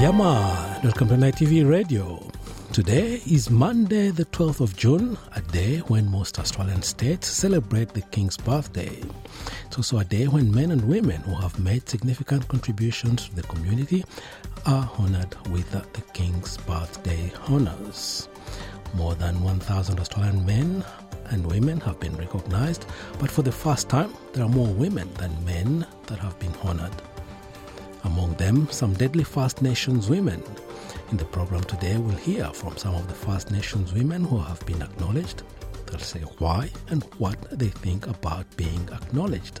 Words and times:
Yama, 0.00 0.80
welcome 0.82 1.08
NITV 1.08 1.68
Radio. 1.68 2.30
Today 2.72 3.20
is 3.26 3.50
Monday, 3.50 4.10
the 4.10 4.24
12th 4.26 4.60
of 4.60 4.76
June, 4.76 5.18
a 5.36 5.40
day 5.40 5.78
when 5.88 6.10
most 6.10 6.38
Australian 6.38 6.82
states 6.82 7.28
celebrate 7.28 7.90
the 7.90 8.00
King's 8.00 8.36
birthday. 8.36 9.00
It's 9.66 9.76
also 9.76 9.98
a 9.98 10.04
day 10.04 10.26
when 10.26 10.52
men 10.52 10.70
and 10.70 10.88
women 10.88 11.20
who 11.22 11.34
have 11.34 11.58
made 11.58 11.88
significant 11.88 12.48
contributions 12.48 13.28
to 13.28 13.34
the 13.36 13.42
community 13.42 14.04
are 14.66 14.90
honoured 14.98 15.36
with 15.50 15.70
the 15.70 16.02
King's 16.12 16.56
birthday 16.58 17.32
honours. 17.48 18.28
More 18.94 19.14
than 19.14 19.42
1,000 19.42 20.00
Australian 20.00 20.46
men 20.46 20.84
and 21.26 21.46
women 21.46 21.80
have 21.80 22.00
been 22.00 22.16
recognised, 22.16 22.86
but 23.18 23.30
for 23.30 23.42
the 23.42 23.52
first 23.52 23.88
time, 23.88 24.12
there 24.32 24.44
are 24.44 24.48
more 24.48 24.72
women 24.74 25.12
than 25.14 25.44
men 25.44 25.86
that 26.06 26.18
have 26.18 26.38
been 26.38 26.54
honoured. 26.64 26.92
Among 28.04 28.34
them, 28.34 28.68
some 28.70 28.94
deadly 28.94 29.24
First 29.24 29.62
Nations 29.62 30.08
women. 30.08 30.42
In 31.10 31.16
the 31.16 31.24
program 31.24 31.62
today, 31.64 31.98
we'll 31.98 32.16
hear 32.16 32.46
from 32.52 32.76
some 32.76 32.94
of 32.94 33.06
the 33.06 33.14
First 33.14 33.50
Nations 33.50 33.92
women 33.92 34.24
who 34.24 34.38
have 34.38 34.64
been 34.66 34.82
acknowledged. 34.82 35.42
They'll 35.86 36.00
say 36.00 36.20
why 36.38 36.70
and 36.88 37.04
what 37.18 37.36
they 37.58 37.68
think 37.68 38.06
about 38.06 38.46
being 38.56 38.88
acknowledged. 38.92 39.60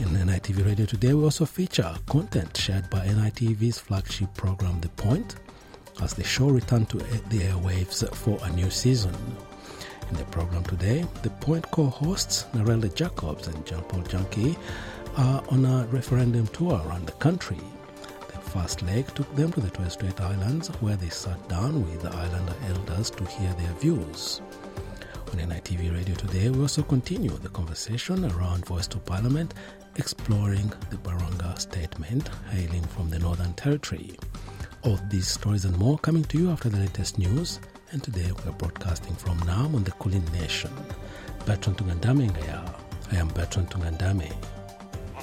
In 0.00 0.08
NITV 0.08 0.64
Radio 0.64 0.86
today, 0.86 1.12
we 1.12 1.22
also 1.24 1.44
feature 1.44 1.94
content 2.08 2.56
shared 2.56 2.88
by 2.90 3.06
NITV's 3.06 3.78
flagship 3.78 4.32
program, 4.34 4.80
The 4.80 4.88
Point, 4.90 5.36
as 6.02 6.14
the 6.14 6.24
show 6.24 6.48
returned 6.48 6.88
to 6.90 6.96
the 6.96 7.38
airwaves 7.38 8.08
for 8.14 8.38
a 8.42 8.50
new 8.52 8.70
season. 8.70 9.14
In 10.10 10.16
the 10.16 10.24
program 10.24 10.64
today, 10.64 11.04
The 11.22 11.30
Point 11.30 11.70
co 11.70 11.86
hosts 11.86 12.46
Narelda 12.54 12.92
Jacobs 12.94 13.46
and 13.46 13.64
John 13.66 13.82
Paul 13.84 14.02
Janke 14.02 14.56
are 15.20 15.44
on 15.50 15.66
a 15.66 15.86
referendum 15.88 16.46
tour 16.46 16.80
around 16.86 17.04
the 17.04 17.12
country. 17.12 17.58
The 18.28 18.40
first 18.40 18.80
leg 18.80 19.06
took 19.14 19.30
them 19.36 19.52
to 19.52 19.60
the 19.60 19.68
Torres 19.68 19.92
Strait 19.92 20.18
Islands, 20.18 20.68
where 20.80 20.96
they 20.96 21.10
sat 21.10 21.46
down 21.46 21.82
with 21.84 22.00
the 22.00 22.08
islander 22.08 22.54
elders 22.68 23.10
to 23.10 23.24
hear 23.26 23.52
their 23.52 23.72
views. 23.74 24.40
On 25.30 25.38
NITV 25.38 25.92
Radio 25.94 26.14
today, 26.14 26.48
we 26.48 26.62
also 26.62 26.82
continue 26.82 27.28
the 27.32 27.50
conversation 27.50 28.24
around 28.32 28.64
Voice 28.64 28.86
to 28.86 28.98
Parliament, 28.98 29.52
exploring 29.96 30.72
the 30.88 30.96
Barunga 30.96 31.58
statement 31.58 32.30
hailing 32.50 32.84
from 32.84 33.10
the 33.10 33.18
Northern 33.18 33.52
Territory. 33.52 34.16
All 34.84 34.98
these 35.10 35.28
stories 35.28 35.66
and 35.66 35.76
more 35.76 35.98
coming 35.98 36.24
to 36.24 36.38
you 36.38 36.50
after 36.50 36.70
the 36.70 36.78
latest 36.78 37.18
news, 37.18 37.60
and 37.92 38.02
today 38.02 38.32
we 38.32 38.50
are 38.50 38.54
broadcasting 38.54 39.14
from 39.16 39.38
Naarm 39.40 39.74
on 39.74 39.84
the 39.84 39.92
Kulin 39.92 40.24
Nation. 40.32 40.72
Bertrand 41.44 41.76
Tungandame 41.76 42.30
Ngaya. 42.30 42.74
I 43.12 43.16
am 43.16 43.28
Bertrand 43.28 43.68
Tungandame. 43.68 44.32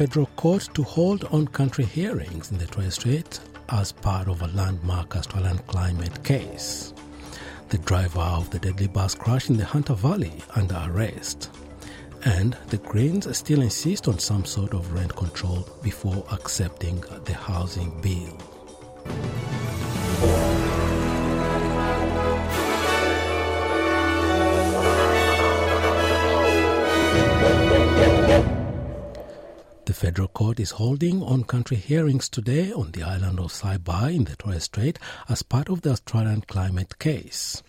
Federal 0.00 0.24
court 0.36 0.66
to 0.72 0.82
hold 0.82 1.24
on 1.24 1.46
country 1.48 1.84
hearings 1.84 2.50
in 2.50 2.56
the 2.56 2.64
Torres 2.64 2.94
Strait 2.94 3.38
as 3.68 3.92
part 3.92 4.28
of 4.28 4.40
a 4.40 4.46
landmark 4.56 5.14
Australian 5.14 5.58
climate 5.66 6.24
case. 6.24 6.94
The 7.68 7.76
driver 7.76 8.20
of 8.20 8.48
the 8.48 8.58
deadly 8.58 8.86
bus 8.86 9.14
crash 9.14 9.50
in 9.50 9.58
the 9.58 9.66
Hunter 9.66 9.92
Valley 9.92 10.42
under 10.56 10.82
arrest. 10.86 11.50
And 12.24 12.56
the 12.68 12.78
Greens 12.78 13.36
still 13.36 13.60
insist 13.60 14.08
on 14.08 14.18
some 14.18 14.46
sort 14.46 14.72
of 14.72 14.90
rent 14.94 15.14
control 15.16 15.68
before 15.82 16.24
accepting 16.32 17.04
the 17.26 17.34
housing 17.34 18.00
bill. 18.00 18.38
Federal 30.00 30.28
court 30.28 30.58
is 30.58 30.70
holding 30.70 31.22
on 31.22 31.44
country 31.44 31.76
hearings 31.76 32.30
today 32.30 32.72
on 32.72 32.90
the 32.92 33.02
island 33.02 33.38
of 33.38 33.52
Saibai 33.52 34.14
in 34.16 34.24
the 34.24 34.34
Torres 34.34 34.64
Strait 34.64 34.98
as 35.28 35.42
part 35.42 35.68
of 35.68 35.82
the 35.82 35.90
Australian 35.90 36.40
climate 36.40 36.98
case. 36.98 37.62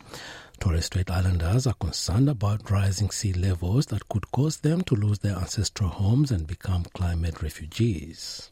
Torres 0.57 0.85
Strait 0.85 1.11
Islanders 1.11 1.67
are 1.67 1.73
concerned 1.73 2.29
about 2.29 2.71
rising 2.71 3.11
sea 3.11 3.33
levels 3.33 3.87
that 3.87 4.07
could 4.07 4.31
cause 4.31 4.61
them 4.61 4.79
to 4.83 4.95
lose 4.95 5.19
their 5.19 5.35
ancestral 5.35 5.89
homes 5.89 6.31
and 6.31 6.47
become 6.47 6.85
climate 6.93 7.41
refugees. 7.41 8.49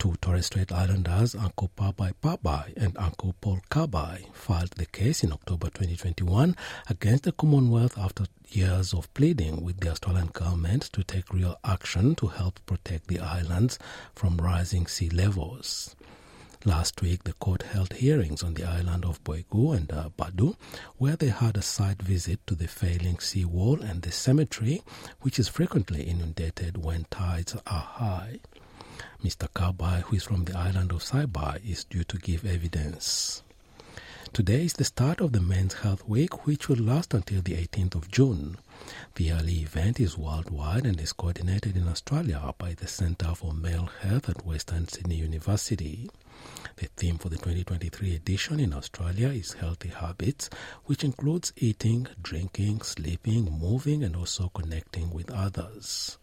Two 0.00 0.16
Torres 0.22 0.46
Strait 0.46 0.72
Islanders, 0.72 1.34
Uncle 1.34 1.70
Pabai 1.76 2.14
Pabai 2.22 2.74
and 2.74 2.96
Uncle 2.96 3.34
Paul 3.38 3.60
Kabai, 3.70 4.32
filed 4.32 4.70
the 4.70 4.86
case 4.86 5.22
in 5.22 5.30
October 5.30 5.66
2021 5.66 6.56
against 6.88 7.24
the 7.24 7.32
Commonwealth 7.32 7.98
after 7.98 8.24
years 8.48 8.94
of 8.94 9.12
pleading 9.12 9.62
with 9.62 9.80
the 9.80 9.90
Australian 9.90 10.28
government 10.28 10.84
to 10.94 11.04
take 11.04 11.34
real 11.34 11.54
action 11.64 12.14
to 12.14 12.28
help 12.28 12.64
protect 12.64 13.08
the 13.08 13.18
islands 13.18 13.78
from 14.14 14.38
rising 14.38 14.86
sea 14.86 15.10
levels. 15.10 15.94
Last 16.64 17.02
week, 17.02 17.24
the 17.24 17.34
court 17.34 17.62
held 17.64 17.92
hearings 17.92 18.42
on 18.42 18.54
the 18.54 18.64
island 18.64 19.04
of 19.04 19.22
Boigu 19.22 19.76
and 19.76 19.92
uh, 19.92 20.08
Badu, 20.18 20.56
where 20.96 21.16
they 21.16 21.28
had 21.28 21.58
a 21.58 21.62
site 21.62 22.00
visit 22.00 22.46
to 22.46 22.54
the 22.54 22.68
failing 22.68 23.18
seawall 23.18 23.82
and 23.82 24.00
the 24.00 24.12
cemetery, 24.12 24.82
which 25.20 25.38
is 25.38 25.48
frequently 25.48 26.04
inundated 26.04 26.82
when 26.82 27.04
tides 27.10 27.54
are 27.66 27.80
high. 27.80 28.40
Mr. 29.24 29.48
Kabai, 29.54 30.00
who 30.02 30.16
is 30.16 30.24
from 30.24 30.44
the 30.44 30.56
island 30.56 30.92
of 30.92 31.02
Saibai, 31.02 31.62
is 31.62 31.84
due 31.84 32.04
to 32.04 32.16
give 32.16 32.46
evidence. 32.46 33.42
Today 34.32 34.64
is 34.64 34.72
the 34.72 34.84
start 34.84 35.20
of 35.20 35.32
the 35.32 35.42
Men's 35.42 35.74
Health 35.74 36.08
Week, 36.08 36.46
which 36.46 36.68
will 36.68 36.78
last 36.78 37.12
until 37.12 37.42
the 37.42 37.54
18th 37.54 37.96
of 37.96 38.10
June. 38.10 38.56
The 39.16 39.32
early 39.32 39.58
event 39.58 40.00
is 40.00 40.16
worldwide 40.16 40.86
and 40.86 40.98
is 40.98 41.12
coordinated 41.12 41.76
in 41.76 41.86
Australia 41.86 42.54
by 42.56 42.72
the 42.74 42.86
Centre 42.86 43.34
for 43.34 43.52
Male 43.52 43.90
Health 44.00 44.30
at 44.30 44.46
Western 44.46 44.88
Sydney 44.88 45.16
University. 45.16 46.08
The 46.76 46.86
theme 46.96 47.18
for 47.18 47.28
the 47.28 47.36
2023 47.36 48.14
edition 48.14 48.58
in 48.58 48.72
Australia 48.72 49.28
is 49.28 49.52
Healthy 49.52 49.90
Habits, 49.90 50.48
which 50.86 51.04
includes 51.04 51.52
eating, 51.56 52.06
drinking, 52.22 52.80
sleeping, 52.82 53.50
moving, 53.50 54.02
and 54.02 54.16
also 54.16 54.48
connecting 54.54 55.10
with 55.10 55.30
others. 55.30 56.16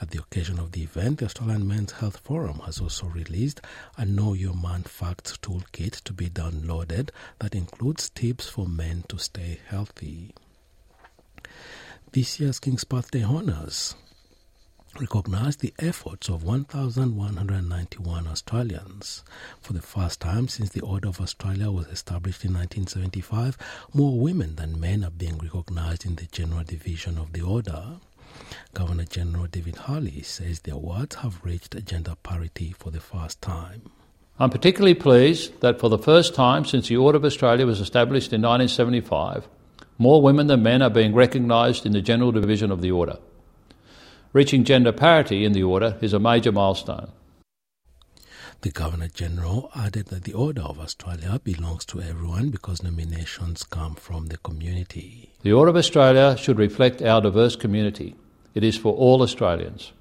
At 0.00 0.10
the 0.10 0.18
occasion 0.18 0.58
of 0.58 0.72
the 0.72 0.82
event, 0.82 1.18
the 1.18 1.26
Australian 1.26 1.68
Men's 1.68 1.92
Health 1.92 2.18
Forum 2.18 2.60
has 2.64 2.80
also 2.80 3.06
released 3.06 3.60
a 3.96 4.04
Know 4.04 4.32
Your 4.32 4.54
Man 4.54 4.82
Facts 4.84 5.36
toolkit 5.36 6.02
to 6.04 6.12
be 6.12 6.30
downloaded 6.30 7.10
that 7.38 7.54
includes 7.54 8.08
tips 8.10 8.48
for 8.48 8.66
men 8.66 9.04
to 9.08 9.18
stay 9.18 9.60
healthy. 9.66 10.34
This 12.12 12.40
year's 12.40 12.58
King's 12.58 12.84
Birthday 12.84 13.22
Honours 13.22 13.94
recognize 14.98 15.56
the 15.56 15.72
efforts 15.78 16.28
of 16.28 16.42
1,191 16.42 18.26
Australians. 18.26 19.22
For 19.60 19.72
the 19.72 19.82
first 19.82 20.20
time 20.20 20.48
since 20.48 20.70
the 20.70 20.80
Order 20.80 21.08
of 21.08 21.20
Australia 21.20 21.70
was 21.70 21.86
established 21.86 22.44
in 22.44 22.54
1975, 22.54 23.56
more 23.94 24.18
women 24.18 24.56
than 24.56 24.80
men 24.80 25.04
are 25.04 25.10
being 25.10 25.38
recognized 25.38 26.04
in 26.04 26.16
the 26.16 26.26
general 26.26 26.64
division 26.64 27.18
of 27.18 27.32
the 27.32 27.42
Order. 27.42 28.00
Governor 28.74 29.04
General 29.04 29.46
David 29.46 29.76
Hurley 29.76 30.22
says 30.22 30.60
the 30.60 30.72
awards 30.72 31.16
have 31.16 31.44
reached 31.44 31.84
gender 31.84 32.14
parity 32.22 32.74
for 32.78 32.90
the 32.90 33.00
first 33.00 33.42
time. 33.42 33.90
I'm 34.38 34.50
particularly 34.50 34.94
pleased 34.94 35.60
that 35.60 35.78
for 35.78 35.88
the 35.88 35.98
first 35.98 36.34
time 36.34 36.64
since 36.64 36.88
the 36.88 36.96
Order 36.96 37.16
of 37.16 37.24
Australia 37.24 37.66
was 37.66 37.80
established 37.80 38.32
in 38.32 38.40
1975, 38.40 39.48
more 39.98 40.22
women 40.22 40.46
than 40.46 40.62
men 40.62 40.80
are 40.80 40.88
being 40.88 41.14
recognised 41.14 41.84
in 41.84 41.92
the 41.92 42.00
General 42.00 42.32
Division 42.32 42.70
of 42.70 42.80
the 42.80 42.90
Order. 42.90 43.18
Reaching 44.32 44.64
gender 44.64 44.92
parity 44.92 45.44
in 45.44 45.52
the 45.52 45.62
Order 45.62 45.98
is 46.00 46.12
a 46.14 46.18
major 46.18 46.52
milestone. 46.52 47.12
The 48.62 48.70
Governor 48.70 49.08
General 49.08 49.70
added 49.74 50.06
that 50.06 50.24
the 50.24 50.34
Order 50.34 50.62
of 50.62 50.78
Australia 50.78 51.40
belongs 51.42 51.84
to 51.86 52.00
everyone 52.00 52.50
because 52.50 52.82
nominations 52.82 53.62
come 53.62 53.94
from 53.94 54.26
the 54.26 54.36
community. 54.36 55.32
The 55.42 55.52
Order 55.52 55.70
of 55.70 55.76
Australia 55.76 56.36
should 56.36 56.58
reflect 56.58 57.02
our 57.02 57.20
diverse 57.20 57.56
community. 57.56 58.16
It 58.54 58.64
is 58.64 58.76
for 58.76 58.94
all 58.94 59.22
Australians. 59.22 59.92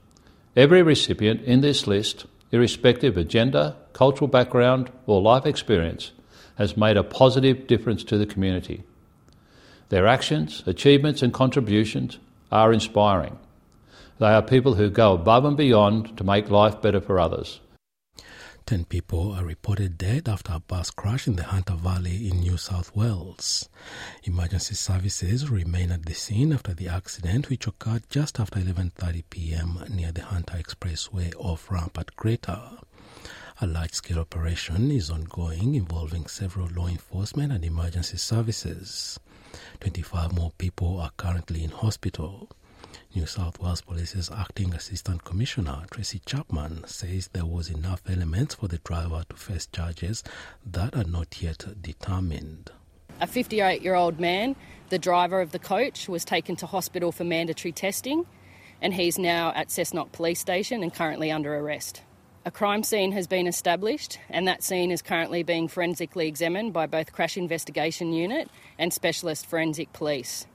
Every 0.55 0.81
recipient 0.81 1.41
in 1.41 1.61
this 1.61 1.87
list, 1.87 2.25
irrespective 2.51 3.17
of 3.17 3.27
gender, 3.27 3.75
cultural 3.93 4.27
background, 4.27 4.91
or 5.05 5.21
life 5.21 5.45
experience, 5.45 6.11
has 6.57 6.75
made 6.75 6.97
a 6.97 7.03
positive 7.03 7.67
difference 7.67 8.03
to 8.05 8.17
the 8.17 8.25
community. 8.25 8.83
Their 9.89 10.07
actions, 10.07 10.63
achievements, 10.65 11.21
and 11.21 11.33
contributions 11.33 12.19
are 12.51 12.73
inspiring. 12.73 13.37
They 14.19 14.27
are 14.27 14.41
people 14.41 14.75
who 14.75 14.89
go 14.89 15.13
above 15.13 15.45
and 15.45 15.55
beyond 15.55 16.17
to 16.17 16.23
make 16.23 16.49
life 16.49 16.81
better 16.81 16.99
for 16.99 17.19
others. 17.19 17.59
Ten 18.69 18.85
people 18.85 19.31
are 19.31 19.45
reported 19.45 19.97
dead 19.97 20.29
after 20.29 20.53
a 20.53 20.59
bus 20.59 20.91
crash 20.91 21.25
in 21.25 21.35
the 21.35 21.41
Hunter 21.45 21.73
Valley 21.73 22.29
in 22.29 22.41
New 22.41 22.55
South 22.55 22.95
Wales. 22.95 23.67
Emergency 24.25 24.75
services 24.75 25.49
remain 25.49 25.89
at 25.91 26.05
the 26.05 26.13
scene 26.13 26.53
after 26.53 26.75
the 26.75 26.87
accident, 26.87 27.49
which 27.49 27.65
occurred 27.65 28.03
just 28.11 28.39
after 28.39 28.59
11:30 28.59 29.23
p.m. 29.31 29.83
near 29.89 30.11
the 30.11 30.21
Hunter 30.21 30.53
Expressway 30.53 31.33
off 31.39 31.71
ramp 31.71 31.97
at 31.97 32.15
Greta. 32.15 32.77
A 33.59 33.65
large-scale 33.65 34.19
operation 34.19 34.91
is 34.91 35.09
ongoing 35.09 35.73
involving 35.73 36.27
several 36.27 36.67
law 36.67 36.85
enforcement 36.85 37.51
and 37.51 37.65
emergency 37.65 38.17
services. 38.17 39.19
25 39.79 40.33
more 40.33 40.51
people 40.59 40.99
are 40.99 41.11
currently 41.17 41.63
in 41.63 41.71
hospital. 41.71 42.47
New 43.15 43.25
South 43.25 43.59
Wales 43.59 43.81
Police's 43.81 44.29
acting 44.29 44.71
assistant 44.75 45.23
commissioner, 45.23 45.83
Tracy 45.89 46.21
Chapman, 46.27 46.83
says 46.85 47.27
there 47.29 47.45
was 47.45 47.67
enough 47.67 48.03
elements 48.07 48.53
for 48.53 48.67
the 48.67 48.77
driver 48.77 49.23
to 49.29 49.35
face 49.35 49.67
charges 49.71 50.23
that 50.63 50.95
are 50.95 51.05
not 51.05 51.41
yet 51.41 51.65
determined. 51.81 52.69
A 53.19 53.25
58 53.25 53.81
year 53.81 53.95
old 53.95 54.19
man, 54.19 54.55
the 54.89 54.99
driver 54.99 55.41
of 55.41 55.51
the 55.51 55.59
coach, 55.59 56.07
was 56.07 56.23
taken 56.23 56.55
to 56.57 56.67
hospital 56.67 57.11
for 57.11 57.23
mandatory 57.23 57.71
testing, 57.71 58.27
and 58.79 58.93
he's 58.93 59.17
now 59.17 59.53
at 59.55 59.69
Cessnock 59.69 60.11
Police 60.11 60.39
Station 60.39 60.83
and 60.83 60.93
currently 60.93 61.31
under 61.31 61.55
arrest. 61.55 62.03
A 62.45 62.51
crime 62.51 62.83
scene 62.83 63.11
has 63.13 63.25
been 63.25 63.47
established, 63.47 64.19
and 64.29 64.47
that 64.47 64.61
scene 64.61 64.91
is 64.91 65.01
currently 65.01 65.41
being 65.41 65.67
forensically 65.67 66.27
examined 66.27 66.73
by 66.73 66.85
both 66.85 67.11
Crash 67.11 67.37
Investigation 67.37 68.13
Unit 68.13 68.49
and 68.77 68.93
Specialist 68.93 69.47
Forensic 69.47 69.91
Police. 69.93 70.45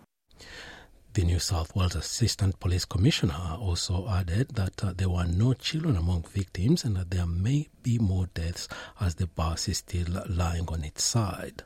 The 1.15 1.23
New 1.23 1.39
South 1.39 1.77
Wales 1.77 1.95
Assistant 1.95 2.59
Police 2.59 2.85
Commissioner 2.85 3.57
also 3.61 4.09
added 4.09 4.49
that 4.57 4.83
uh, 4.83 4.93
there 4.97 5.09
were 5.09 5.27
no 5.27 5.55
children 5.55 5.97
among 5.97 6.25
victims 6.25 6.83
and 6.83 6.97
that 6.97 7.13
there 7.13 7.25
may 7.25 7.69
be 7.85 8.01
more 8.01 8.27
deaths 8.35 8.67
as 9.01 9.15
the 9.15 9.29
bus 9.29 9.69
is 9.69 9.79
still 9.79 10.09
lying 10.29 10.67
on 10.67 10.83
its 10.83 11.05
side. 11.05 11.63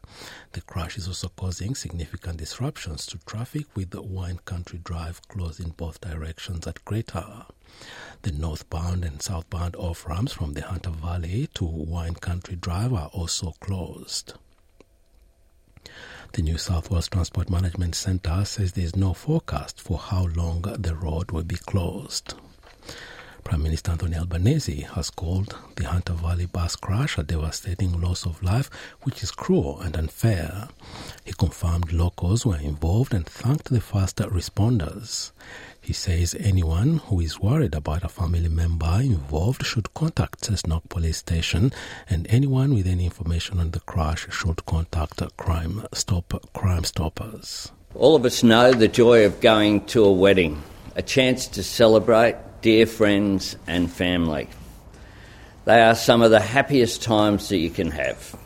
The 0.53 0.61
crash 0.61 0.99
is 0.99 1.09
also 1.09 1.31
causing 1.31 1.75
significant 1.75 2.37
disruptions 2.37 3.06
to 3.06 3.17
traffic 3.25 3.65
with 3.75 3.89
the 3.89 4.03
Wine 4.03 4.41
Country 4.45 4.81
Drive 4.85 5.27
closed 5.29 5.61
in 5.61 5.71
both 5.71 6.03
directions 6.03 6.67
at 6.67 6.85
Greta. 6.85 7.47
The 8.21 8.33
northbound 8.33 9.03
and 9.03 9.23
southbound 9.23 9.77
off 9.77 10.06
ramps 10.06 10.35
from 10.35 10.53
the 10.53 10.62
Hunter 10.62 10.91
Valley 10.91 11.49
to 11.55 11.65
Wine 11.65 12.17
Country 12.17 12.56
Drive 12.56 12.93
are 12.93 13.09
also 13.15 13.53
closed. 13.61 14.35
The 16.32 16.42
New 16.42 16.58
South 16.58 16.90
Wales 16.90 17.08
Transport 17.08 17.50
Management 17.50 17.94
Centre 17.94 18.44
says 18.44 18.72
there 18.72 18.84
is 18.84 18.94
no 18.94 19.14
forecast 19.14 19.80
for 19.80 19.98
how 19.98 20.26
long 20.36 20.62
the 20.62 20.94
road 20.94 21.30
will 21.32 21.42
be 21.42 21.56
closed. 21.56 22.34
Prime 23.44 23.62
Minister 23.62 23.92
Anthony 23.92 24.16
Albanese 24.16 24.82
has 24.94 25.10
called 25.10 25.56
the 25.76 25.84
Hunter 25.84 26.12
Valley 26.12 26.46
bus 26.46 26.76
crash 26.76 27.16
a 27.16 27.22
devastating 27.22 27.98
loss 28.00 28.26
of 28.26 28.42
life 28.42 28.69
which 29.02 29.22
is 29.22 29.30
cruel 29.30 29.80
and 29.80 29.96
unfair. 29.96 30.69
He 31.25 31.32
confirmed 31.32 31.92
locals 31.92 32.44
were 32.44 32.58
involved 32.58 33.14
and 33.14 33.26
thanked 33.26 33.70
the 33.70 33.80
first 33.80 34.16
responders. 34.16 35.32
He 35.88 35.94
says 35.94 36.37
anyone 36.38 36.99
who 37.06 37.19
is 37.19 37.40
worried 37.40 37.75
about 37.75 38.05
a 38.05 38.11
family 38.11 38.50
member 38.50 39.00
involved 39.00 39.64
should 39.64 39.94
contact 39.94 40.43
Cessnock 40.43 40.87
Police 40.90 41.17
Station, 41.17 41.73
and 42.11 42.26
anyone 42.29 42.75
with 42.75 42.87
any 42.87 43.06
information 43.06 43.58
on 43.58 43.70
the 43.70 43.81
crash 43.81 44.26
should 44.31 44.67
contact 44.67 45.23
Crime 45.38 45.87
Stop 45.94 46.44
Crime 46.52 46.85
Stoppers. 46.85 47.73
All 47.94 48.14
of 48.14 48.26
us 48.26 48.43
know 48.43 48.70
the 48.75 48.87
joy 48.87 49.25
of 49.25 49.40
going 49.40 49.87
to 49.87 50.05
a 50.05 50.12
wedding, 50.12 50.62
a 50.94 51.00
chance 51.00 51.46
to 51.46 51.62
celebrate 51.62 52.37
dear 52.61 52.85
friends 52.85 53.56
and 53.67 53.90
family. 53.90 54.50
They 55.64 55.81
are 55.81 55.94
some 55.94 56.20
of 56.20 56.31
the 56.31 56.38
happiest 56.38 57.02
times 57.02 57.49
that 57.49 57.56
you 57.56 57.70
can 57.70 57.93
have. 57.93 58.37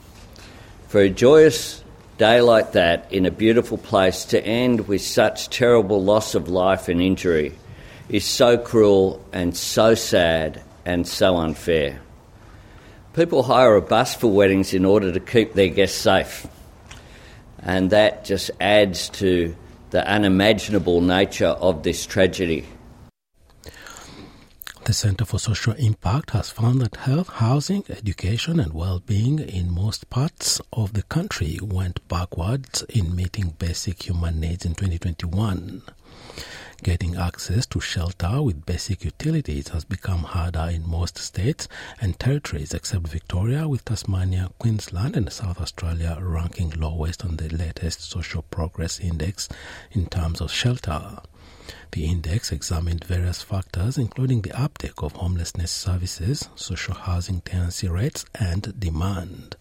For 0.87 1.01
a 1.01 1.11
joyous 1.11 1.82
day 2.19 2.41
like 2.41 2.73
that 2.73 3.13
in 3.13 3.27
a 3.27 3.31
beautiful 3.31 3.79
place 3.79 4.27
to 4.27 4.45
end 4.45 4.89
with 4.89 5.03
such 5.03 5.49
terrible 5.51 6.03
loss 6.03 6.35
of 6.35 6.49
life 6.49 6.89
and 6.89 7.01
injury 7.01 7.55
is 8.09 8.25
so 8.25 8.59
cruel 8.59 9.25
and 9.33 9.57
so 9.57 9.95
sad 9.95 10.63
and 10.85 11.07
so 11.07 11.37
unfair. 11.37 12.01
People 13.15 13.43
hire 13.43 13.77
a 13.77 13.83
bus 13.83 14.15
for 14.15 14.29
weddings 14.29 14.75
in 14.75 14.85
order 14.85 15.13
to 15.13 15.21
keep 15.21 15.55
their 15.55 15.69
guests 15.69 15.99
safe, 15.99 16.47
and 17.59 17.91
that 17.91 18.25
just 18.25 18.51
adds 18.61 19.09
to 19.11 19.55
the 19.91 20.07
unimaginable 20.07 21.01
nature 21.01 21.47
of 21.47 21.83
this 21.83 22.07
tragedy. 22.07 22.67
The 24.85 24.93
Center 24.93 25.25
for 25.25 25.39
Social 25.39 25.75
Impact 25.75 26.31
has 26.31 26.51
found 26.51 26.81
that 26.81 26.97
health, 26.97 27.29
housing, 27.29 27.85
education, 27.89 28.59
and 28.59 28.73
well 28.75 28.99
being 28.99 29.39
in 29.39 29.73
most 29.73 30.11
parts 30.11 30.61
of 30.73 30.93
the 30.93 31.05
country 31.05 31.61
went 31.63 32.07
backwards 32.09 32.83
in 32.89 33.15
meeting 33.15 33.55
basic 33.61 34.03
human 34.03 34.41
needs 34.41 34.65
in 34.65 34.75
2021. 34.75 35.83
Getting 36.83 37.15
access 37.15 37.65
to 37.67 37.81
shelter 37.81 38.43
with 38.43 38.67
basic 38.67 39.05
utilities 39.05 39.69
has 39.69 39.85
become 39.85 40.25
harder 40.25 40.69
in 40.73 40.89
most 40.89 41.17
states 41.17 41.69
and 42.01 42.19
territories 42.19 42.75
except 42.75 43.07
Victoria, 43.07 43.69
with 43.69 43.85
Tasmania, 43.85 44.51
Queensland, 44.59 45.17
and 45.17 45.33
South 45.33 45.61
Australia 45.61 46.19
ranking 46.21 46.71
lowest 46.71 47.25
on 47.25 47.37
the 47.37 47.49
latest 47.51 48.01
Social 48.11 48.43
Progress 48.43 48.99
Index 48.99 49.49
in 49.93 50.07
terms 50.07 50.41
of 50.41 50.51
shelter. 50.51 51.21
The 51.93 52.07
index 52.07 52.53
examined 52.53 53.05
various 53.05 53.43
factors, 53.43 53.99
including 53.99 54.41
the 54.41 54.59
uptake 54.59 55.03
of 55.03 55.13
homelessness 55.13 55.71
services, 55.71 56.49
social 56.55 56.95
housing 56.95 57.43
tenancy 57.43 57.89
rates, 57.89 58.25
and 58.35 58.79
demand. 58.81 59.57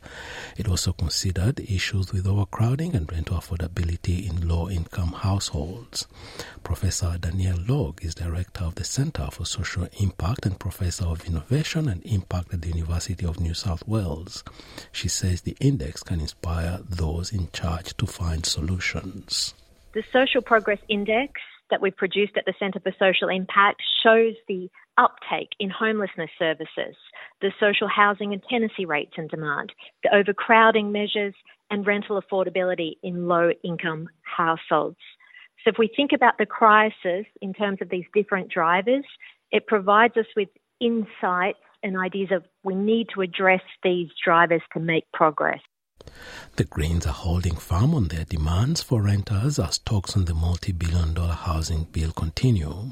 It 0.55 0.69
also 0.69 0.93
considered 0.93 1.59
issues 1.59 2.13
with 2.13 2.25
overcrowding 2.25 2.95
and 2.95 3.11
rental 3.11 3.37
affordability 3.37 4.29
in 4.29 4.47
low 4.47 4.69
income 4.69 5.11
households. 5.11 6.07
Professor 6.63 7.17
Danielle 7.19 7.59
Logue 7.67 8.03
is 8.03 8.15
director 8.15 8.63
of 8.63 8.75
the 8.75 8.85
Center 8.85 9.27
for 9.29 9.45
Social 9.45 9.87
Impact 9.99 10.45
and 10.45 10.57
professor 10.57 11.05
of 11.05 11.25
innovation 11.25 11.89
and 11.89 12.01
impact 12.05 12.53
at 12.53 12.61
the 12.61 12.69
University 12.69 13.25
of 13.25 13.39
New 13.39 13.53
South 13.53 13.85
Wales. 13.87 14.43
She 14.93 15.09
says 15.09 15.41
the 15.41 15.57
index 15.59 16.01
can 16.01 16.21
inspire 16.21 16.79
those 16.87 17.33
in 17.33 17.49
charge 17.51 17.97
to 17.97 18.05
find 18.05 18.45
solutions. 18.45 19.53
The 19.93 20.03
Social 20.13 20.41
Progress 20.41 20.79
Index 20.87 21.41
that 21.71 21.81
we've 21.81 21.95
produced 21.95 22.33
at 22.37 22.45
the 22.45 22.53
Centre 22.59 22.79
for 22.79 22.93
Social 22.99 23.29
Impact 23.29 23.81
shows 24.03 24.35
the 24.47 24.69
uptake 24.97 25.49
in 25.59 25.69
homelessness 25.69 26.29
services, 26.37 26.95
the 27.41 27.51
social 27.59 27.87
housing 27.87 28.33
and 28.33 28.43
tenancy 28.49 28.85
rates 28.85 29.13
and 29.17 29.29
demand, 29.29 29.71
the 30.03 30.15
overcrowding 30.15 30.91
measures, 30.91 31.33
and 31.71 31.87
rental 31.87 32.21
affordability 32.21 32.93
in 33.01 33.27
low 33.27 33.51
income 33.63 34.09
households. 34.23 34.99
So, 35.63 35.71
if 35.71 35.77
we 35.79 35.89
think 35.95 36.11
about 36.13 36.37
the 36.37 36.45
crisis 36.45 37.25
in 37.41 37.53
terms 37.53 37.79
of 37.81 37.89
these 37.89 38.05
different 38.13 38.51
drivers, 38.51 39.05
it 39.51 39.67
provides 39.67 40.17
us 40.17 40.25
with 40.35 40.49
insights 40.79 41.59
and 41.83 41.97
ideas 41.97 42.29
of 42.31 42.43
we 42.63 42.75
need 42.75 43.07
to 43.13 43.21
address 43.21 43.61
these 43.83 44.09
drivers 44.23 44.61
to 44.73 44.79
make 44.79 45.05
progress. 45.13 45.61
The 46.58 46.63
Greens 46.65 47.05
are 47.05 47.13
holding 47.13 47.55
firm 47.55 47.96
on 47.96 48.08
their 48.10 48.25
demands 48.25 48.81
for 48.81 49.01
renters 49.01 49.58
as 49.58 49.77
talks 49.79 50.15
on 50.15 50.25
the 50.25 50.34
multi 50.34 50.72
billion 50.72 51.13
dollar 51.13 51.34
housing 51.34 51.86
bill 51.86 52.12
continue. 52.12 52.91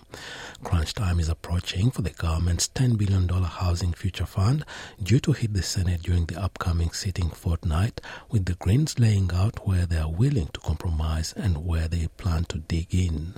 Crunch 0.63 0.93
time 0.93 1.19
is 1.19 1.29
approaching 1.29 1.91
for 1.91 2.01
the 2.01 2.09
government's 2.11 2.67
$10 2.69 2.97
billion 2.97 3.27
Housing 3.27 3.93
Future 3.93 4.25
Fund 4.25 4.65
due 5.01 5.19
to 5.19 5.31
hit 5.33 5.53
the 5.53 5.61
Senate 5.63 6.03
during 6.03 6.25
the 6.25 6.41
upcoming 6.41 6.91
sitting 6.91 7.29
fortnight, 7.29 8.01
with 8.29 8.45
the 8.45 8.55
Greens 8.55 8.99
laying 8.99 9.31
out 9.33 9.67
where 9.67 9.85
they 9.85 9.97
are 9.97 10.11
willing 10.11 10.47
to 10.53 10.59
compromise 10.59 11.33
and 11.33 11.65
where 11.65 11.87
they 11.87 12.07
plan 12.17 12.45
to 12.45 12.59
dig 12.59 12.93
in. 12.93 13.35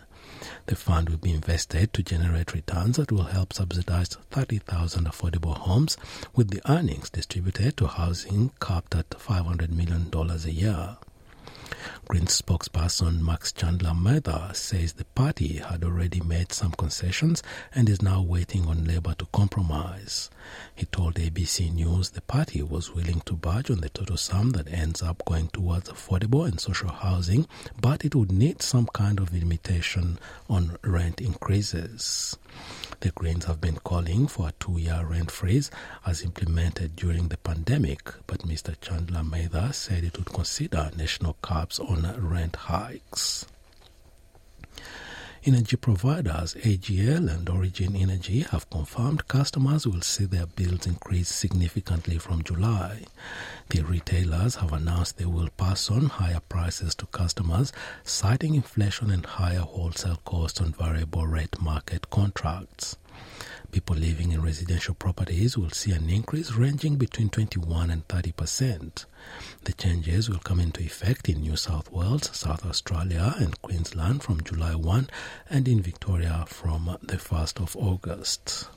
The 0.67 0.75
fund 0.75 1.09
will 1.09 1.17
be 1.17 1.33
invested 1.33 1.93
to 1.93 2.03
generate 2.03 2.53
returns 2.53 2.97
that 2.97 3.11
will 3.11 3.23
help 3.23 3.53
subsidize 3.53 4.09
30,000 4.31 5.05
affordable 5.05 5.57
homes, 5.57 5.97
with 6.35 6.49
the 6.49 6.61
earnings 6.71 7.09
distributed 7.09 7.77
to 7.77 7.87
housing 7.87 8.51
capped 8.59 8.95
at 8.95 9.09
$500 9.09 9.69
million 9.69 10.09
a 10.13 10.49
year. 10.49 10.97
Green 12.07 12.25
spokesperson 12.25 13.21
Max 13.21 13.51
Chandler 13.53 13.93
Mather 13.93 14.51
says 14.53 14.93
the 14.93 15.05
party 15.05 15.57
had 15.57 15.83
already 15.83 16.19
made 16.19 16.51
some 16.51 16.71
concessions 16.71 17.41
and 17.73 17.87
is 17.87 18.01
now 18.01 18.21
waiting 18.21 18.65
on 18.67 18.83
Labour 18.85 19.13
to 19.17 19.25
compromise. 19.31 20.29
He 20.75 20.85
told 20.87 21.15
ABC 21.15 21.71
News 21.73 22.09
the 22.09 22.21
party 22.21 22.61
was 22.63 22.93
willing 22.93 23.21
to 23.21 23.33
budge 23.33 23.71
on 23.71 23.79
the 23.81 23.89
total 23.89 24.17
sum 24.17 24.49
that 24.51 24.71
ends 24.71 25.01
up 25.01 25.23
going 25.25 25.47
towards 25.49 25.89
affordable 25.89 26.45
and 26.45 26.59
social 26.59 26.89
housing, 26.89 27.47
but 27.79 28.03
it 28.03 28.13
would 28.15 28.31
need 28.31 28.61
some 28.61 28.87
kind 28.87 29.19
of 29.19 29.33
limitation 29.33 30.19
on 30.49 30.77
rent 30.83 31.21
increases. 31.21 32.37
The 33.01 33.09
Greens 33.09 33.45
have 33.45 33.59
been 33.59 33.77
calling 33.77 34.27
for 34.27 34.49
a 34.49 34.53
two 34.59 34.77
year 34.77 35.03
rent 35.03 35.31
freeze 35.31 35.71
as 36.05 36.21
implemented 36.21 36.95
during 36.95 37.29
the 37.29 37.37
pandemic, 37.37 38.13
but 38.27 38.41
Mr. 38.41 38.79
Chandler 38.79 39.23
Mather 39.23 39.73
said 39.73 40.03
it 40.03 40.19
would 40.19 40.31
consider 40.31 40.91
national 40.95 41.35
caps 41.43 41.79
on 41.79 42.03
rent 42.29 42.55
hikes. 42.55 43.47
Energy 45.43 45.75
providers 45.75 46.53
AGL 46.61 47.27
and 47.27 47.49
Origin 47.49 47.95
Energy 47.95 48.41
have 48.41 48.69
confirmed 48.69 49.27
customers 49.27 49.87
will 49.87 50.01
see 50.01 50.25
their 50.25 50.45
bills 50.45 50.85
increase 50.85 51.29
significantly 51.29 52.19
from 52.19 52.43
July. 52.43 53.05
The 53.69 53.81
retailers 53.81 54.57
have 54.57 54.71
announced 54.71 55.17
they 55.17 55.25
will 55.25 55.49
pass 55.57 55.89
on 55.89 56.05
higher 56.05 56.41
prices 56.47 56.93
to 56.93 57.07
customers, 57.07 57.73
citing 58.03 58.53
inflation 58.53 59.09
and 59.09 59.25
higher 59.25 59.61
wholesale 59.61 60.21
costs 60.25 60.61
on 60.61 60.73
variable 60.73 61.25
rate 61.25 61.59
market 61.59 62.11
contracts. 62.11 62.97
People 63.71 63.95
living 63.95 64.33
in 64.33 64.41
residential 64.41 64.93
properties 64.93 65.57
will 65.57 65.69
see 65.69 65.91
an 65.91 66.09
increase 66.09 66.51
ranging 66.51 66.97
between 66.97 67.29
21 67.29 67.89
and 67.89 68.05
30 68.09 68.31
percent. 68.33 69.05
The 69.63 69.71
changes 69.73 70.29
will 70.29 70.39
come 70.39 70.59
into 70.59 70.81
effect 70.83 71.29
in 71.29 71.41
New 71.41 71.55
South 71.55 71.89
Wales, 71.91 72.29
South 72.33 72.65
Australia, 72.65 73.33
and 73.37 73.61
Queensland 73.61 74.23
from 74.23 74.43
July 74.43 74.75
1 74.75 75.09
and 75.49 75.67
in 75.67 75.81
Victoria 75.81 76.43
from 76.47 76.97
the 77.01 77.15
1st 77.17 77.61
of 77.61 77.77
August. 77.77 78.67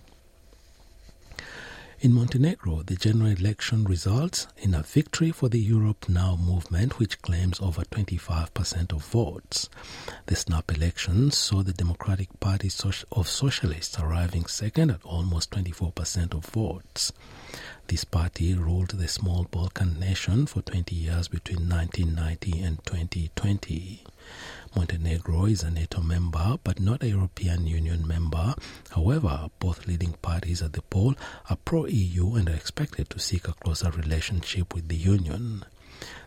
In 2.05 2.13
Montenegro, 2.13 2.83
the 2.83 2.97
general 2.97 3.31
election 3.31 3.85
results 3.85 4.47
in 4.59 4.75
a 4.75 4.83
victory 4.83 5.31
for 5.31 5.49
the 5.49 5.59
Europe 5.59 6.07
Now 6.07 6.37
movement, 6.37 6.99
which 6.99 7.23
claims 7.23 7.59
over 7.63 7.81
25% 7.81 8.93
of 8.93 9.03
votes. 9.07 9.71
The 10.27 10.37
snap 10.37 10.71
elections 10.71 11.39
saw 11.39 11.63
the 11.63 11.73
Democratic 11.73 12.39
Party 12.41 12.71
of 13.11 13.27
Socialists 13.27 13.99
arriving 13.99 14.45
second 14.45 14.91
at 14.91 15.03
almost 15.03 15.53
24% 15.53 16.35
of 16.35 16.45
votes. 16.45 17.11
This 17.87 18.05
party 18.05 18.53
ruled 18.53 18.91
the 18.91 19.09
small 19.09 19.45
Balkan 19.51 19.99
nation 19.99 20.45
for 20.45 20.61
20 20.61 20.95
years 20.95 21.29
between 21.29 21.71
1990 21.71 22.61
and 22.61 22.85
2020. 22.85 24.05
Montenegro 24.77 25.47
is 25.47 25.63
a 25.63 25.71
NATO 25.71 26.01
member 26.01 26.57
but 26.65 26.81
not 26.81 27.03
a 27.03 27.09
European 27.09 27.67
Union 27.67 28.07
member. 28.07 28.55
However, 28.91 29.49
both 29.59 29.87
leading 29.87 30.15
parties 30.23 30.63
at 30.63 30.73
the 30.73 30.83
poll 30.83 31.15
are 31.49 31.57
pro 31.65 31.87
EU 31.87 32.35
and 32.35 32.49
are 32.49 32.55
expected 32.55 33.11
to 33.11 33.19
seek 33.19 33.47
a 33.49 33.53
closer 33.53 33.91
relationship 33.91 34.75
with 34.75 34.89
the 34.89 34.97
Union. 34.97 35.65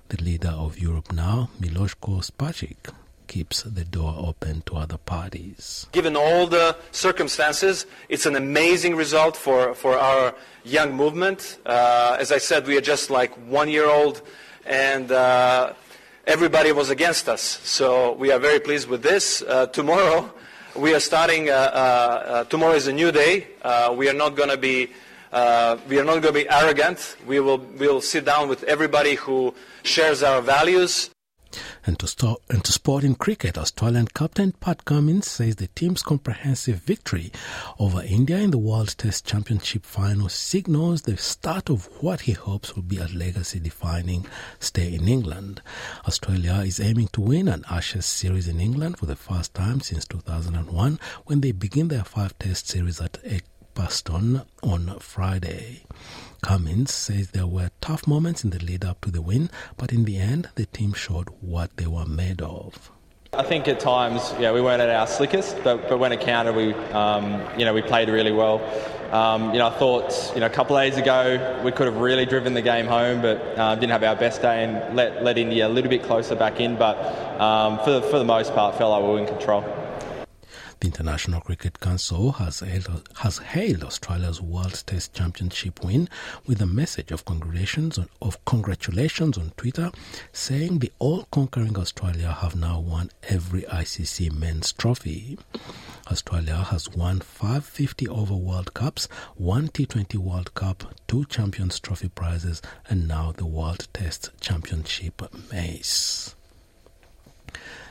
The 0.09 0.23
leader 0.23 0.49
of 0.49 0.79
Europe 0.79 1.11
now, 1.11 1.49
Milojko 1.59 2.23
Spajić, 2.23 2.93
keeps 3.27 3.63
the 3.63 3.83
door 3.83 4.15
open 4.17 4.61
to 4.67 4.77
other 4.77 4.97
parties. 4.97 5.87
Given 5.91 6.15
all 6.15 6.47
the 6.47 6.77
circumstances, 6.91 7.85
it's 8.07 8.25
an 8.25 8.35
amazing 8.35 8.95
result 8.95 9.35
for, 9.35 9.73
for 9.75 9.97
our 9.99 10.33
young 10.63 10.93
movement. 10.93 11.57
Uh, 11.65 12.15
as 12.19 12.31
I 12.31 12.37
said, 12.37 12.65
we 12.67 12.77
are 12.77 12.81
just 12.81 13.09
like 13.09 13.33
one 13.49 13.69
year 13.69 13.89
old, 13.89 14.21
and 14.65 15.11
uh, 15.11 15.73
everybody 16.27 16.73
was 16.73 16.89
against 16.89 17.29
us. 17.29 17.41
So 17.63 18.11
we 18.13 18.31
are 18.31 18.39
very 18.39 18.59
pleased 18.59 18.89
with 18.89 19.01
this. 19.01 19.41
Uh, 19.41 19.65
tomorrow, 19.67 20.31
we 20.75 20.93
are 20.93 20.99
starting. 20.99 21.49
Uh, 21.49 21.53
uh, 21.53 21.55
uh 21.55 22.43
tomorrow 22.43 22.73
is 22.73 22.87
a 22.87 22.93
new 22.93 23.11
day. 23.11 23.47
Uh, 23.63 23.95
we 23.97 24.09
are 24.09 24.13
not 24.13 24.35
going 24.35 24.49
to 24.49 24.57
be. 24.57 24.91
We 25.31 25.99
are 25.99 26.05
not 26.05 26.21
going 26.21 26.33
to 26.33 26.33
be 26.33 26.49
arrogant. 26.49 27.17
We 27.25 27.39
will, 27.39 27.57
we 27.57 27.87
will 27.87 28.01
sit 28.01 28.25
down 28.25 28.49
with 28.49 28.63
everybody 28.63 29.15
who 29.15 29.53
shares 29.83 30.23
our 30.23 30.41
values 30.41 31.09
and 31.85 31.97
to, 31.99 32.07
start, 32.07 32.41
and 32.49 32.63
to 32.63 32.71
sport 32.71 33.03
in 33.03 33.15
cricket, 33.15 33.57
Australian 33.57 34.07
captain 34.07 34.51
Pat 34.53 34.85
Cummins 34.85 35.29
says 35.29 35.55
the 35.55 35.67
team's 35.67 36.03
comprehensive 36.03 36.77
victory 36.77 37.31
over 37.79 38.01
India 38.01 38.37
in 38.37 38.51
the 38.51 38.57
World 38.57 38.95
Test 38.97 39.25
Championship 39.25 39.85
final 39.85 40.29
signals 40.29 41.03
the 41.03 41.17
start 41.17 41.69
of 41.69 41.85
what 42.01 42.21
he 42.21 42.33
hopes 42.33 42.75
will 42.75 42.83
be 42.83 42.97
a 42.97 43.07
legacy 43.07 43.59
defining 43.59 44.25
stay 44.59 44.93
in 44.93 45.07
England. 45.07 45.61
Australia 46.05 46.55
is 46.65 46.79
aiming 46.79 47.07
to 47.09 47.21
win 47.21 47.47
an 47.47 47.63
Ashes 47.69 48.05
series 48.05 48.47
in 48.47 48.59
England 48.59 48.97
for 48.97 49.05
the 49.05 49.15
first 49.15 49.53
time 49.53 49.81
since 49.81 50.05
2001 50.05 50.99
when 51.25 51.41
they 51.41 51.51
begin 51.51 51.87
their 51.87 52.03
five 52.03 52.37
test 52.39 52.67
series 52.67 53.01
at 53.01 53.17
Edgbaston 53.23 54.41
on 54.63 54.97
Friday. 54.99 55.83
Cummins 56.41 56.93
says 56.93 57.31
there 57.31 57.47
were 57.47 57.69
tough 57.81 58.07
moments 58.07 58.43
in 58.43 58.51
the 58.51 58.59
lead 58.59 58.85
up 58.85 59.01
to 59.01 59.11
the 59.11 59.21
win, 59.21 59.49
but 59.75 59.91
in 59.91 60.05
the 60.05 60.17
end, 60.17 60.49
the 60.55 60.65
team 60.65 60.93
showed 60.93 61.29
what 61.41 61.75
they 61.77 61.87
were 61.87 62.05
made 62.05 62.41
of. 62.41 62.91
I 63.33 63.43
think 63.43 63.67
at 63.67 63.79
times, 63.79 64.33
yeah, 64.39 64.51
we 64.53 64.61
weren't 64.61 64.81
at 64.81 64.89
our 64.89 65.05
slickest, 65.05 65.57
but, 65.63 65.89
but 65.89 65.99
when 65.99 66.11
it 66.11 66.21
counted, 66.21 66.55
we, 66.55 66.73
um, 66.73 67.41
you 67.57 67.65
know, 67.65 67.73
we 67.73 67.81
played 67.81 68.09
really 68.09 68.31
well. 68.31 68.61
Um, 69.11 69.53
you 69.53 69.59
know, 69.59 69.67
I 69.67 69.77
thought, 69.77 70.31
you 70.33 70.39
know, 70.39 70.47
a 70.47 70.49
couple 70.49 70.75
of 70.75 70.83
days 70.83 70.97
ago 70.97 71.61
we 71.63 71.71
could 71.71 71.87
have 71.87 71.97
really 71.97 72.25
driven 72.25 72.53
the 72.53 72.61
game 72.61 72.87
home, 72.87 73.21
but 73.21 73.37
uh, 73.57 73.75
didn't 73.75 73.91
have 73.91 74.03
our 74.03 74.15
best 74.15 74.41
day 74.41 74.63
and 74.63 74.95
let, 74.95 75.23
let 75.23 75.37
India 75.37 75.67
a 75.67 75.69
little 75.69 75.89
bit 75.89 76.03
closer 76.03 76.35
back 76.35 76.59
in. 76.59 76.77
But 76.77 76.97
um, 77.39 77.79
for, 77.79 77.91
the, 77.91 78.01
for 78.01 78.17
the 78.17 78.25
most 78.25 78.53
part, 78.53 78.77
felt 78.77 78.91
like 78.91 79.03
we 79.03 79.09
were 79.09 79.19
in 79.19 79.27
control. 79.27 79.61
The 80.79 80.87
International 80.87 81.41
Cricket 81.41 81.79
Council 81.79 82.33
has 82.33 82.59
hailed, 82.59 83.09
has 83.17 83.39
hailed 83.39 83.83
Australia's 83.83 84.39
World 84.39 84.83
Test 84.85 85.11
Championship 85.11 85.83
win 85.83 86.07
with 86.45 86.61
a 86.61 86.67
message 86.67 87.11
of 87.11 87.25
congratulations 87.25 87.97
on, 87.97 88.07
of 88.21 88.43
congratulations 88.45 89.39
on 89.39 89.53
Twitter, 89.57 89.91
saying 90.33 90.77
the 90.77 90.91
all-conquering 90.99 91.75
Australia 91.79 92.31
have 92.31 92.55
now 92.55 92.79
won 92.79 93.09
every 93.23 93.63
ICC 93.63 94.31
men's 94.31 94.71
trophy. 94.71 95.39
Australia 96.11 96.57
has 96.57 96.87
won 96.89 97.21
five 97.21 97.65
50 97.65 98.07
over 98.07 98.35
World 98.35 98.75
Cups, 98.75 99.07
one 99.35 99.69
T20 99.69 100.15
World 100.17 100.53
Cup, 100.53 100.93
two 101.07 101.25
Champions 101.25 101.79
Trophy 101.79 102.09
prizes, 102.09 102.61
and 102.87 103.07
now 103.07 103.31
the 103.31 103.47
World 103.47 103.87
Test 103.93 104.29
Championship 104.39 105.23
mace. 105.51 106.35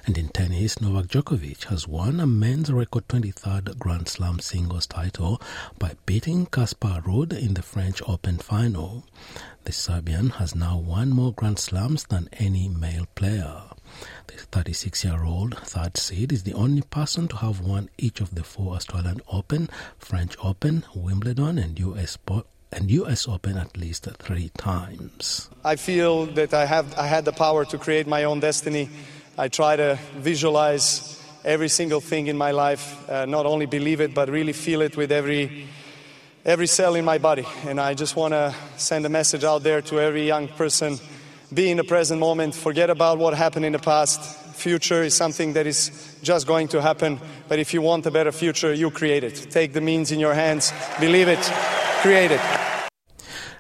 And 0.07 0.17
in 0.17 0.29
tennis, 0.29 0.81
Novak 0.81 1.07
Djokovic 1.09 1.65
has 1.65 1.89
won 1.89 2.21
a 2.21 2.29
men's 2.29 2.71
record 2.73 3.09
23rd 3.09 3.77
Grand 3.77 4.07
Slam 4.07 4.39
singles 4.39 4.87
title 4.87 5.43
by 5.81 5.95
beating 6.07 6.47
Casper 6.47 7.03
Ruud 7.05 7.33
in 7.33 7.55
the 7.55 7.63
French 7.63 8.01
Open 8.07 8.39
final. 8.39 9.05
The 9.65 9.73
Serbian 9.73 10.31
has 10.39 10.55
now 10.55 10.79
won 10.79 11.11
more 11.11 11.33
Grand 11.33 11.59
Slams 11.59 12.05
than 12.05 12.29
any 12.35 12.69
male 12.69 13.07
player. 13.17 13.63
The 14.29 14.35
36 14.35 15.05
year 15.05 15.25
old 15.25 15.59
third 15.59 15.97
seed 15.97 16.33
is 16.33 16.45
the 16.45 16.55
only 16.55 16.83
person 16.83 17.27
to 17.27 17.37
have 17.39 17.61
won 17.61 17.91
each 17.99 18.21
of 18.21 18.37
the 18.37 18.45
four 18.45 18.77
Australian 18.77 19.21
Open, 19.33 19.69
French 19.99 20.37
Open, 20.41 20.85
Wimbledon, 20.95 21.59
and 21.59 21.81
US 21.81 22.17
and 22.71 22.91
US 22.93 23.27
Open 23.27 23.57
at 23.57 23.77
least 23.77 24.07
three 24.21 24.51
times. 24.57 25.51
I 25.65 25.75
feel 25.75 26.27
that 26.27 26.55
I 26.55 26.67
have 26.67 26.95
I 26.97 27.09
had 27.09 27.25
the 27.25 27.33
power 27.33 27.65
to 27.65 27.79
create 27.79 28.07
my 28.07 28.23
own 28.23 28.39
destiny 28.39 28.89
I 29.39 29.49
try 29.49 29.77
to 29.77 29.99
visualize 30.17 31.23
every 31.45 31.69
single 31.69 32.01
thing 32.01 32.27
in 32.27 32.39
my 32.39 32.53
life, 32.53 33.09
uh, 33.09 33.27
not 33.27 33.45
only 33.45 33.67
believe 33.67 34.01
it, 34.01 34.15
but 34.15 34.31
really 34.31 34.53
feel 34.53 34.81
it 34.81 34.97
with 34.97 35.13
every, 35.13 35.67
every 36.45 36.67
cell 36.67 36.95
in 36.95 37.05
my 37.05 37.19
body. 37.19 37.47
And 37.67 37.79
I 37.79 37.95
just 37.95 38.17
want 38.17 38.33
to 38.33 38.55
send 38.79 39.05
a 39.05 39.11
message 39.11 39.45
out 39.45 39.63
there 39.63 39.83
to 39.83 40.01
every 40.01 40.27
young 40.27 40.49
person 40.49 40.99
be 41.53 41.71
in 41.71 41.77
the 41.77 41.85
present 41.85 42.19
moment, 42.19 42.55
forget 42.55 42.91
about 42.91 43.19
what 43.19 43.35
happened 43.35 43.65
in 43.65 43.73
the 43.73 43.79
past. 43.79 44.21
Future 44.57 45.03
is 45.03 45.15
something 45.15 45.53
that 45.53 45.67
is 45.67 46.19
just 46.23 46.47
going 46.47 46.67
to 46.69 46.81
happen, 46.83 47.21
but 47.47 47.59
if 47.59 47.73
you 47.73 47.83
want 47.83 48.07
a 48.07 48.11
better 48.11 48.33
future, 48.33 48.73
you 48.73 48.91
create 48.91 49.23
it. 49.23 49.47
Take 49.51 49.73
the 49.73 49.81
means 49.81 50.11
in 50.11 50.19
your 50.19 50.35
hands, 50.35 50.73
believe 50.99 51.29
it, 51.29 51.43
create 52.03 52.33
it. 52.33 52.66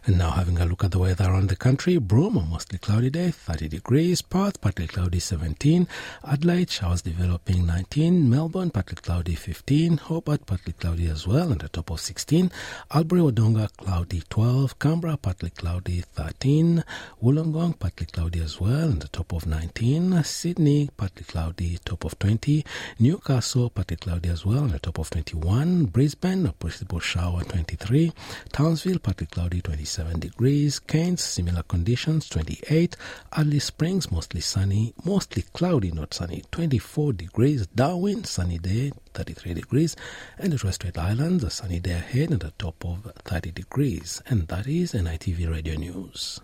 And 0.06 0.18
now 0.18 0.30
having 0.30 0.56
a 0.60 0.64
look 0.64 0.84
at 0.84 0.92
the 0.92 1.00
weather 1.00 1.24
around 1.24 1.48
the 1.48 1.56
country, 1.56 1.98
Broome, 1.98 2.36
a 2.36 2.42
mostly 2.42 2.78
cloudy 2.78 3.10
day, 3.10 3.32
30 3.32 3.66
degrees, 3.66 4.22
Perth, 4.22 4.60
partly 4.60 4.86
cloudy 4.86 5.18
17, 5.18 5.88
Adelaide, 6.24 6.70
showers 6.70 7.02
developing 7.02 7.66
19, 7.66 8.30
Melbourne, 8.30 8.70
partly 8.70 8.94
cloudy 8.94 9.34
15, 9.34 9.96
Hobart, 9.96 10.46
partly 10.46 10.74
cloudy 10.74 11.08
as 11.08 11.26
well, 11.26 11.50
and 11.50 11.60
a 11.64 11.68
top 11.68 11.90
of 11.90 11.98
16, 11.98 12.52
Albury, 12.92 13.20
Wodonga, 13.20 13.68
cloudy 13.78 14.22
12, 14.28 14.78
Canberra, 14.78 15.16
partly 15.16 15.50
cloudy 15.50 16.02
13, 16.02 16.84
Wollongong, 17.20 17.76
partly 17.76 18.06
cloudy 18.06 18.40
as 18.40 18.60
well, 18.60 18.90
and 18.90 19.02
a 19.02 19.08
top 19.08 19.32
of 19.32 19.44
19, 19.44 20.22
Sydney, 20.22 20.88
partly 20.96 21.24
cloudy, 21.24 21.78
top 21.84 22.04
of 22.04 22.16
20, 22.20 22.64
Newcastle, 23.00 23.70
partly 23.70 23.96
cloudy 23.96 24.28
as 24.28 24.46
well, 24.46 24.62
and 24.62 24.74
a 24.76 24.78
top 24.78 24.98
of 24.98 25.10
21, 25.10 25.86
Brisbane, 25.86 26.46
a 26.46 26.52
possible 26.52 27.00
shower 27.00 27.42
23, 27.42 28.12
Townsville, 28.52 29.00
partly 29.00 29.26
cloudy 29.26 29.60
27, 29.60 29.95
27 29.96 30.20
degrees. 30.20 30.78
Cairns, 30.78 31.22
similar 31.22 31.62
conditions, 31.62 32.28
28. 32.28 32.96
Alice 33.32 33.64
Springs, 33.64 34.12
mostly 34.12 34.42
sunny, 34.42 34.92
mostly 35.04 35.42
cloudy, 35.54 35.90
not 35.90 36.12
sunny, 36.12 36.42
24 36.50 37.14
degrees. 37.14 37.66
Darwin, 37.68 38.22
sunny 38.24 38.58
day, 38.58 38.92
33 39.14 39.54
degrees. 39.54 39.96
And 40.38 40.52
the 40.52 40.58
Torres 40.58 40.78
Islands, 40.98 41.44
a 41.44 41.50
sunny 41.50 41.80
day 41.80 41.92
ahead 41.92 42.32
at 42.32 42.44
a 42.44 42.50
top 42.58 42.84
of 42.84 43.10
30 43.24 43.52
degrees. 43.52 44.20
And 44.26 44.46
that 44.48 44.66
is 44.66 44.92
NITV 44.92 45.50
Radio 45.50 45.76
News. 45.76 46.40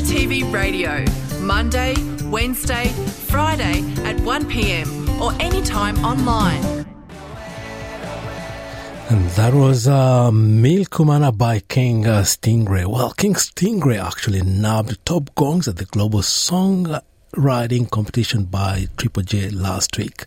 NITV 0.00 0.50
Radio, 0.50 1.04
Monday, 1.42 1.94
Wednesday, 2.30 2.88
Friday 3.28 3.80
at 4.04 4.16
1pm 4.16 5.20
or 5.20 5.30
anytime 5.42 6.02
online. 6.02 6.86
And 9.10 9.28
that 9.32 9.52
was 9.52 9.86
uh, 9.86 10.30
Milkumana 10.30 11.36
by 11.36 11.60
King 11.60 12.06
uh, 12.06 12.22
Stingray. 12.22 12.86
Well, 12.86 13.10
King 13.12 13.34
Stingray 13.34 14.02
actually 14.02 14.40
nabbed 14.40 15.04
top 15.04 15.34
gongs 15.34 15.68
at 15.68 15.76
the 15.76 15.84
Global 15.84 16.22
Song 16.22 16.98
Writing 17.36 17.84
competition 17.84 18.44
by 18.44 18.86
Triple 18.96 19.22
J 19.22 19.50
last 19.50 19.98
week. 19.98 20.24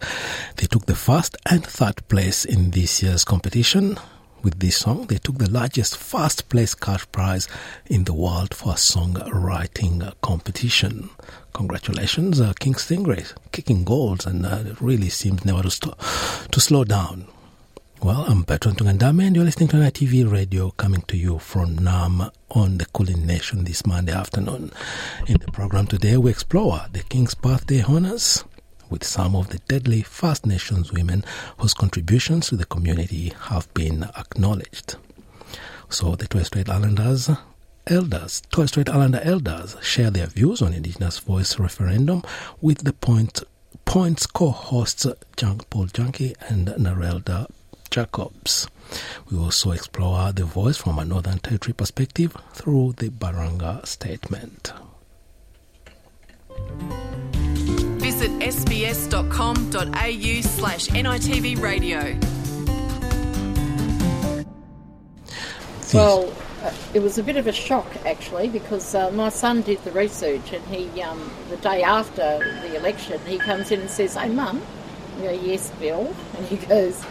They 0.58 0.68
took 0.68 0.86
the 0.86 0.96
first 0.96 1.36
and 1.50 1.65
third 1.65 2.08
place 2.10 2.46
in 2.46 2.70
this 2.70 3.01
year's 3.01 3.24
competition 3.24 3.98
with 4.43 4.59
this 4.59 4.77
song. 4.77 5.07
They 5.07 5.17
took 5.17 5.38
the 5.38 5.50
largest 5.50 5.97
first 5.97 6.50
place 6.50 6.75
cash 6.75 7.05
prize 7.12 7.47
in 7.88 8.03
the 8.03 8.13
world 8.13 8.53
for 8.53 8.73
a 8.73 8.75
songwriting 8.75 10.13
competition. 10.21 11.09
Congratulations, 11.53 12.41
uh, 12.41 12.53
King 12.59 12.73
Stingray, 12.73 13.33
kicking 13.51 13.83
goals, 13.83 14.25
and 14.25 14.45
uh, 14.45 14.63
it 14.65 14.81
really 14.81 15.09
seems 15.09 15.45
never 15.45 15.63
to, 15.63 15.71
st- 15.71 15.97
to 16.51 16.59
slow 16.59 16.83
down. 16.83 17.27
Well, 18.01 18.25
I'm 18.27 18.41
Bertrand 18.41 18.79
Tungandame, 18.79 19.27
and 19.27 19.35
you're 19.35 19.45
listening 19.45 19.69
to 19.69 19.77
NITV 19.77 20.29
Radio 20.29 20.71
coming 20.71 21.03
to 21.03 21.15
you 21.15 21.39
from 21.39 21.77
Naarm 21.77 22.29
on 22.51 22.77
the 22.77 22.85
Kulin 22.88 23.25
Nation 23.25 23.63
this 23.63 23.85
Monday 23.85 24.12
afternoon. 24.12 24.71
In 25.27 25.38
the 25.38 25.51
program 25.53 25.88
today, 25.88 26.17
we 26.17 26.31
explore 26.31 26.81
the 26.91 27.03
King's 27.03 27.33
Birthday 27.33 27.81
honors 27.81 28.43
with 28.90 29.04
some 29.04 29.36
of 29.36 29.50
the 29.50 29.60
deadly 29.68 30.02
First 30.02 30.46
Nations 30.46 30.92
women 30.92 31.24
whose 31.58 31.74
contributions 31.74 32.48
to 32.48 32.56
the 32.56 32.66
community 32.66 33.34
have 33.50 33.74
been 33.74 34.04
acknowledged. 34.18 34.96
So 35.90 36.16
the 36.16 36.28
Torres 36.28 36.48
Strait 36.48 36.70
Islanders 36.70 37.30
elders, 37.88 38.42
Torres 38.52 38.70
Strait 38.70 38.90
Islander 38.90 39.22
elders 39.24 39.75
share 39.82 40.10
their 40.10 40.28
views 40.28 40.62
on 40.62 40.74
Indigenous 40.74 41.20
Voice 41.20 41.60
referendum 41.60 42.24
with 42.62 42.84
the 42.84 42.94
point, 42.94 43.44
Points 43.86 44.25
co-hosts 44.25 45.06
Paul 45.70 45.88
Janke 45.88 46.36
and 46.50 46.68
Narelda 46.68 47.48
Jacobs. 47.90 48.68
We 49.30 49.38
also 49.38 49.72
explore 49.72 50.32
the 50.32 50.46
voice 50.46 50.78
from 50.78 50.98
a 51.00 51.06
Northern 51.06 51.40
Territory 51.40 51.74
perspective 51.74 52.36
through 52.54 52.94
the 52.98 53.10
Barunga 53.10 53.86
Statement. 53.86 54.74
Visit 58.43 58.67
sbs.com.au 58.67 60.41
slash 60.41 60.88
NITV 60.88 61.62
radio. 61.62 62.19
Well, 65.93 66.33
uh, 66.62 66.73
it 66.93 67.01
was 67.01 67.17
a 67.17 67.23
bit 67.23 67.38
of 67.38 67.47
a 67.47 67.53
shock 67.53 67.88
actually 68.05 68.50
because 68.50 68.95
uh, 68.95 69.12
my 69.12 69.29
son 69.29 69.62
did 69.62 69.81
the 69.85 69.91
research 69.91 70.51
and 70.51 70.65
he, 70.65 71.01
um, 71.01 71.31
the 71.50 71.57
day 71.57 71.83
after 71.83 72.39
the 72.62 72.75
election, 72.75 73.21
he 73.25 73.38
comes 73.38 73.71
in 73.71 73.79
and 73.81 73.89
says, 73.89 74.15
Hey 74.15 74.29
mum, 74.29 74.62
I 75.19 75.21
go, 75.21 75.31
Yes, 75.31 75.71
Bill. 75.79 76.13
And 76.38 76.45
he 76.47 76.57
goes, 76.57 77.01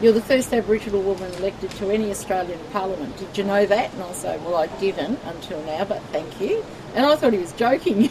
You're 0.00 0.12
the 0.12 0.22
first 0.22 0.54
Aboriginal 0.54 1.02
woman 1.02 1.30
elected 1.34 1.70
to 1.72 1.90
any 1.90 2.10
Australian 2.10 2.60
Parliament. 2.72 3.14
Did 3.18 3.36
you 3.36 3.44
know 3.44 3.66
that? 3.66 3.92
And 3.92 4.02
I 4.02 4.12
say, 4.12 4.38
Well, 4.38 4.56
I 4.56 4.68
didn't 4.78 5.18
until 5.24 5.62
now, 5.64 5.84
but 5.84 6.00
thank 6.12 6.40
you. 6.40 6.64
And 6.94 7.04
I 7.04 7.14
thought 7.16 7.34
he 7.34 7.40
was 7.40 7.52
joking. 7.52 8.08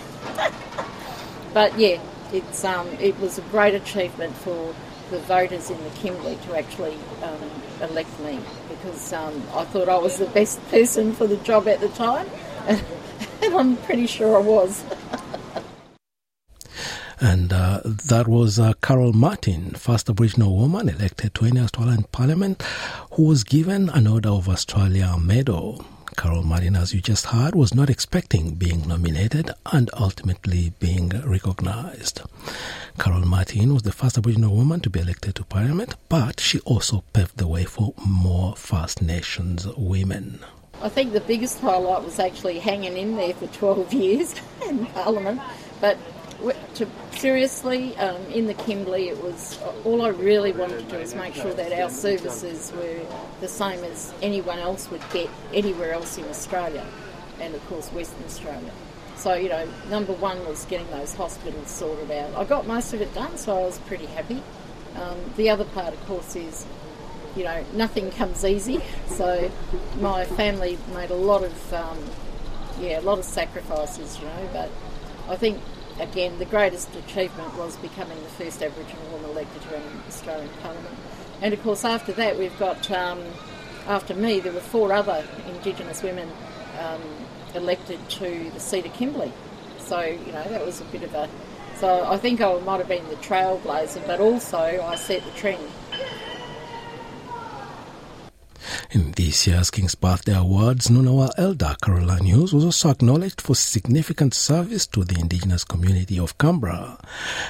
but 1.53 1.79
yeah, 1.79 1.99
it's 2.33 2.63
um, 2.63 2.87
it 2.99 3.17
was 3.19 3.37
a 3.37 3.41
great 3.43 3.73
achievement 3.73 4.35
for 4.35 4.73
the 5.09 5.19
voters 5.19 5.69
in 5.69 5.81
the 5.83 5.89
Kimberley 5.91 6.37
to 6.47 6.57
actually 6.57 6.97
um, 7.23 7.51
elect 7.81 8.19
me 8.19 8.39
because 8.69 9.13
um, 9.13 9.41
I 9.53 9.63
thought 9.65 9.87
I 9.87 9.97
was 9.97 10.17
the 10.17 10.25
best 10.27 10.65
person 10.69 11.13
for 11.13 11.27
the 11.27 11.37
job 11.37 11.67
at 11.67 11.79
the 11.79 11.89
time, 11.89 12.27
and, 12.67 12.83
I'm 13.55 13.77
pretty 13.77 14.07
sure 14.07 14.35
I 14.35 14.41
was. 14.41 14.83
And 17.19 17.51
uh, 17.51 17.81
that 17.83 18.27
was 18.27 18.59
uh, 18.59 18.73
Carol 18.83 19.11
Martin, 19.11 19.71
first 19.71 20.07
Aboriginal 20.07 20.55
woman 20.55 20.87
elected 20.87 21.33
to 21.33 21.45
any 21.45 21.59
Australian 21.59 22.03
Parliament, 22.11 22.61
who 23.13 23.23
was 23.23 23.43
given 23.43 23.89
an 23.89 24.05
Order 24.05 24.29
of 24.29 24.47
Australia 24.47 25.15
medal. 25.19 25.83
Carol 26.17 26.41
Martin, 26.41 26.75
as 26.75 26.95
you 26.95 26.99
just 26.99 27.27
heard, 27.27 27.53
was 27.53 27.75
not 27.75 27.91
expecting 27.91 28.55
being 28.55 28.87
nominated 28.87 29.51
and 29.71 29.89
ultimately 29.93 30.73
being 30.79 31.09
recognised. 31.23 32.21
Carol 32.97 33.21
Martin 33.21 33.71
was 33.71 33.83
the 33.83 33.91
first 33.91 34.17
Aboriginal 34.17 34.55
woman 34.55 34.79
to 34.79 34.89
be 34.89 34.99
elected 34.99 35.35
to 35.35 35.43
Parliament, 35.43 35.95
but 36.09 36.39
she 36.39 36.59
also 36.61 37.03
paved 37.13 37.37
the 37.37 37.47
way 37.47 37.65
for 37.65 37.93
more 38.03 38.55
First 38.55 38.99
Nations 39.03 39.67
women. 39.77 40.39
I 40.81 40.89
think 40.89 41.13
the 41.13 41.21
biggest 41.21 41.59
highlight 41.61 42.03
was 42.03 42.17
actually 42.17 42.57
hanging 42.59 42.97
in 42.97 43.15
there 43.15 43.35
for 43.35 43.45
12 43.47 43.93
years 44.03 44.33
in 44.67 44.87
Parliament, 44.87 45.39
but 45.79 45.99
to, 46.75 46.87
seriously, 47.11 47.95
um, 47.97 48.21
in 48.27 48.45
the 48.47 48.53
Kimberley, 48.53 49.09
it 49.09 49.21
was 49.21 49.59
all 49.83 50.03
I 50.03 50.09
really 50.09 50.51
wanted 50.51 50.79
to 50.79 50.95
do 50.95 50.97
is 50.97 51.15
make 51.15 51.33
sure 51.33 51.53
that 51.53 51.71
our 51.73 51.89
services 51.89 52.71
were 52.75 52.99
the 53.41 53.47
same 53.47 53.83
as 53.83 54.13
anyone 54.21 54.59
else 54.59 54.89
would 54.91 55.01
get 55.11 55.29
anywhere 55.53 55.93
else 55.93 56.17
in 56.17 56.25
Australia, 56.25 56.85
and 57.39 57.55
of 57.55 57.65
course 57.67 57.89
Western 57.89 58.23
Australia. 58.25 58.71
So 59.15 59.33
you 59.33 59.49
know, 59.49 59.67
number 59.89 60.13
one 60.13 60.45
was 60.47 60.65
getting 60.65 60.89
those 60.91 61.15
hospitals 61.15 61.69
sorted 61.69 62.11
out. 62.11 62.35
I 62.35 62.43
got 62.43 62.67
most 62.67 62.93
of 62.93 63.01
it 63.01 63.13
done, 63.15 63.37
so 63.37 63.57
I 63.57 63.61
was 63.61 63.79
pretty 63.79 64.05
happy. 64.05 64.43
Um, 64.95 65.17
the 65.35 65.49
other 65.49 65.65
part, 65.65 65.93
of 65.93 66.05
course, 66.05 66.35
is 66.35 66.65
you 67.35 67.43
know 67.43 67.63
nothing 67.73 68.11
comes 68.11 68.45
easy. 68.45 68.81
So 69.07 69.49
my 69.99 70.25
family 70.25 70.77
made 70.93 71.09
a 71.09 71.15
lot 71.15 71.43
of 71.43 71.73
um, 71.73 71.97
yeah, 72.79 72.99
a 72.99 73.01
lot 73.01 73.17
of 73.17 73.25
sacrifices, 73.25 74.19
you 74.19 74.25
know, 74.25 74.49
but 74.53 74.69
I 75.27 75.35
think 75.35 75.59
again, 75.99 76.37
the 76.39 76.45
greatest 76.45 76.95
achievement 76.95 77.55
was 77.57 77.75
becoming 77.77 78.21
the 78.23 78.29
first 78.29 78.61
Aboriginal 78.61 79.05
woman 79.11 79.31
elected 79.31 79.61
to 79.63 79.75
an 79.75 79.83
Australian 80.07 80.49
Parliament. 80.61 80.95
And 81.41 81.53
of 81.53 81.61
course, 81.63 81.85
after 81.85 82.11
that, 82.13 82.37
we've 82.37 82.57
got, 82.59 82.89
um, 82.91 83.21
after 83.87 84.13
me, 84.13 84.39
there 84.39 84.53
were 84.53 84.59
four 84.59 84.91
other 84.91 85.23
Indigenous 85.47 86.01
women 86.03 86.29
um, 86.79 87.01
elected 87.53 87.99
to 88.09 88.49
the 88.53 88.59
seat 88.59 88.85
of 88.85 88.93
Kimberley. 88.93 89.31
So, 89.79 90.01
you 90.01 90.31
know, 90.31 90.43
that 90.43 90.65
was 90.65 90.81
a 90.81 90.85
bit 90.85 91.03
of 91.03 91.13
a. 91.13 91.29
So 91.75 92.05
I 92.05 92.17
think 92.17 92.41
I 92.41 92.59
might 92.61 92.79
have 92.79 92.87
been 92.87 93.07
the 93.09 93.15
trailblazer, 93.17 94.05
but 94.07 94.19
also 94.19 94.57
I 94.57 94.95
set 94.95 95.23
the 95.23 95.31
trend. 95.31 95.63
In 98.91 99.11
this 99.11 99.45
year's 99.45 99.69
King's 99.69 99.95
Birthday 99.95 100.33
Awards, 100.33 100.87
Ngunnawal 100.87 101.31
Elder 101.37 101.75
Caroline 101.83 102.23
Hughes 102.23 102.53
was 102.53 102.63
also 102.63 102.89
acknowledged 102.89 103.41
for 103.41 103.53
significant 103.53 104.33
service 104.33 104.87
to 104.87 105.03
the 105.03 105.19
Indigenous 105.19 105.65
community 105.65 106.17
of 106.17 106.37
Canberra. 106.37 106.97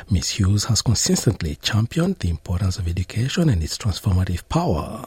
Miss 0.09 0.31
Hughes 0.31 0.65
has 0.65 0.81
consistently 0.81 1.55
championed 1.61 2.17
the 2.19 2.31
importance 2.31 2.79
of 2.79 2.87
education 2.87 3.49
and 3.49 3.61
its 3.61 3.77
transformative 3.77 4.49
power. 4.49 5.05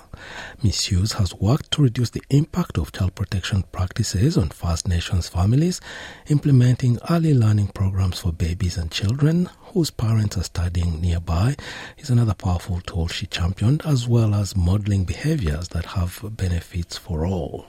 Miss 0.62 0.84
Hughes 0.84 1.14
has 1.14 1.34
worked 1.34 1.72
to 1.72 1.82
reduce 1.82 2.10
the 2.10 2.22
impact 2.30 2.78
of 2.78 2.92
child 2.92 3.16
protection 3.16 3.64
practices 3.72 4.38
on 4.38 4.50
First 4.50 4.86
Nations 4.86 5.28
families, 5.28 5.80
implementing 6.28 7.00
early 7.10 7.34
learning 7.34 7.68
programs 7.68 8.20
for 8.20 8.32
babies 8.32 8.76
and 8.76 8.92
children, 8.92 9.50
whose 9.72 9.90
parents 9.90 10.36
are 10.36 10.42
studying 10.42 11.00
nearby 11.00 11.54
is 11.98 12.10
another 12.10 12.34
powerful 12.34 12.80
tool 12.80 13.06
she 13.06 13.26
championed, 13.26 13.82
as 13.84 14.08
well 14.08 14.34
as 14.34 14.56
modelling 14.56 15.04
behaviours 15.04 15.68
that 15.68 15.84
have 15.84 16.20
benefits 16.36 16.96
for 16.96 17.24
all. 17.24 17.66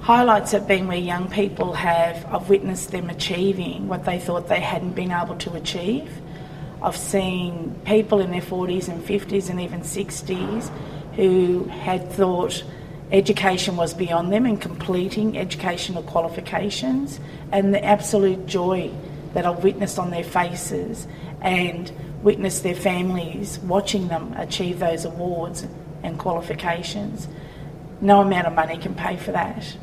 Highlights 0.00 0.52
have 0.52 0.66
been 0.66 0.86
where 0.86 0.96
young 0.96 1.28
people 1.28 1.72
have, 1.74 2.24
I've 2.32 2.48
witnessed 2.48 2.92
them 2.92 3.10
achieving 3.10 3.88
what 3.88 4.04
they 4.04 4.18
thought 4.18 4.48
they 4.48 4.60
hadn't 4.60 4.92
been 4.92 5.12
able 5.12 5.36
to 5.36 5.54
achieve. 5.54 6.10
I've 6.80 6.96
seen 6.96 7.74
people 7.84 8.20
in 8.20 8.30
their 8.30 8.40
40s 8.40 8.88
and 8.88 9.04
50s 9.04 9.50
and 9.50 9.60
even 9.60 9.80
60s 9.80 10.70
who 11.14 11.64
had 11.64 12.10
thought 12.10 12.64
education 13.12 13.76
was 13.76 13.94
beyond 13.94 14.32
them 14.32 14.46
and 14.46 14.60
completing 14.60 15.36
educational 15.36 16.02
qualifications 16.02 17.20
and 17.52 17.74
the 17.74 17.84
absolute 17.84 18.46
joy 18.46 18.90
that 19.34 19.46
I've 19.46 19.62
witnessed 19.62 19.98
on 19.98 20.10
their 20.10 20.24
faces 20.24 21.06
and 21.42 21.92
witness 22.22 22.60
their 22.60 22.74
families 22.74 23.58
watching 23.60 24.08
them 24.08 24.32
achieve 24.36 24.78
those 24.78 25.04
awards 25.04 25.66
and 26.02 26.18
qualifications. 26.18 27.28
No 28.00 28.20
amount 28.20 28.46
of 28.46 28.54
money 28.54 28.78
can 28.78 28.94
pay 28.94 29.16
for 29.16 29.32
that. 29.32 29.76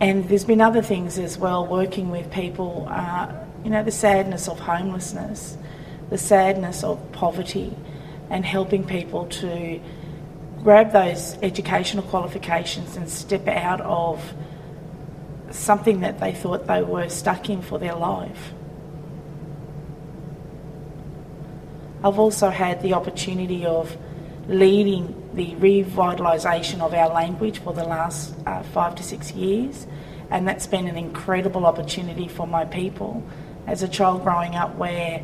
And 0.00 0.28
there's 0.28 0.44
been 0.44 0.60
other 0.60 0.82
things 0.82 1.18
as 1.18 1.38
well, 1.38 1.66
working 1.66 2.10
with 2.10 2.30
people, 2.30 2.86
uh, 2.90 3.32
you 3.64 3.70
know, 3.70 3.82
the 3.82 3.90
sadness 3.90 4.48
of 4.48 4.60
homelessness, 4.60 5.56
the 6.10 6.18
sadness 6.18 6.84
of 6.84 7.00
poverty, 7.12 7.74
and 8.28 8.44
helping 8.44 8.84
people 8.84 9.26
to 9.26 9.80
grab 10.62 10.92
those 10.92 11.38
educational 11.42 12.02
qualifications 12.04 12.96
and 12.96 13.08
step 13.08 13.46
out 13.48 13.80
of 13.80 14.34
something 15.50 16.00
that 16.00 16.20
they 16.20 16.32
thought 16.32 16.66
they 16.66 16.82
were 16.82 17.08
stuck 17.08 17.48
in 17.48 17.62
for 17.62 17.78
their 17.78 17.94
life. 17.94 18.52
I've 22.06 22.20
also 22.20 22.50
had 22.50 22.82
the 22.82 22.92
opportunity 22.92 23.66
of 23.66 23.96
leading 24.46 25.28
the 25.34 25.56
revitalisation 25.56 26.80
of 26.80 26.94
our 26.94 27.08
language 27.08 27.58
for 27.58 27.72
the 27.72 27.82
last 27.82 28.32
uh, 28.46 28.62
five 28.62 28.94
to 28.94 29.02
six 29.02 29.32
years, 29.32 29.88
and 30.30 30.46
that's 30.46 30.68
been 30.68 30.86
an 30.86 30.96
incredible 30.96 31.66
opportunity 31.66 32.28
for 32.28 32.46
my 32.46 32.64
people. 32.64 33.24
As 33.66 33.82
a 33.82 33.88
child 33.88 34.22
growing 34.22 34.54
up, 34.54 34.76
where 34.76 35.20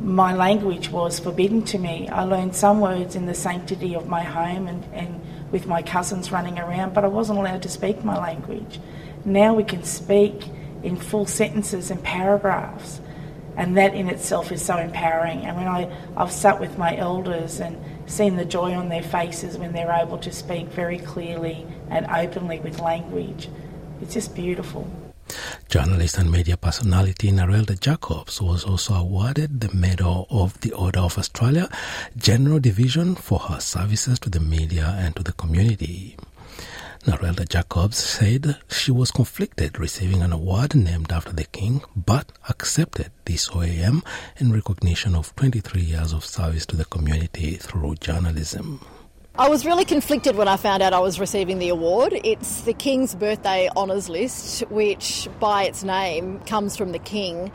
my 0.00 0.32
language 0.34 0.88
was 0.88 1.18
forbidden 1.18 1.62
to 1.64 1.78
me, 1.78 2.08
I 2.08 2.22
learned 2.22 2.54
some 2.54 2.78
words 2.78 3.16
in 3.16 3.26
the 3.26 3.34
sanctity 3.34 3.96
of 3.96 4.06
my 4.06 4.22
home 4.22 4.68
and, 4.68 4.84
and 4.92 5.20
with 5.50 5.66
my 5.66 5.82
cousins 5.82 6.30
running 6.30 6.60
around, 6.60 6.94
but 6.94 7.04
I 7.04 7.08
wasn't 7.08 7.40
allowed 7.40 7.62
to 7.62 7.68
speak 7.68 8.04
my 8.04 8.16
language. 8.16 8.78
Now 9.24 9.52
we 9.52 9.64
can 9.64 9.82
speak 9.82 10.44
in 10.84 10.94
full 10.94 11.26
sentences 11.26 11.90
and 11.90 12.00
paragraphs, 12.04 13.00
and 13.58 13.76
that 13.76 13.92
in 13.92 14.08
itself 14.08 14.52
is 14.52 14.64
so 14.64 14.76
empowering. 14.78 15.44
And 15.44 15.56
when 15.56 15.66
I, 15.66 15.90
I've 16.16 16.30
sat 16.30 16.60
with 16.60 16.78
my 16.78 16.96
elders 16.96 17.58
and 17.58 17.76
seen 18.06 18.36
the 18.36 18.44
joy 18.44 18.72
on 18.72 18.88
their 18.88 19.02
faces 19.02 19.58
when 19.58 19.72
they're 19.72 19.92
able 19.92 20.16
to 20.18 20.32
speak 20.32 20.68
very 20.68 20.98
clearly 20.98 21.66
and 21.90 22.06
openly 22.06 22.60
with 22.60 22.78
language, 22.78 23.50
it's 24.00 24.14
just 24.14 24.36
beautiful. 24.36 24.88
Journalist 25.68 26.16
and 26.18 26.30
media 26.30 26.56
personality 26.56 27.32
Narelda 27.32 27.78
Jacobs 27.78 28.40
was 28.40 28.64
also 28.64 28.94
awarded 28.94 29.60
the 29.60 29.74
Medal 29.74 30.28
of 30.30 30.58
the 30.60 30.72
Order 30.72 31.00
of 31.00 31.18
Australia 31.18 31.68
General 32.16 32.60
Division 32.60 33.16
for 33.16 33.40
her 33.40 33.58
services 33.58 34.20
to 34.20 34.30
the 34.30 34.40
media 34.40 34.94
and 34.98 35.16
to 35.16 35.22
the 35.24 35.32
community. 35.32 36.16
Narelda 37.04 37.48
Jacobs 37.48 37.96
said 37.96 38.58
she 38.68 38.90
was 38.90 39.10
conflicted 39.10 39.78
receiving 39.78 40.22
an 40.22 40.32
award 40.32 40.74
named 40.74 41.12
after 41.12 41.32
the 41.32 41.44
king, 41.44 41.82
but 41.94 42.32
accepted 42.48 43.10
this 43.24 43.48
OAM 43.50 44.04
in 44.38 44.52
recognition 44.52 45.14
of 45.14 45.34
23 45.36 45.80
years 45.80 46.12
of 46.12 46.24
service 46.24 46.66
to 46.66 46.76
the 46.76 46.84
community 46.84 47.54
through 47.54 47.94
journalism. 47.96 48.84
I 49.38 49.48
was 49.48 49.64
really 49.64 49.84
conflicted 49.84 50.34
when 50.34 50.48
I 50.48 50.56
found 50.56 50.82
out 50.82 50.92
I 50.92 50.98
was 50.98 51.20
receiving 51.20 51.60
the 51.60 51.68
award. 51.68 52.12
It's 52.24 52.62
the 52.62 52.74
King's 52.74 53.14
Birthday 53.14 53.68
Honours 53.76 54.08
List, 54.08 54.60
which 54.68 55.28
by 55.38 55.64
its 55.64 55.84
name 55.84 56.40
comes 56.40 56.76
from 56.76 56.90
the 56.90 56.98
King 56.98 57.52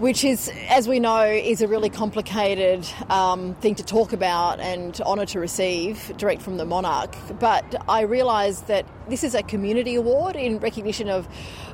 which 0.00 0.24
is, 0.24 0.50
as 0.70 0.88
we 0.88 0.98
know, 0.98 1.24
is 1.24 1.60
a 1.60 1.68
really 1.68 1.90
complicated 1.90 2.88
um, 3.10 3.54
thing 3.56 3.74
to 3.74 3.84
talk 3.84 4.14
about 4.14 4.58
and 4.58 4.98
honour 5.02 5.26
to 5.26 5.38
receive 5.38 6.16
direct 6.16 6.40
from 6.40 6.56
the 6.56 6.64
monarch. 6.64 7.14
But 7.38 7.84
I 7.86 8.00
realised 8.00 8.66
that 8.68 8.86
this 9.10 9.22
is 9.22 9.34
a 9.34 9.42
community 9.42 9.96
award 9.96 10.36
in 10.36 10.58
recognition 10.58 11.10
of 11.10 11.28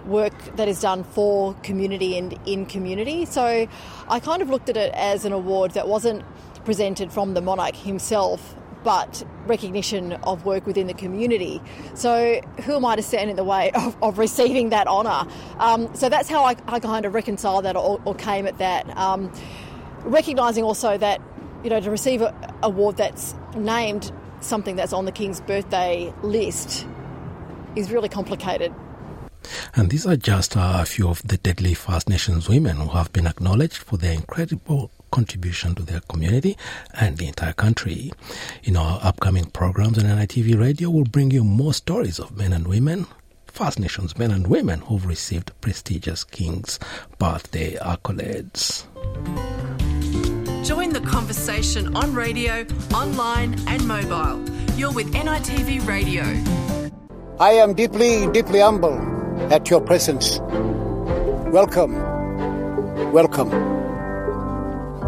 work 0.06 0.34
that 0.56 0.66
is 0.66 0.80
done 0.80 1.04
for 1.04 1.54
community 1.62 2.18
and 2.18 2.36
in 2.46 2.66
community. 2.66 3.26
So 3.26 3.68
I 4.08 4.18
kind 4.18 4.42
of 4.42 4.50
looked 4.50 4.68
at 4.68 4.76
it 4.76 4.92
as 4.94 5.24
an 5.24 5.32
award 5.32 5.70
that 5.72 5.86
wasn't 5.86 6.24
presented 6.64 7.12
from 7.12 7.34
the 7.34 7.40
monarch 7.40 7.76
himself 7.76 8.56
but 8.86 9.26
recognition 9.48 10.12
of 10.22 10.44
work 10.44 10.64
within 10.64 10.86
the 10.86 10.94
community. 10.94 11.60
So, 11.94 12.40
who 12.62 12.76
am 12.76 12.84
I 12.84 12.94
to 12.94 13.02
stand 13.02 13.30
in 13.30 13.34
the 13.34 13.42
way 13.42 13.72
of, 13.74 14.00
of 14.00 14.16
receiving 14.16 14.70
that 14.70 14.86
honour? 14.86 15.28
Um, 15.58 15.92
so, 15.92 16.08
that's 16.08 16.28
how 16.28 16.44
I, 16.44 16.54
I, 16.68 16.78
kind 16.78 17.04
of 17.04 17.12
reconcile 17.12 17.62
that 17.62 17.74
or, 17.74 18.00
or 18.04 18.14
came 18.14 18.46
at 18.46 18.58
that. 18.58 18.88
Um, 18.96 19.32
recognising 20.04 20.62
also 20.62 20.96
that, 20.98 21.20
you 21.64 21.70
know, 21.70 21.80
to 21.80 21.90
receive 21.90 22.22
an 22.22 22.32
award 22.62 22.96
that's 22.96 23.34
named 23.56 24.12
something 24.38 24.76
that's 24.76 24.92
on 24.92 25.04
the 25.04 25.12
King's 25.12 25.40
birthday 25.40 26.14
list 26.22 26.86
is 27.74 27.90
really 27.90 28.08
complicated. 28.08 28.72
And 29.74 29.90
these 29.90 30.06
are 30.06 30.16
just 30.16 30.54
a 30.56 30.84
few 30.86 31.08
of 31.08 31.26
the 31.26 31.38
deadly 31.38 31.74
First 31.74 32.08
Nations 32.08 32.48
women 32.48 32.76
who 32.76 32.90
have 32.90 33.12
been 33.12 33.26
acknowledged 33.26 33.78
for 33.78 33.96
their 33.96 34.12
incredible 34.12 34.92
contribution 35.16 35.74
to 35.74 35.82
their 35.82 36.00
community 36.10 36.58
and 37.00 37.16
the 37.16 37.26
entire 37.26 37.54
country. 37.54 38.12
In 38.64 38.76
our 38.76 39.00
upcoming 39.02 39.46
programs 39.46 39.98
on 39.98 40.04
NITV 40.04 40.60
Radio, 40.60 40.90
we'll 40.90 41.04
bring 41.04 41.30
you 41.30 41.42
more 41.42 41.72
stories 41.72 42.18
of 42.18 42.36
men 42.36 42.52
and 42.52 42.68
women 42.68 43.06
First 43.46 43.78
Nations 43.78 44.18
men 44.18 44.32
and 44.32 44.46
women 44.46 44.80
who've 44.80 45.06
received 45.06 45.50
prestigious 45.62 46.24
King's 46.24 46.78
birthday 47.18 47.76
accolades. 47.76 48.84
Join 50.62 50.90
the 50.90 51.00
conversation 51.00 51.96
on 51.96 52.14
radio, 52.14 52.66
online, 52.92 53.58
and 53.66 53.88
mobile. 53.88 54.44
You're 54.76 54.92
with 54.92 55.10
NITV 55.14 55.86
Radio. 55.86 56.24
I 57.40 57.52
am 57.52 57.72
deeply, 57.72 58.26
deeply 58.30 58.60
humble 58.60 59.00
at 59.50 59.70
your 59.70 59.80
presence. 59.80 60.38
Welcome. 61.48 61.94
Welcome. 63.12 63.85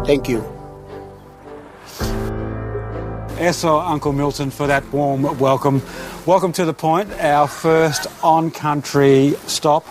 Thank 0.09 0.27
you. 0.27 0.39
Esso, 3.37 3.79
Uncle 3.79 4.11
Milton, 4.11 4.49
for 4.49 4.65
that 4.65 4.83
warm 4.91 5.37
welcome. 5.37 5.83
Welcome 6.25 6.51
to 6.53 6.65
the 6.65 6.73
point, 6.73 7.11
our 7.19 7.47
first 7.47 8.07
on 8.23 8.49
country 8.49 9.35
stop 9.45 9.85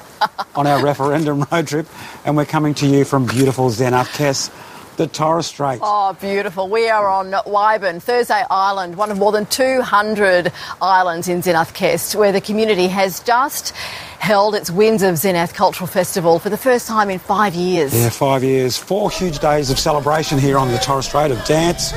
on 0.57 0.67
our 0.67 0.83
referendum 0.85 1.47
road 1.53 1.69
trip, 1.69 1.87
and 2.25 2.37
we're 2.37 2.47
coming 2.47 2.75
to 2.75 2.87
you 2.89 3.05
from 3.05 3.27
beautiful 3.27 3.71
Zenadth 3.71 4.09
Kes. 4.17 4.51
The 4.99 5.07
Torres 5.07 5.47
Strait. 5.47 5.79
Oh, 5.81 6.13
beautiful. 6.21 6.69
We 6.69 6.89
are 6.89 7.07
on 7.07 7.31
Waiben, 7.31 8.03
Thursday 8.03 8.43
Island, 8.51 8.97
one 8.97 9.13
of 9.13 9.19
more 9.19 9.31
than 9.31 9.47
200 9.47 10.53
islands 10.83 11.29
in 11.29 11.41
Kest, 11.73 12.17
where 12.17 12.33
the 12.33 12.41
community 12.41 12.89
has 12.89 13.21
just 13.21 13.71
held 14.19 14.57
its 14.57 14.73
Winds 14.73 15.05
of 15.05 15.15
Zenadth 15.15 15.55
Cultural 15.55 15.87
Festival 15.87 16.41
for 16.41 16.51
the 16.51 16.57
first 16.57 16.89
time 16.89 17.11
in 17.11 17.21
five 17.21 17.55
years. 17.55 17.95
Yeah, 17.95 18.09
five 18.09 18.43
years. 18.43 18.77
Four 18.77 19.09
huge 19.09 19.39
days 19.39 19.71
of 19.71 19.79
celebration 19.79 20.37
here 20.37 20.59
on 20.59 20.67
the 20.67 20.79
Torres 20.79 21.07
Strait 21.07 21.31
of 21.31 21.45
dance, 21.45 21.93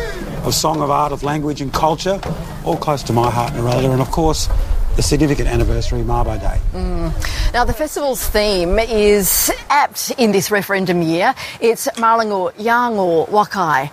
of 0.46 0.54
song, 0.54 0.80
of 0.84 0.92
art, 0.92 1.12
of 1.12 1.24
language 1.24 1.60
and 1.60 1.74
culture, 1.74 2.22
all 2.64 2.78
close 2.78 3.02
to 3.02 3.14
my 3.14 3.32
heart, 3.32 3.54
Narelda, 3.54 3.92
and 3.92 4.02
of 4.02 4.12
course, 4.12 4.48
the 4.96 5.02
significant 5.02 5.48
anniversary 5.48 6.02
Mabo 6.02 6.40
Day. 6.40 6.60
Mm. 6.74 7.54
Now, 7.54 7.66
the 7.66 7.74
festival's 7.74 8.26
theme 8.28 8.80
is 8.80 9.52
apt 9.70 10.12
in 10.18 10.32
this 10.32 10.52
referendum 10.52 11.02
year. 11.02 11.34
It's 11.60 11.88
Malangu 11.96 12.52
Yangu 12.54 13.28
Wakai. 13.30 13.92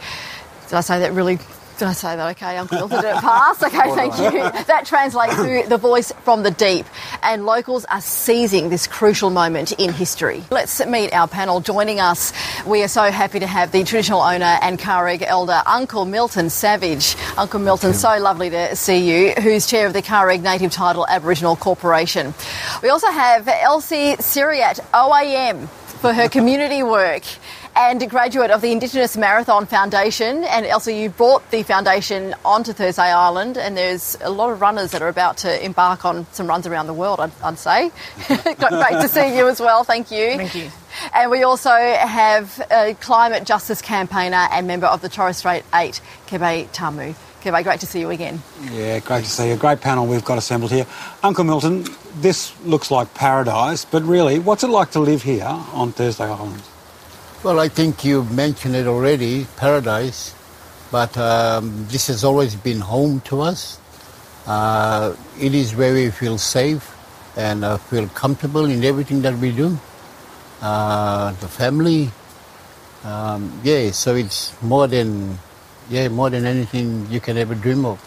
Did 0.69 0.75
I 0.75 0.81
say 0.81 1.01
that 1.01 1.13
really 1.13 1.39
did 1.79 1.89
I 1.89 1.93
say 1.93 2.17
that 2.17 2.31
okay, 2.33 2.57
Uncle 2.57 2.79
Milton? 2.79 3.03
Did 3.03 3.17
it 3.17 3.21
pass? 3.21 3.63
Okay, 3.63 3.95
thank 3.95 4.19
you. 4.19 4.65
That 4.65 4.85
translates 4.85 5.37
to 5.37 5.65
the 5.69 5.77
voice 5.77 6.13
from 6.25 6.43
the 6.43 6.51
deep, 6.51 6.87
and 7.23 7.47
locals 7.47 7.85
are 7.85 8.01
seizing 8.01 8.69
this 8.69 8.87
crucial 8.87 9.31
moment 9.31 9.73
in 9.73 9.93
history. 9.93 10.43
Let's 10.51 10.85
meet 10.85 11.13
our 11.13 11.29
panel. 11.29 11.61
Joining 11.61 12.01
us, 12.01 12.33
we 12.67 12.83
are 12.83 12.89
so 12.89 13.11
happy 13.11 13.39
to 13.39 13.47
have 13.47 13.71
the 13.71 13.85
traditional 13.85 14.21
owner 14.21 14.59
and 14.61 14.79
Kaurareg 14.79 15.23
elder, 15.23 15.63
Uncle 15.67 16.05
Milton 16.05 16.51
Savage. 16.51 17.15
Uncle 17.37 17.61
Milton, 17.61 17.95
so 17.95 18.19
lovely 18.19 18.51
to 18.51 18.75
see 18.75 18.99
you, 18.99 19.33
who's 19.41 19.67
chair 19.67 19.87
of 19.87 19.93
the 19.93 20.03
Kaurareg 20.03 20.43
Native 20.43 20.73
Title 20.73 21.07
Aboriginal 21.09 21.55
Corporation. 21.55 22.35
We 22.83 22.89
also 22.89 23.11
have 23.11 23.47
Elsie 23.47 24.17
Seriat, 24.17 24.81
OAM, 24.93 25.69
for 25.69 26.13
her 26.13 26.29
community 26.29 26.83
work 26.83 27.23
and 27.79 28.03
a 28.03 28.07
graduate 28.07 28.51
of 28.51 28.61
the 28.61 28.73
Indigenous 28.73 29.17
Marathon 29.17 29.65
Foundation. 29.65 30.43
And 30.43 30.67
Elsie, 30.67 30.97
you 30.97 31.11
brought 31.11 31.49
the 31.53 31.63
foundation 31.63 32.35
onto 32.45 32.73
Thursday 32.73 33.03
Island, 33.03 33.57
and 33.57 33.77
there's 33.77 34.19
a 34.21 34.31
lot 34.31 34.51
of 34.51 34.61
runners 34.61 34.91
that 34.91 35.01
are 35.01 35.09
about 35.09 35.39
to 35.39 35.65
embark 35.65 36.05
on 36.05 36.27
some 36.33 36.49
runs 36.49 36.67
around 36.67 36.89
the 36.89 36.93
world, 36.93 37.21
I'd, 37.21 37.31
I'd 37.41 37.59
say. 37.59 37.93
Great 38.27 38.57
to 38.59 39.09
see 39.09 39.37
you 39.37 39.47
as 39.49 39.61
well, 39.61 39.85
thank 39.85 40.11
you. 40.11 40.37
Thank 40.37 40.57
you. 40.57 40.71
And 41.15 41.31
we 41.31 41.45
also 41.45 41.71
have 41.71 42.61
a 42.73 42.95
climate 42.95 43.45
justice 43.45 43.81
campaigner 43.81 44.49
and 44.51 44.67
member 44.67 44.87
of 44.87 45.01
the 45.01 45.09
Torres 45.09 45.37
Strait 45.37 45.63
8, 45.73 46.01
Kabay 46.27 46.69
Tamu. 46.73 47.15
Kabay, 47.43 47.63
great 47.63 47.79
to 47.79 47.87
see 47.87 48.01
you 48.01 48.11
again. 48.11 48.43
Yeah, 48.73 48.99
great 48.99 49.23
to 49.23 49.31
see 49.31 49.49
you. 49.51 49.57
Great 49.57 49.81
panel 49.81 50.09
we've 50.09 50.25
got 50.25 50.39
assembled 50.39 50.73
here. 50.73 50.87
Uncle 51.23 51.45
Milton, 51.45 51.87
this 52.17 52.53
looks 52.65 52.91
like 52.91 53.15
paradise, 53.15 53.85
but 53.85 54.03
really, 54.03 54.41
what's 54.41 54.65
it 54.65 54.71
like 54.71 54.91
to 54.91 54.99
live 54.99 55.23
here 55.23 55.47
on 55.47 55.93
Thursday 55.93 56.25
Island? 56.25 56.65
Well, 57.45 57.61
I 57.61 57.69
think 57.69 58.05
you 58.05 58.25
mentioned 58.25 58.75
it 58.75 58.87
already, 58.87 59.47
paradise, 59.57 60.35
but 60.91 61.17
um, 61.17 61.87
this 61.89 62.09
has 62.09 62.25
always 62.25 62.55
been 62.57 62.81
home 62.81 63.21
to 63.23 63.43
us. 63.43 63.79
Uh, 64.47 65.15
it 65.41 65.55
is 65.55 65.75
where 65.75 65.95
we 65.95 66.11
feel 66.11 66.37
safe 66.39 66.95
and 67.37 67.65
uh, 67.65 67.77
feel 67.77 68.09
comfortable 68.09 68.65
in 68.65 68.83
everything 68.85 69.23
that 69.23 69.39
we 69.39 69.53
do. 69.53 69.79
Uh, 70.61 71.31
the 71.41 71.47
family, 71.47 72.11
um, 73.05 73.53
yeah, 73.63 73.93
so 73.93 74.17
it's 74.17 74.61
more 74.61 74.89
than, 74.89 75.39
yeah, 75.89 76.09
more 76.09 76.31
than 76.31 76.45
anything 76.45 77.07
you 77.09 77.21
can 77.21 77.37
ever 77.39 77.55
dream 77.55 77.85
of. 77.85 78.03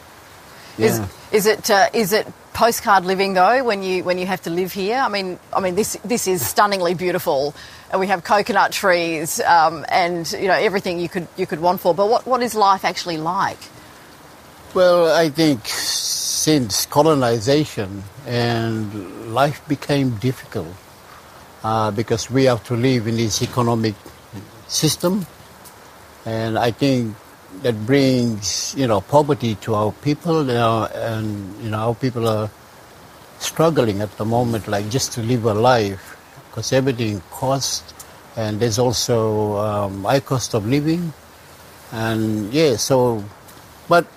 Is, 0.78 1.00
Yeah. 1.00 1.08
is 1.32 1.46
it 1.46 1.70
uh, 1.70 1.88
is 1.94 2.12
it 2.12 2.28
postcard 2.54 3.06
living 3.06 3.34
though 3.34 3.64
when 3.64 3.84
you 3.84 4.04
when 4.04 4.18
you 4.18 4.26
have 4.26 4.42
to 4.44 4.50
live 4.50 4.72
here. 4.72 4.98
I 4.98 5.10
mean, 5.10 5.40
I 5.54 5.60
mean 5.60 5.76
this 5.76 5.98
this 6.04 6.28
is 6.28 6.46
stunningly 6.46 6.94
beautiful, 6.94 7.54
and 7.92 8.00
we 8.00 8.08
have 8.08 8.24
coconut 8.24 8.72
trees 8.72 9.40
um, 9.42 9.86
and 9.90 10.30
you 10.34 10.48
know 10.48 10.54
everything 10.54 11.00
you 11.00 11.10
could 11.10 11.28
you 11.38 11.46
could 11.46 11.60
want 11.60 11.82
for. 11.82 11.94
But 11.94 12.10
what, 12.10 12.28
what 12.28 12.42
is 12.42 12.56
life 12.56 12.86
actually 12.86 13.18
like? 13.18 13.60
Well, 14.74 15.12
I 15.14 15.30
think 15.30 15.66
since 15.66 16.86
colonization 16.86 18.04
and 18.26 19.34
life 19.34 19.62
became 19.68 20.16
difficult 20.18 20.74
uh, 21.64 21.92
because 21.92 22.32
we 22.32 22.46
have 22.46 22.64
to 22.66 22.76
live 22.76 23.08
in 23.08 23.18
this 23.18 23.42
economic 23.42 23.96
system, 24.68 25.26
and 26.26 26.58
I 26.58 26.72
think 26.72 27.16
that 27.62 27.86
brings 27.86 28.74
you 28.78 28.88
know 28.88 29.02
poverty 29.02 29.56
to 29.56 29.76
our 29.76 29.92
people, 29.92 30.42
you 30.48 30.54
know, 30.54 30.88
and 30.94 31.64
you 31.64 31.70
know 31.70 31.78
our 31.78 31.96
people 31.96 32.28
are 32.28 32.50
struggling 33.40 34.02
at 34.02 34.16
the 34.18 34.26
moment, 34.26 34.68
like 34.68 34.90
just 34.90 35.14
to 35.14 35.22
live 35.22 35.46
a 35.46 35.54
life, 35.54 36.18
because 36.50 36.74
everything 36.74 37.22
costs, 37.32 37.94
and 38.36 38.60
there's 38.60 38.80
also 38.80 39.58
um, 39.58 40.04
high 40.04 40.20
cost 40.20 40.54
of 40.54 40.66
living, 40.68 41.14
and 41.92 42.54
yeah, 42.54 42.76
so, 42.76 43.24
but 43.88 44.08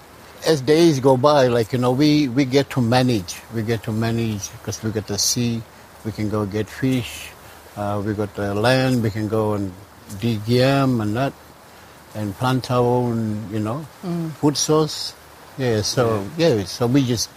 as 0.47 0.61
days 0.61 1.01
go 1.01 1.17
by, 1.17 1.49
like 1.49 1.73
you 1.73 1.79
know, 1.79 1.93
we 1.93 2.29
we 2.29 2.45
get 2.45 2.71
to 2.71 2.81
manage, 2.81 3.41
we 3.55 3.63
get 3.63 3.83
to 3.85 3.93
manage 3.93 4.51
because 4.53 4.83
we 4.83 4.91
get 4.91 5.07
to 5.07 5.19
see, 5.19 5.63
we 6.05 6.13
can 6.13 6.29
go 6.29 6.47
get 6.47 6.69
fish, 6.69 7.31
uh, 7.77 8.03
we 8.05 8.15
got 8.15 8.35
the 8.37 8.55
land, 8.55 9.03
we 9.03 9.11
can 9.11 9.29
go 9.29 9.55
and 9.55 9.73
dig 10.21 10.47
yam 10.47 11.01
and 11.01 11.17
that 11.17 11.33
and 12.15 12.35
plant 12.39 12.71
our 12.71 12.85
own, 12.85 13.49
you 13.53 13.61
know, 13.61 13.87
Mm. 14.05 14.33
food 14.33 14.57
source. 14.57 15.15
Yeah, 15.59 15.83
so 15.83 16.27
yeah. 16.37 16.65
so 16.65 16.87
we 16.87 17.07
just, 17.07 17.31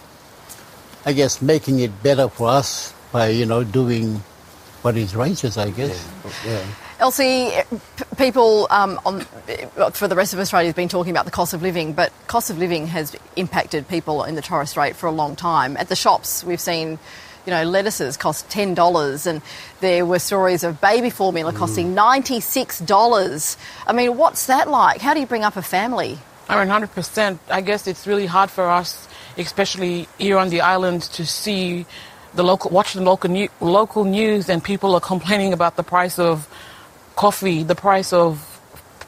I 1.06 1.12
guess, 1.12 1.40
making 1.42 1.80
it 1.80 2.02
better 2.02 2.28
for 2.28 2.48
us 2.48 2.92
by 3.12 3.28
you 3.28 3.46
know 3.46 3.62
doing 3.64 4.22
what 4.82 4.96
is 4.96 5.14
righteous. 5.14 5.56
I 5.56 5.70
guess. 5.70 6.06
Yeah. 6.46 6.64
Elsie, 7.00 7.52
p- 7.70 8.04
people 8.16 8.66
um, 8.70 8.98
on, 9.06 9.20
for 9.92 10.08
the 10.08 10.16
rest 10.16 10.34
of 10.34 10.40
Australia 10.40 10.66
has 10.66 10.74
been 10.74 10.88
talking 10.88 11.12
about 11.12 11.26
the 11.26 11.30
cost 11.30 11.54
of 11.54 11.62
living, 11.62 11.92
but 11.92 12.12
cost 12.26 12.50
of 12.50 12.58
living 12.58 12.88
has 12.88 13.14
impacted 13.36 13.86
people 13.86 14.24
in 14.24 14.34
the 14.34 14.42
Torres 14.42 14.70
Strait 14.70 14.96
for 14.96 15.06
a 15.06 15.12
long 15.12 15.36
time. 15.36 15.76
At 15.76 15.88
the 15.88 15.94
shops, 15.94 16.42
we've 16.42 16.60
seen, 16.60 16.98
you 17.46 17.52
know, 17.52 17.62
lettuces 17.62 18.16
cost 18.16 18.50
ten 18.50 18.74
dollars, 18.74 19.26
and 19.28 19.42
there 19.80 20.04
were 20.04 20.18
stories 20.18 20.64
of 20.64 20.80
baby 20.80 21.10
formula 21.10 21.52
costing 21.52 21.94
ninety 21.94 22.40
six 22.40 22.80
dollars. 22.80 23.56
I 23.86 23.92
mean, 23.92 24.16
what's 24.16 24.46
that 24.46 24.68
like? 24.68 25.00
How 25.00 25.14
do 25.14 25.20
you 25.20 25.26
bring 25.26 25.44
up 25.44 25.56
a 25.56 25.62
family? 25.62 26.18
I 26.48 26.64
mean, 26.64 26.72
100%. 26.72 27.38
I 27.50 27.60
guess 27.60 27.86
it's 27.86 28.06
really 28.06 28.24
hard 28.24 28.50
for 28.50 28.70
us, 28.70 29.06
especially 29.36 30.08
here 30.18 30.38
on 30.38 30.48
the 30.48 30.62
island, 30.62 31.02
to 31.02 31.26
see 31.26 31.84
the 32.34 32.42
local, 32.42 32.70
watch 32.70 32.94
the 32.94 33.02
local, 33.02 33.30
new, 33.30 33.48
local 33.60 34.04
news 34.04 34.48
and 34.48 34.64
people 34.64 34.94
are 34.94 35.00
complaining 35.00 35.52
about 35.52 35.76
the 35.76 35.82
price 35.82 36.18
of 36.18 36.48
coffee, 37.16 37.62
the 37.62 37.74
price 37.74 38.12
of 38.12 38.60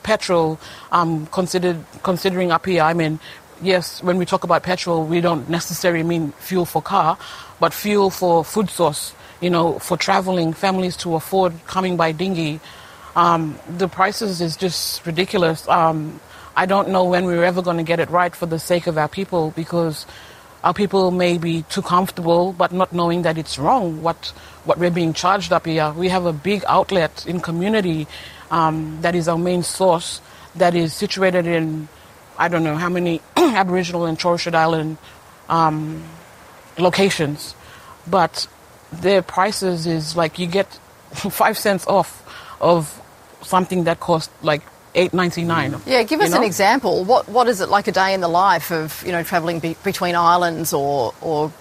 petrol, 0.02 0.58
um, 0.92 1.26
considered, 1.26 1.84
considering 2.02 2.50
up 2.50 2.66
here. 2.66 2.82
I 2.82 2.92
mean, 2.92 3.20
yes, 3.62 4.02
when 4.02 4.18
we 4.18 4.26
talk 4.26 4.44
about 4.44 4.62
petrol, 4.62 5.04
we 5.04 5.20
don't 5.20 5.48
necessarily 5.48 6.02
mean 6.02 6.32
fuel 6.32 6.66
for 6.66 6.82
car, 6.82 7.16
but 7.58 7.72
fuel 7.72 8.10
for 8.10 8.44
food 8.44 8.68
source, 8.68 9.14
you 9.40 9.50
know, 9.50 9.78
for 9.78 9.96
traveling, 9.96 10.52
families 10.52 10.96
to 10.98 11.14
afford 11.14 11.54
coming 11.66 11.96
by 11.96 12.12
dinghy. 12.12 12.60
Um, 13.16 13.58
the 13.68 13.88
prices 13.88 14.40
is 14.40 14.56
just 14.56 15.04
ridiculous. 15.06 15.66
Um, 15.68 16.20
I 16.56 16.66
don't 16.66 16.90
know 16.90 17.04
when 17.04 17.24
we're 17.24 17.44
ever 17.44 17.62
going 17.62 17.78
to 17.78 17.82
get 17.82 18.00
it 18.00 18.10
right 18.10 18.34
for 18.34 18.46
the 18.46 18.58
sake 18.58 18.86
of 18.86 18.98
our 18.98 19.08
people 19.08 19.52
because 19.56 20.06
our 20.62 20.74
people 20.74 21.10
may 21.10 21.38
be 21.38 21.62
too 21.62 21.80
comfortable 21.80 22.52
but 22.52 22.72
not 22.72 22.92
knowing 22.92 23.22
that 23.22 23.38
it's 23.38 23.58
wrong 23.58 24.02
what, 24.02 24.32
what 24.64 24.78
we're 24.78 24.90
being 24.90 25.12
charged 25.12 25.52
up 25.52 25.66
here. 25.66 25.92
We 25.92 26.08
have 26.08 26.26
a 26.26 26.32
big 26.32 26.64
outlet 26.66 27.24
in 27.26 27.40
community 27.40 28.06
um, 28.50 28.98
that 29.00 29.14
is 29.14 29.28
our 29.28 29.38
main 29.38 29.62
source 29.62 30.20
that 30.56 30.74
is 30.74 30.92
situated 30.92 31.46
in, 31.46 31.88
I 32.36 32.48
don't 32.48 32.64
know 32.64 32.76
how 32.76 32.88
many 32.88 33.22
Aboriginal 33.36 34.06
and 34.06 34.18
Torres 34.18 34.40
Strait 34.40 34.54
Island 34.54 34.98
um, 35.48 36.02
locations, 36.78 37.54
but 38.06 38.46
their 38.92 39.22
prices 39.22 39.86
is 39.86 40.16
like 40.16 40.38
you 40.38 40.46
get 40.46 40.66
five 41.12 41.56
cents 41.58 41.86
off 41.86 42.22
of 42.60 43.00
something 43.42 43.84
that 43.84 44.00
costs 44.00 44.32
like 44.42 44.62
eight 44.94 45.14
ninety 45.14 45.44
nine. 45.44 45.74
Yeah, 45.86 46.02
give 46.02 46.20
us 46.20 46.32
an 46.32 46.42
example. 46.42 47.04
What 47.04 47.28
what 47.28 47.48
is 47.48 47.60
it 47.60 47.68
like 47.68 47.88
a 47.88 47.92
day 47.92 48.14
in 48.14 48.20
the 48.20 48.28
life 48.28 48.70
of 48.70 49.02
you 49.04 49.12
know 49.12 49.22
travelling 49.22 49.60
be- 49.60 49.76
between 49.84 50.14
islands 50.14 50.72
or 50.72 51.14
or 51.20 51.52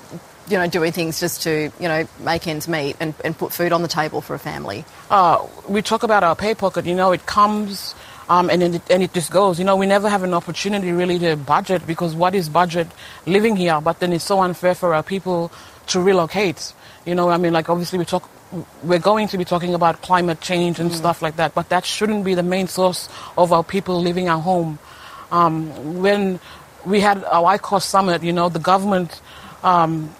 you 0.48 0.58
know 0.58 0.68
doing 0.68 0.92
things 0.92 1.20
just 1.20 1.44
to 1.44 1.72
you 1.80 1.88
know 1.88 2.08
make 2.20 2.48
ends 2.48 2.68
meet 2.68 2.96
and, 3.00 3.14
and 3.24 3.38
put 3.38 3.54
food 3.54 3.72
on 3.72 3.82
the 3.82 3.88
table 3.88 4.22
for 4.22 4.34
a 4.34 4.40
family? 4.40 4.86
Uh, 5.10 5.46
we 5.68 5.82
talk 5.82 6.04
about 6.04 6.24
our 6.24 6.36
pay 6.36 6.56
pocket. 6.56 6.86
You 6.86 6.96
know, 6.96 7.12
it 7.12 7.26
comes. 7.26 7.96
Um, 8.30 8.52
and, 8.52 8.62
then 8.62 8.76
it, 8.76 8.84
and 8.92 9.02
it 9.02 9.12
just 9.12 9.32
goes. 9.32 9.58
You 9.58 9.66
know, 9.66 9.76
we 9.76 9.88
never 9.88 10.08
have 10.08 10.22
an 10.22 10.36
opportunity 10.36 10.92
really 10.92 11.18
to 11.18 11.36
budget 11.36 11.88
because 11.88 12.14
what 12.14 12.36
is 12.36 12.48
budget 12.48 12.86
living 13.26 13.56
here? 13.56 13.82
But 13.82 14.02
then 14.02 14.14
it's 14.14 14.24
so 14.24 14.42
unfair 14.42 14.76
for 14.76 14.94
our 14.94 15.02
people 15.02 15.52
to 15.88 16.00
relocate. 16.00 16.72
You 17.10 17.16
know, 17.16 17.28
I 17.30 17.38
mean, 17.38 17.54
like 17.54 17.70
obviously 17.72 17.98
we 17.98 18.06
talk, 18.06 18.30
we're 18.84 19.00
going 19.00 19.28
to 19.30 19.38
be 19.40 19.44
talking 19.44 19.74
about 19.74 20.04
climate 20.04 20.42
change 20.42 20.80
and 20.80 20.94
stuff 20.94 21.24
like 21.24 21.38
that, 21.38 21.56
but 21.56 21.70
that 21.70 21.84
shouldn't 21.84 22.24
be 22.24 22.36
the 22.36 22.44
main 22.44 22.68
source 22.68 23.10
of 23.36 23.52
our 23.52 23.64
people 23.64 24.00
leaving 24.00 24.30
our 24.30 24.40
home. 24.40 24.78
Um, 25.32 26.04
when 26.04 26.40
we 26.86 27.00
had 27.00 27.24
our 27.24 27.58
ICOS 27.58 27.82
summit, 27.82 28.22
you 28.22 28.32
know, 28.32 28.48
the 28.48 28.60
government 28.60 29.22
um, 29.64 30.14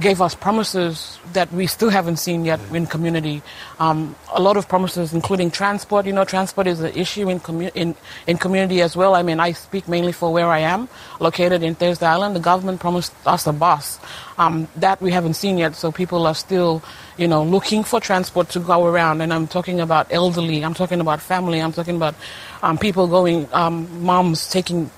gave 0.00 0.20
us 0.20 0.34
promises 0.34 1.18
that 1.32 1.52
we 1.52 1.66
still 1.66 1.90
haven't 1.90 2.16
seen 2.16 2.44
yet 2.44 2.60
in 2.72 2.86
community. 2.86 3.42
Um, 3.78 4.14
a 4.32 4.40
lot 4.40 4.56
of 4.56 4.68
promises, 4.68 5.12
including 5.12 5.50
transport. 5.50 6.06
You 6.06 6.12
know, 6.12 6.24
transport 6.24 6.66
is 6.66 6.80
an 6.80 6.92
issue 6.94 7.28
in, 7.28 7.40
commu- 7.40 7.72
in, 7.74 7.94
in 8.26 8.38
community 8.38 8.82
as 8.82 8.96
well. 8.96 9.14
I 9.14 9.22
mean, 9.22 9.40
I 9.40 9.52
speak 9.52 9.88
mainly 9.88 10.12
for 10.12 10.32
where 10.32 10.48
I 10.48 10.60
am, 10.60 10.88
located 11.20 11.62
in 11.62 11.74
Thursday 11.74 12.06
Island. 12.06 12.36
The 12.36 12.40
government 12.40 12.80
promised 12.80 13.12
us 13.26 13.46
a 13.46 13.52
bus. 13.52 14.00
Um, 14.36 14.66
that 14.76 15.00
we 15.00 15.12
haven't 15.12 15.34
seen 15.34 15.58
yet, 15.58 15.76
so 15.76 15.92
people 15.92 16.26
are 16.26 16.34
still, 16.34 16.82
you 17.16 17.28
know, 17.28 17.44
looking 17.44 17.84
for 17.84 18.00
transport 18.00 18.48
to 18.50 18.60
go 18.60 18.84
around. 18.84 19.20
And 19.20 19.32
I'm 19.32 19.46
talking 19.46 19.80
about 19.80 20.12
elderly, 20.12 20.64
I'm 20.64 20.74
talking 20.74 21.00
about 21.00 21.20
family, 21.20 21.60
I'm 21.60 21.72
talking 21.72 21.96
about 21.96 22.16
um, 22.62 22.76
people 22.76 23.06
going, 23.06 23.48
um, 23.52 24.04
moms 24.04 24.50
taking 24.50 24.90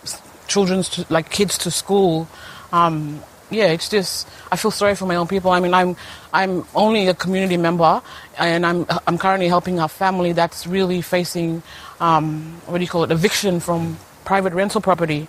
children's 0.48 0.88
to, 0.90 1.06
like 1.10 1.30
kids 1.30 1.58
to 1.58 1.70
school. 1.70 2.28
Um, 2.72 3.22
yeah, 3.50 3.66
it's 3.66 3.88
just 3.88 4.28
I 4.50 4.56
feel 4.56 4.70
sorry 4.70 4.94
for 4.94 5.06
my 5.06 5.16
own 5.16 5.28
people. 5.28 5.50
I 5.50 5.60
mean, 5.60 5.74
I'm 5.74 5.96
I'm 6.32 6.64
only 6.74 7.08
a 7.08 7.14
community 7.14 7.56
member, 7.56 8.02
and 8.38 8.66
I'm 8.66 8.86
I'm 9.06 9.18
currently 9.18 9.48
helping 9.48 9.78
a 9.78 9.88
family 9.88 10.32
that's 10.32 10.66
really 10.66 11.02
facing 11.02 11.62
um, 12.00 12.60
what 12.66 12.78
do 12.78 12.84
you 12.84 12.90
call 12.90 13.04
it 13.04 13.10
eviction 13.10 13.60
from 13.60 13.96
private 14.24 14.52
rental 14.52 14.80
property. 14.80 15.28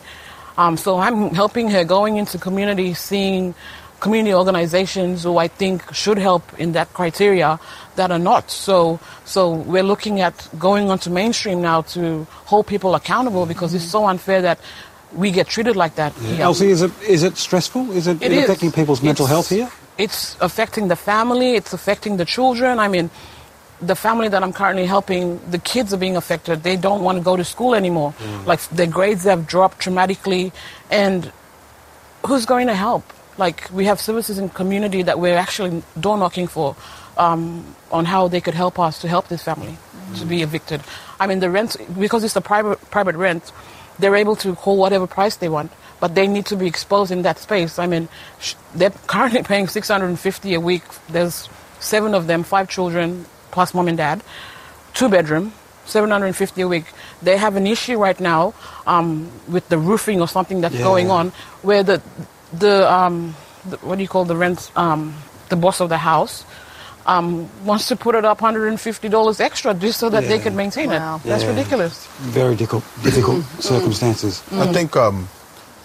Um, 0.58 0.75
so 0.75 0.97
I'm 0.97 1.36
helping 1.36 1.69
her 1.69 1.84
going 1.84 2.17
into 2.17 2.39
community, 2.39 2.95
seeing 2.95 3.53
community 3.99 4.34
organizations 4.34 5.23
who 5.23 5.38
I 5.38 5.47
think 5.47 5.93
should 5.93 6.17
help 6.17 6.43
in 6.60 6.73
that 6.73 6.93
criteria 6.93 7.60
that 7.95 8.12
are 8.12 8.19
not. 8.19 8.49
So 8.49 8.99
so 9.25 9.53
we're 9.53 9.84
looking 9.84 10.21
at 10.21 10.49
going 10.58 10.89
onto 10.89 11.10
mainstream 11.10 11.62
now 11.62 11.82
to 11.93 12.25
hold 12.45 12.67
people 12.67 12.95
accountable 12.95 13.45
because 13.45 13.73
it's 13.73 13.86
so 13.86 14.08
unfair 14.08 14.41
that 14.41 14.60
we 15.17 15.32
get 15.32 15.47
treated 15.47 15.75
like 15.75 15.95
that. 15.95 16.13
here. 16.13 16.41
Elsie, 16.43 16.69
is 16.69 16.82
it 16.82 16.91
is 17.15 17.23
it 17.23 17.36
stressful? 17.38 17.91
Is 17.91 18.06
it, 18.08 18.21
It 18.21 18.32
it 18.32 18.38
is. 18.38 18.43
affecting 18.45 18.71
people's 18.71 19.01
mental 19.01 19.25
It's- 19.25 19.34
health 19.36 19.49
here? 19.49 19.69
It's 19.97 20.38
affecting 20.41 20.89
the 20.89 20.95
family, 20.95 21.56
it's 21.60 21.73
affecting 21.73 22.17
the 22.17 22.25
children. 22.25 22.77
I 22.77 22.88
mean, 22.88 23.10
the 23.82 23.95
family 23.95 24.27
that 24.30 24.41
I'm 24.43 24.53
currently 24.53 24.86
helping, 24.86 25.39
the 25.49 25.58
kids 25.58 25.91
are 25.93 25.97
being 25.97 26.15
affected. 26.15 26.62
They 26.62 26.77
don't 26.77 27.01
want 27.01 27.17
to 27.17 27.23
go 27.23 27.36
to 27.36 27.43
school 27.43 27.73
anymore. 27.73 28.13
Like, 28.45 28.62
their 28.69 28.86
grades 28.97 29.23
have 29.23 29.47
dropped 29.47 29.80
dramatically. 29.80 30.51
And 30.91 31.32
who's 32.27 32.45
going 32.45 32.67
to 32.67 32.75
help? 32.75 33.03
Like, 33.39 33.69
we 33.73 33.86
have 33.86 33.99
services 33.99 34.38
in 34.38 34.49
community 34.49 35.01
that 35.03 35.17
we're 35.19 35.38
actually 35.38 35.82
door 35.99 36.17
knocking 36.17 36.47
for 36.47 36.75
um, 37.17 37.65
on 37.91 38.06
how 38.06 38.27
they 38.27 38.41
could 38.41 38.53
help 38.56 38.77
us 38.80 38.99
to 39.01 39.08
help 39.08 39.27
this 39.30 39.41
family 39.43 39.77
to 40.19 40.25
be 40.25 40.41
evicted. 40.43 40.82
I 41.19 41.25
mean, 41.27 41.39
the 41.39 41.49
rent, 41.49 41.75
because 41.99 42.23
it's 42.23 42.36
a 42.36 42.41
private, 42.41 42.77
private 42.91 43.15
rent, 43.15 43.51
they're 44.00 44.16
able 44.16 44.36
to 44.38 44.54
hold 44.56 44.80
whatever 44.80 45.08
price 45.08 45.36
they 45.38 45.50
want, 45.50 45.72
but 46.00 46.16
they 46.16 46.28
need 46.28 46.46
to 46.48 46.56
be 46.56 46.68
exposed 46.68 47.12
in 47.12 47.22
that 47.24 47.40
space. 47.40 47.80
I 47.80 47.88
mean, 47.88 48.08
sh- 48.40 48.56
they're 48.76 48.92
currently 49.08 49.44
paying 49.52 49.68
650 49.68 50.54
a 50.54 50.60
week. 50.60 50.84
There's 51.10 51.50
seven 51.80 52.14
of 52.14 52.28
them, 52.28 52.44
five 52.44 52.70
children, 52.70 53.26
plus 53.52 53.74
mom 53.74 53.88
and 53.88 53.98
dad, 53.98 54.22
two 54.94 55.10
bedroom, 55.10 55.54
750 55.86 56.62
a 56.62 56.68
week. 56.68 56.86
They 57.22 57.38
have 57.38 57.56
an 57.56 57.66
issue 57.66 57.98
right 57.98 58.20
now 58.20 58.54
um, 58.86 59.30
with 59.48 59.68
the 59.70 59.78
roofing 59.78 60.22
or 60.22 60.28
something 60.28 60.62
that's 60.62 60.76
Yeah. 60.76 60.84
going 60.84 61.10
on, 61.12 61.32
where 61.62 61.84
the 61.84 62.02
the, 62.54 62.90
um, 62.92 63.36
the 63.70 63.78
what 63.78 63.96
do 63.98 64.02
you 64.02 64.08
call 64.08 64.24
the 64.26 64.36
rent? 64.36 64.72
Um, 64.76 65.16
the 65.50 65.56
boss 65.56 65.80
of 65.82 65.90
the 65.90 65.98
house. 65.98 66.44
Um, 67.08 67.50
wants 67.65 67.88
to 67.88 67.96
put 67.96 68.15
it 68.15 68.26
up 68.26 68.41
$150 68.41 69.39
extra 69.39 69.74
just 69.74 69.98
so 70.00 70.10
that 70.10 70.26
they 70.28 70.36
Yeah. 70.36 70.43
could 70.43 70.54
maintain 70.56 70.89
Wow. 70.89 71.15
it. 71.24 71.28
That's 71.30 71.43
Yeah. 71.43 71.50
ridiculous. 71.52 72.06
Very 72.20 72.56
difficult, 72.56 72.84
difficult 73.02 73.43
circumstances. 73.60 74.41
I 74.52 74.67
think 74.74 74.96
um, 74.98 75.30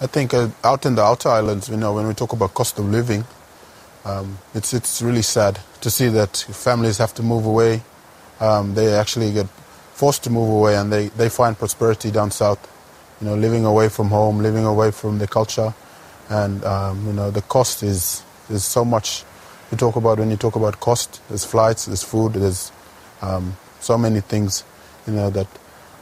I 0.01 0.07
think 0.07 0.33
uh, 0.33 0.49
out 0.65 0.85
in 0.85 0.95
the 0.95 1.01
outer 1.03 1.29
islands, 1.29 1.69
you 1.69 1.77
know, 1.77 1.93
when 1.93 2.07
we 2.07 2.13
talk 2.13 2.33
about 2.33 2.53
cost 2.53 2.77
of 2.79 2.85
living, 2.91 3.23
um, 4.05 4.37
it's 4.53 4.73
it's 4.73 5.01
really 5.01 5.21
sad 5.21 5.59
to 5.81 5.89
see 5.89 6.09
that 6.09 6.35
families 6.51 6.97
have 6.97 7.13
to 7.13 7.23
move 7.23 7.45
away. 7.45 7.81
Um, 8.41 8.73
they 8.75 8.93
actually 8.93 9.31
get 9.31 9.47
forced 9.93 10.23
to 10.23 10.29
move 10.29 10.49
away, 10.49 10.75
and 10.75 10.91
they, 10.91 11.07
they 11.15 11.29
find 11.29 11.57
prosperity 11.57 12.11
down 12.11 12.31
south. 12.31 12.59
You 13.21 13.27
know, 13.29 13.35
living 13.35 13.63
away 13.65 13.87
from 13.89 14.09
home, 14.09 14.39
living 14.43 14.65
away 14.65 14.91
from 14.91 15.19
the 15.19 15.27
culture, 15.27 15.73
and 16.29 16.63
um, 16.65 17.07
you 17.07 17.13
know 17.13 17.31
the 17.31 17.41
cost 17.43 17.81
is 17.83 18.23
is 18.49 18.65
so 18.65 18.83
much. 18.83 19.23
You 19.73 19.77
talk 19.77 19.95
about 19.95 20.19
when 20.19 20.29
you 20.29 20.37
talk 20.37 20.55
about 20.55 20.79
cost. 20.79 21.19
There's 21.29 21.45
flights, 21.45 21.87
there's 21.87 22.03
food, 22.03 22.33
there's 22.33 22.71
um, 23.23 23.57
so 23.79 23.97
many 23.97 24.21
things. 24.21 24.63
You 25.07 25.13
know 25.13 25.31
that 25.31 25.47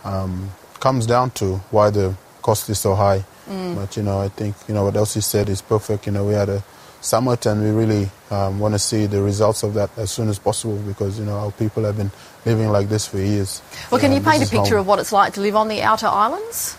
um, 0.03 0.51
comes 0.81 1.05
down 1.05 1.31
to 1.39 1.55
why 1.71 1.89
the 1.89 2.13
cost 2.41 2.69
is 2.69 2.79
so 2.79 2.95
high. 2.95 3.23
Mm. 3.49 3.75
But 3.77 3.95
you 3.95 4.03
know, 4.03 4.19
I 4.19 4.27
think 4.27 4.57
you 4.67 4.73
know 4.73 4.84
what 4.84 4.97
Elsie 4.97 5.21
said 5.21 5.47
is 5.47 5.62
perfect. 5.62 6.05
You 6.05 6.12
know, 6.12 6.25
we 6.25 6.34
had 6.34 6.49
a 6.49 6.62
summit, 6.99 7.45
and 7.45 7.63
we 7.63 7.69
really 7.71 8.10
um, 8.29 8.60
want 8.60 8.73
to 8.73 8.79
see 8.79 9.05
the 9.05 9.21
results 9.21 9.63
of 9.63 9.73
that 9.75 9.89
as 9.97 10.12
soon 10.12 10.27
as 10.27 10.38
possible 10.38 10.75
because 10.79 11.17
you 11.17 11.23
know 11.23 11.38
our 11.39 11.51
people 11.53 11.86
have 11.86 11.95
been 11.95 12.12
living 12.45 12.67
like 12.73 12.89
this 12.89 13.07
for 13.07 13.19
years. 13.19 13.62
Well, 13.89 14.01
can 14.01 14.12
you 14.12 14.17
Um, 14.17 14.25
paint 14.25 14.43
a 14.43 14.49
picture 14.49 14.75
home. 14.75 14.81
of 14.81 14.88
what 14.88 14.99
it's 14.99 15.13
like 15.13 15.31
to 15.36 15.39
live 15.39 15.55
on 15.55 15.69
the 15.69 15.81
outer 15.81 16.07
islands? 16.07 16.75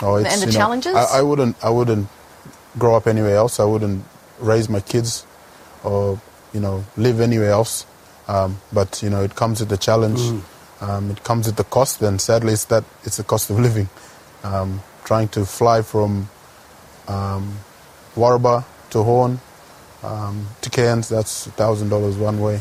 Oh, 0.00 0.16
and 0.16 0.24
the 0.24 0.40
you 0.40 0.46
know, 0.46 0.52
challenges? 0.52 0.94
I, 0.96 1.18
I 1.18 1.20
wouldn't. 1.20 1.62
I 1.62 1.68
wouldn't 1.68 2.08
grow 2.78 2.96
up 2.96 3.06
anywhere 3.06 3.36
else. 3.36 3.60
I 3.60 3.64
wouldn't 3.64 4.02
raise 4.40 4.70
my 4.70 4.80
kids, 4.80 5.26
or 5.84 6.20
you 6.52 6.60
know, 6.60 6.84
live 6.96 7.20
anywhere 7.20 7.50
else. 7.50 7.86
Um, 8.28 8.58
but 8.72 9.02
you 9.02 9.10
know, 9.10 9.22
it 9.22 9.34
comes 9.34 9.60
with 9.60 9.68
the 9.68 9.76
challenge. 9.76 10.20
Mm. 10.20 10.42
Um, 10.82 11.10
it 11.10 11.22
comes 11.22 11.46
with 11.46 11.56
the 11.56 11.64
cost, 11.64 12.02
and 12.02 12.20
sadly, 12.20 12.52
it's 12.52 12.64
that 12.66 12.84
it's 13.04 13.16
the 13.16 13.24
cost 13.24 13.50
of 13.50 13.58
living. 13.66 13.88
Um, 14.44 14.82
trying 15.04 15.28
to 15.28 15.44
fly 15.44 15.82
from 15.82 16.28
um, 17.08 17.58
Warraber 18.14 18.64
to 18.90 19.02
Horn 19.02 19.40
um, 20.02 20.46
to 20.60 20.70
Cairns, 20.70 21.08
that's 21.08 21.46
thousand 21.48 21.88
dollars 21.88 22.16
one 22.16 22.40
way. 22.40 22.60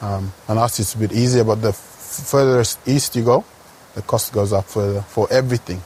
Um, 0.00 0.32
and 0.48 0.58
us, 0.58 0.78
it's 0.78 0.94
a 0.94 0.98
bit 0.98 1.12
easier, 1.12 1.44
but 1.44 1.62
the 1.62 1.68
f- 1.68 1.76
further 2.30 2.60
east 2.86 3.16
you 3.16 3.24
go, 3.24 3.44
the 3.94 4.02
cost 4.02 4.32
goes 4.32 4.52
up 4.52 4.66
further 4.66 5.02
for 5.02 5.26
everything. 5.32 5.80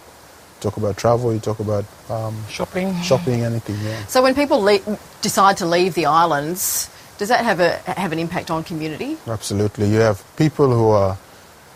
Talk 0.61 0.77
about 0.77 0.97
travel, 0.97 1.33
you 1.33 1.41
talk 1.41 1.59
about 1.61 1.85
um, 2.09 2.37
shopping, 2.49 2.95
shopping, 3.03 3.43
anything. 3.43 3.77
Yeah. 3.85 4.05
So 4.07 4.23
when 4.23 4.35
people 4.35 4.61
le- 4.61 4.99
decide 5.23 5.57
to 5.59 5.67
leave 5.67 5.95
the 5.95 6.07
islands, 6.07 6.89
does 7.19 7.29
that 7.29 7.45
have 7.45 7.61
a 7.61 7.79
have 8.01 8.13
an 8.13 8.19
impact 8.19 8.51
on 8.51 8.63
community? 8.65 9.17
Absolutely. 9.27 9.89
You 9.89 9.99
have 10.01 10.23
people 10.37 10.71
who 10.71 10.89
are, 10.91 11.19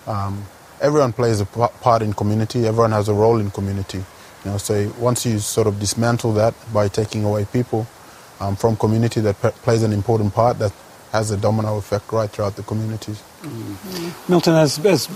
um, 0.07 0.45
everyone 0.81 1.13
plays 1.13 1.41
a 1.41 1.47
p- 1.47 1.67
part 1.81 2.03
in 2.03 2.13
community, 2.13 2.67
everyone 2.67 2.93
has 2.93 3.09
a 3.09 3.15
role 3.15 3.39
in 3.41 3.51
community. 3.51 3.99
You 4.45 4.51
know, 4.53 4.59
so 4.59 4.89
once 4.99 5.25
you 5.27 5.39
sort 5.39 5.67
of 5.67 5.81
dismantle 5.81 6.35
that 6.35 6.55
by 6.73 6.89
taking 6.89 7.25
away 7.25 7.47
people 7.47 7.87
um, 8.41 8.57
from 8.57 8.77
community 8.77 9.21
that 9.23 9.41
p- 9.41 9.51
plays 9.63 9.83
an 9.83 9.93
important 9.93 10.35
part, 10.35 10.59
that 10.59 10.73
has 11.13 11.31
a 11.31 11.37
domino 11.37 11.77
effect 11.79 12.13
right 12.13 12.29
throughout 12.29 12.57
the 12.57 12.63
communities. 12.65 13.23
Milton, 14.29 14.55
as, 14.55 14.79
as 14.85 15.09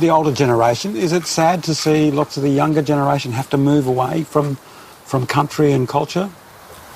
the 0.00 0.10
older 0.10 0.32
generation, 0.32 0.96
is 0.96 1.12
it 1.12 1.26
sad 1.26 1.62
to 1.64 1.74
see 1.74 2.10
lots 2.10 2.36
of 2.36 2.42
the 2.42 2.50
younger 2.50 2.82
generation 2.82 3.32
have 3.32 3.50
to 3.50 3.56
move 3.56 3.86
away 3.86 4.24
from, 4.24 4.56
from 5.04 5.26
country 5.26 5.72
and 5.72 5.88
culture? 5.88 6.30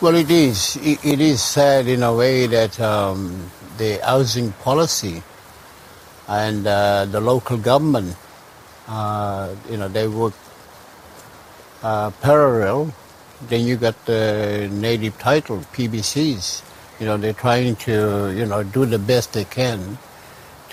Well, 0.00 0.14
it 0.14 0.30
is. 0.30 0.76
It, 0.76 1.04
it 1.04 1.20
is 1.20 1.42
sad 1.42 1.86
in 1.88 2.02
a 2.02 2.14
way 2.14 2.46
that 2.46 2.78
um, 2.80 3.50
the 3.78 3.98
housing 4.04 4.52
policy 4.52 5.22
and 6.28 6.66
uh, 6.66 7.06
the 7.06 7.20
local 7.20 7.56
government, 7.56 8.16
uh, 8.88 9.54
you 9.70 9.76
know, 9.76 9.88
they 9.88 10.08
work 10.08 10.34
uh, 11.82 12.10
parallel. 12.22 12.92
Then 13.48 13.66
you 13.66 13.76
got 13.76 14.06
the 14.06 14.68
native 14.72 15.18
title, 15.18 15.58
PBCs. 15.72 16.62
You 17.00 17.06
know, 17.06 17.16
they're 17.16 17.32
trying 17.32 17.76
to, 17.76 18.34
you 18.34 18.46
know, 18.46 18.62
do 18.62 18.86
the 18.86 18.98
best 18.98 19.34
they 19.34 19.44
can 19.44 19.98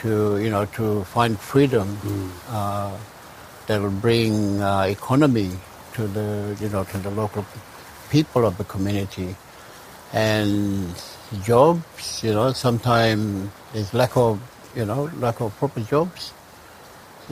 to, 0.03 0.37
you 0.37 0.49
know, 0.49 0.65
to 0.65 1.03
find 1.05 1.39
freedom 1.39 1.97
uh, 2.49 2.95
that 3.67 3.81
will 3.81 3.89
bring 3.89 4.61
uh, 4.61 4.81
economy 4.81 5.49
to 5.93 6.07
the, 6.07 6.55
you 6.59 6.69
know, 6.69 6.83
to 6.83 6.97
the 6.97 7.09
local 7.09 7.45
people 8.09 8.45
of 8.45 8.57
the 8.57 8.65
community. 8.65 9.35
And 10.11 10.93
jobs, 11.43 12.21
you 12.21 12.33
know, 12.33 12.51
sometimes 12.51 13.49
there's 13.71 13.93
lack 13.93 14.15
of, 14.17 14.39
you 14.75 14.85
know, 14.85 15.09
lack 15.17 15.39
of 15.39 15.55
proper 15.57 15.79
jobs. 15.79 16.33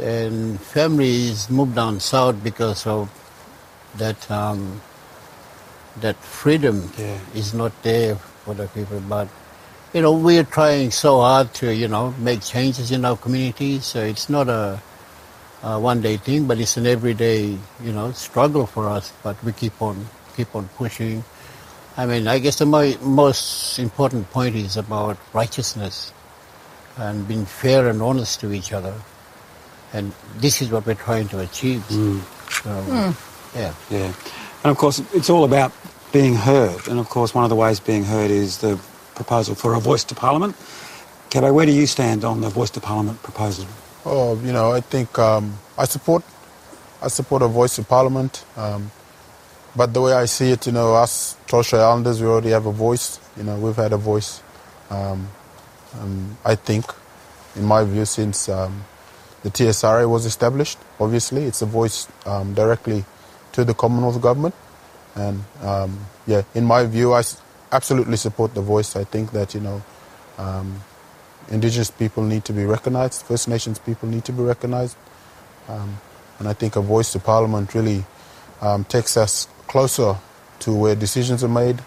And 0.02 0.60
families 0.60 1.50
move 1.50 1.76
down 1.76 2.00
south 2.00 2.42
because 2.42 2.88
of 2.88 3.12
that, 3.98 4.32
um, 4.32 4.82
that 6.00 6.16
freedom 6.16 6.90
is 7.36 7.54
not 7.54 7.74
there 7.84 8.16
for 8.16 8.54
the 8.54 8.68
people. 8.68 9.02
But, 9.02 9.28
you 9.94 10.02
know, 10.02 10.14
we're 10.14 10.44
trying 10.44 10.92
so 10.92 11.20
hard 11.22 11.54
to, 11.56 11.74
you 11.74 11.88
know, 11.88 12.14
make 12.20 12.42
changes 12.42 12.92
in 12.92 13.04
our 13.06 13.18
community. 13.18 13.80
So 13.80 14.00
it's 14.04 14.30
not 14.30 14.48
a, 14.48 14.82
a 15.64 15.80
one-day 15.80 16.18
thing, 16.18 16.48
but 16.48 16.60
it's 16.60 16.78
an 16.78 16.88
everyday, 16.88 17.58
you 17.84 17.92
know, 17.92 18.12
struggle 18.14 18.66
for 18.66 18.88
us. 18.88 19.12
But 19.24 19.42
we 19.44 19.52
keep 19.52 19.82
on, 19.82 20.06
keep 20.36 20.56
on 20.56 20.68
pushing. 20.78 21.24
I 21.98 22.06
mean, 22.06 22.28
I 22.28 22.40
guess 22.40 22.58
the 22.60 22.66
mo- 22.66 22.98
most 23.02 23.78
important 23.80 24.30
point 24.32 24.56
is 24.56 24.78
about 24.78 25.18
righteousness 25.34 26.14
and 26.98 27.28
being 27.28 27.46
fair 27.46 27.90
and 27.90 28.02
honest 28.02 28.40
to 28.42 28.54
each 28.54 28.72
other. 28.72 28.94
And 29.94 30.14
this 30.38 30.62
is 30.62 30.70
what 30.72 30.86
we're 30.86 30.96
trying 30.96 31.28
to 31.30 31.40
achieve. 31.40 31.84
So, 31.90 32.70
Mm. 32.70 33.16
yeah. 33.56 33.74
Yeah. 33.90 34.14
And 34.64 34.72
of 34.72 34.78
course, 34.78 35.02
it's 35.14 35.30
all 35.30 35.44
about 35.44 35.74
being 36.14 36.36
heard. 36.36 36.88
And 36.88 36.98
of 37.00 37.10
course, 37.10 37.34
one 37.36 37.44
of 37.44 37.50
the 37.50 37.56
ways 37.58 37.80
being 37.82 38.06
heard 38.06 38.32
is 38.32 38.60
the 38.60 38.80
proposal 39.16 39.56
for 39.56 39.74
a 39.74 39.80
voice 39.80 40.04
to 40.06 40.16
Parliament. 40.16 40.56
Kabay, 41.30 41.54
where 41.54 41.66
do 41.66 41.72
you 41.72 41.88
stand 41.88 42.26
on 42.26 42.42
the 42.42 42.50
voice 42.50 42.70
to 42.72 42.82
Parliament 42.82 43.22
proposal? 43.24 43.66
Oh, 44.06 44.40
you 44.42 44.52
know, 44.52 44.72
I 44.72 44.82
think 44.82 45.18
um, 45.20 45.58
I 45.78 45.86
support 45.86 46.24
I 47.04 47.08
support 47.08 47.42
a 47.42 47.48
voice 47.48 47.76
to 47.78 47.84
parliament. 47.84 48.46
Um, 48.56 48.92
but 49.76 49.94
the 49.94 50.02
way 50.02 50.14
I 50.14 50.26
see 50.26 50.52
it, 50.52 50.68
you 50.68 50.72
know, 50.72 50.94
us 50.94 51.36
Torres 51.48 51.68
Strait 51.68 51.80
Islanders, 51.80 52.22
we 52.22 52.28
already 52.28 52.50
have 52.50 52.68
a 52.68 52.72
voice. 52.72 53.20
You 53.38 53.44
know, 53.44 53.58
we've 53.58 53.76
had 53.76 53.94
a 53.94 53.98
voice. 53.98 54.44
Um, 54.90 55.28
um, 56.00 56.38
I 56.46 56.56
think, 56.56 56.86
in 57.56 57.64
my 57.66 57.84
view, 57.84 58.06
since 58.06 58.50
um, 58.50 58.84
the 59.44 59.50
TSRA 59.50 60.08
was 60.10 60.26
established, 60.26 60.78
obviously, 61.00 61.46
it's 61.46 61.62
a 61.62 61.66
voice 61.66 62.08
um, 62.26 62.54
directly 62.54 63.04
to 63.54 63.64
the 63.64 63.74
Commonwealth 63.74 64.22
government. 64.22 64.54
And 65.16 65.44
yeah, 66.28 66.44
in 66.54 66.66
my 66.66 66.86
view, 66.86 67.14
I 67.14 67.24
absolutely 67.72 68.18
support 68.18 68.54
the 68.54 68.62
voice. 68.62 68.96
I 68.96 69.04
think 69.04 69.32
that 69.32 69.54
you 69.54 69.62
know, 69.62 69.82
um, 70.38 70.82
Indigenous 71.50 71.92
people 71.92 72.24
need 72.24 72.46
to 72.46 72.54
be 72.54 72.66
recognised. 72.66 73.24
First 73.24 73.48
Nations 73.48 73.80
people 73.80 74.08
need 74.08 74.26
to 74.26 74.32
be 74.32 74.44
recognised. 74.44 74.98
Um, 75.68 76.00
and 76.40 76.48
I 76.48 76.54
think 76.54 76.76
a 76.76 76.82
voice 76.82 77.12
to 77.14 77.20
Parliament 77.20 77.74
really 77.74 78.04
um, 78.62 78.84
takes 78.86 79.18
us 79.18 79.48
closer 79.68 80.16
to 80.60 80.74
where 80.74 80.96
decisions 80.96 81.44
are 81.44 81.50
made. 81.50 81.80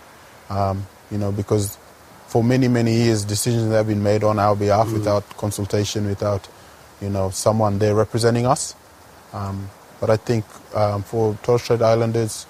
Um, 0.50 0.86
you 1.10 1.18
know, 1.18 1.32
because 1.32 1.78
for 2.26 2.42
many 2.42 2.68
many 2.68 2.94
years 2.94 3.24
decisions 3.24 3.72
have 3.72 3.86
been 3.86 4.02
made 4.02 4.24
on 4.24 4.38
our 4.38 4.56
behalf 4.56 4.92
without 4.92 5.28
consultation, 5.36 6.06
without 6.06 6.48
you 7.00 7.08
know 7.08 7.30
someone 7.30 7.78
there 7.78 7.94
representing 7.94 8.46
us. 8.46 8.74
Um, 9.32 9.70
but 10.00 10.10
I 10.10 10.16
think 10.16 10.44
um, 10.74 11.02
for 11.02 11.34
Torres 11.42 11.62
Strait 11.62 11.82
Islanders, 11.82 12.46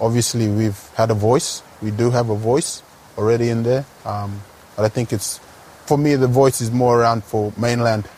obviously 0.00 0.48
we've 0.48 0.88
had 0.96 1.10
a 1.10 1.14
voice. 1.14 1.62
We 1.82 1.90
do 1.90 2.10
have 2.10 2.30
a 2.30 2.36
voice 2.36 2.82
already 3.16 3.48
in 3.48 3.62
there. 3.62 3.84
Um, 4.04 4.42
but 4.76 4.84
I 4.84 4.88
think 4.88 5.12
it's, 5.12 5.38
for 5.86 5.98
me, 5.98 6.16
the 6.16 6.26
voice 6.28 6.60
is 6.60 6.70
more 6.70 7.00
around 7.00 7.24
for 7.24 7.52
mainland, 7.56 8.08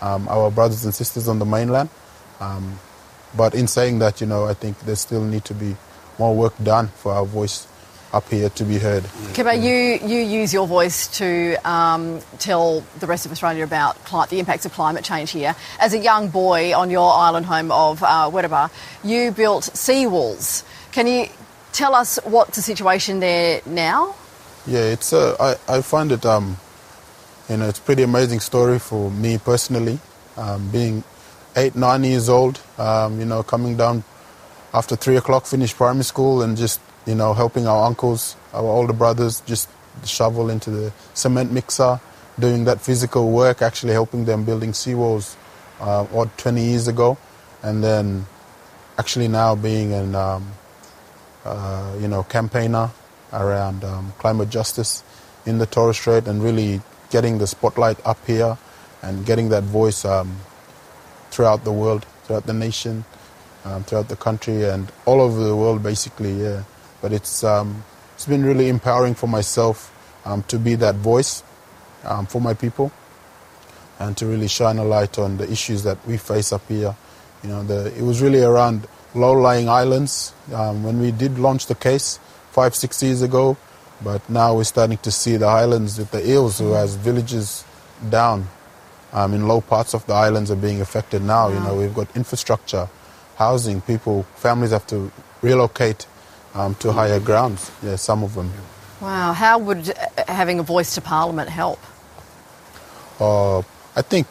um, 0.00 0.28
our 0.28 0.50
brothers 0.50 0.84
and 0.84 0.94
sisters 0.94 1.28
on 1.28 1.38
the 1.38 1.44
mainland. 1.44 1.88
Um, 2.40 2.78
but 3.36 3.54
in 3.54 3.66
saying 3.66 3.98
that, 3.98 4.20
you 4.20 4.26
know, 4.26 4.44
I 4.44 4.54
think 4.54 4.78
there 4.80 4.96
still 4.96 5.24
need 5.24 5.44
to 5.46 5.54
be 5.54 5.76
more 6.18 6.34
work 6.34 6.54
done 6.62 6.88
for 6.88 7.12
our 7.12 7.24
voice 7.24 7.66
up 8.12 8.28
here 8.28 8.48
to 8.48 8.64
be 8.64 8.78
heard. 8.78 9.02
Kabay, 9.34 9.60
you, 9.60 10.08
you 10.08 10.20
use 10.20 10.54
your 10.54 10.68
voice 10.68 11.08
to 11.18 11.56
um, 11.68 12.20
tell 12.38 12.84
the 13.00 13.08
rest 13.08 13.26
of 13.26 13.32
Australia 13.32 13.64
about 13.64 13.96
cli- 14.04 14.26
the 14.30 14.38
impacts 14.38 14.64
of 14.64 14.72
climate 14.72 15.04
change 15.04 15.32
here. 15.32 15.56
As 15.80 15.94
a 15.94 15.98
young 15.98 16.28
boy 16.28 16.72
on 16.76 16.90
your 16.90 17.12
island 17.12 17.44
home 17.44 17.72
of 17.72 18.04
uh, 18.04 18.68
you 19.02 19.32
built 19.32 19.64
seawalls. 19.64 20.62
Can 20.94 21.08
you 21.08 21.26
tell 21.72 21.92
us 21.92 22.20
what's 22.22 22.54
the 22.54 22.62
situation 22.62 23.18
there 23.18 23.60
now? 23.66 24.14
Yeah, 24.64 24.92
it's 24.94 25.12
a, 25.12 25.34
I, 25.40 25.78
I 25.78 25.82
find 25.82 26.12
it, 26.12 26.24
um, 26.24 26.56
you 27.48 27.56
know, 27.56 27.68
it's 27.68 27.80
pretty 27.80 28.04
amazing 28.04 28.38
story 28.38 28.78
for 28.78 29.10
me 29.10 29.38
personally. 29.38 29.98
Um, 30.36 30.70
being 30.70 31.02
eight, 31.56 31.74
nine 31.74 32.04
years 32.04 32.28
old, 32.28 32.60
um, 32.78 33.18
you 33.18 33.24
know, 33.26 33.42
coming 33.42 33.76
down 33.76 34.04
after 34.72 34.94
three 34.94 35.16
o'clock, 35.16 35.46
finished 35.46 35.74
primary 35.76 36.04
school, 36.04 36.42
and 36.42 36.56
just, 36.56 36.80
you 37.06 37.16
know, 37.16 37.34
helping 37.34 37.66
our 37.66 37.86
uncles, 37.86 38.36
our 38.52 38.62
older 38.62 38.92
brothers, 38.92 39.40
just 39.46 39.68
shovel 40.04 40.48
into 40.48 40.70
the 40.70 40.92
cement 41.14 41.50
mixer, 41.50 42.00
doing 42.38 42.66
that 42.66 42.80
physical 42.80 43.32
work, 43.32 43.62
actually 43.62 43.94
helping 43.94 44.26
them 44.26 44.44
building 44.44 44.70
seawalls, 44.70 45.34
uh, 45.80 46.04
what, 46.04 46.38
20 46.38 46.64
years 46.64 46.86
ago. 46.86 47.18
And 47.64 47.82
then 47.82 48.26
actually 48.96 49.26
now 49.26 49.56
being 49.56 49.92
an, 49.92 50.14
um, 50.14 50.52
uh, 51.44 51.94
you 52.00 52.08
know, 52.08 52.22
campaigner 52.24 52.90
around 53.32 53.84
um, 53.84 54.12
climate 54.18 54.50
justice 54.50 55.02
in 55.46 55.58
the 55.58 55.66
Torres 55.66 55.96
Strait 55.96 56.26
and 56.26 56.42
really 56.42 56.80
getting 57.10 57.38
the 57.38 57.46
spotlight 57.46 57.98
up 58.06 58.18
here 58.26 58.56
and 59.02 59.26
getting 59.26 59.50
that 59.50 59.64
voice 59.64 60.04
um, 60.04 60.36
throughout 61.30 61.64
the 61.64 61.72
world, 61.72 62.06
throughout 62.24 62.46
the 62.46 62.52
nation, 62.54 63.04
um, 63.64 63.84
throughout 63.84 64.08
the 64.08 64.16
country, 64.16 64.64
and 64.64 64.90
all 65.04 65.20
over 65.20 65.42
the 65.42 65.54
world, 65.54 65.82
basically. 65.82 66.42
Yeah, 66.42 66.64
but 67.02 67.12
it's 67.12 67.44
um, 67.44 67.84
it's 68.14 68.26
been 68.26 68.44
really 68.44 68.68
empowering 68.68 69.14
for 69.14 69.26
myself 69.26 69.92
um, 70.24 70.42
to 70.44 70.58
be 70.58 70.74
that 70.76 70.94
voice 70.96 71.42
um, 72.04 72.26
for 72.26 72.40
my 72.40 72.54
people 72.54 72.92
and 73.98 74.16
to 74.16 74.26
really 74.26 74.48
shine 74.48 74.78
a 74.78 74.84
light 74.84 75.18
on 75.18 75.36
the 75.36 75.50
issues 75.50 75.82
that 75.84 75.98
we 76.06 76.16
face 76.16 76.52
up 76.52 76.66
here. 76.68 76.94
You 77.42 77.50
know, 77.50 77.62
the, 77.62 77.94
it 77.96 78.02
was 78.02 78.22
really 78.22 78.42
around 78.42 78.86
low-lying 79.14 79.68
islands 79.68 80.34
um, 80.52 80.82
when 80.82 81.00
we 81.00 81.10
did 81.10 81.38
launch 81.38 81.66
the 81.66 81.74
case 81.74 82.18
five, 82.50 82.74
six 82.74 83.02
years 83.02 83.22
ago. 83.22 83.56
But 84.02 84.28
now 84.28 84.56
we're 84.56 84.64
starting 84.64 84.98
to 84.98 85.10
see 85.10 85.36
the 85.36 85.46
islands 85.46 85.98
with 85.98 86.10
the 86.10 86.28
eels, 86.28 86.58
who 86.58 86.72
has 86.72 86.96
villages 86.96 87.64
down 88.10 88.48
um, 89.12 89.32
in 89.32 89.46
low 89.46 89.60
parts 89.60 89.94
of 89.94 90.04
the 90.06 90.12
islands 90.12 90.50
are 90.50 90.56
being 90.56 90.80
affected 90.80 91.22
now. 91.22 91.48
You 91.48 91.60
know, 91.60 91.76
we've 91.76 91.94
got 91.94 92.14
infrastructure, 92.16 92.88
housing, 93.36 93.80
people, 93.80 94.24
families 94.36 94.72
have 94.72 94.86
to 94.88 95.10
relocate 95.40 96.06
um, 96.54 96.74
to 96.76 96.92
higher 96.92 97.20
grounds. 97.20 97.70
Yeah, 97.82 97.96
some 97.96 98.24
of 98.24 98.34
them. 98.34 98.52
Wow, 99.00 99.32
how 99.32 99.58
would 99.58 99.90
uh, 99.90 100.24
having 100.26 100.58
a 100.58 100.62
voice 100.62 100.94
to 100.96 101.00
Parliament 101.00 101.48
help? 101.48 101.78
Uh, 103.20 103.58
I 103.94 104.02
think, 104.02 104.26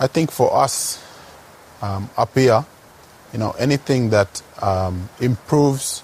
I 0.00 0.06
think 0.06 0.30
for 0.30 0.54
us 0.56 1.02
um, 1.82 2.08
up 2.16 2.34
here, 2.34 2.64
you 3.32 3.38
know, 3.38 3.52
anything 3.52 4.10
that 4.10 4.42
um, 4.60 5.08
improves 5.20 6.02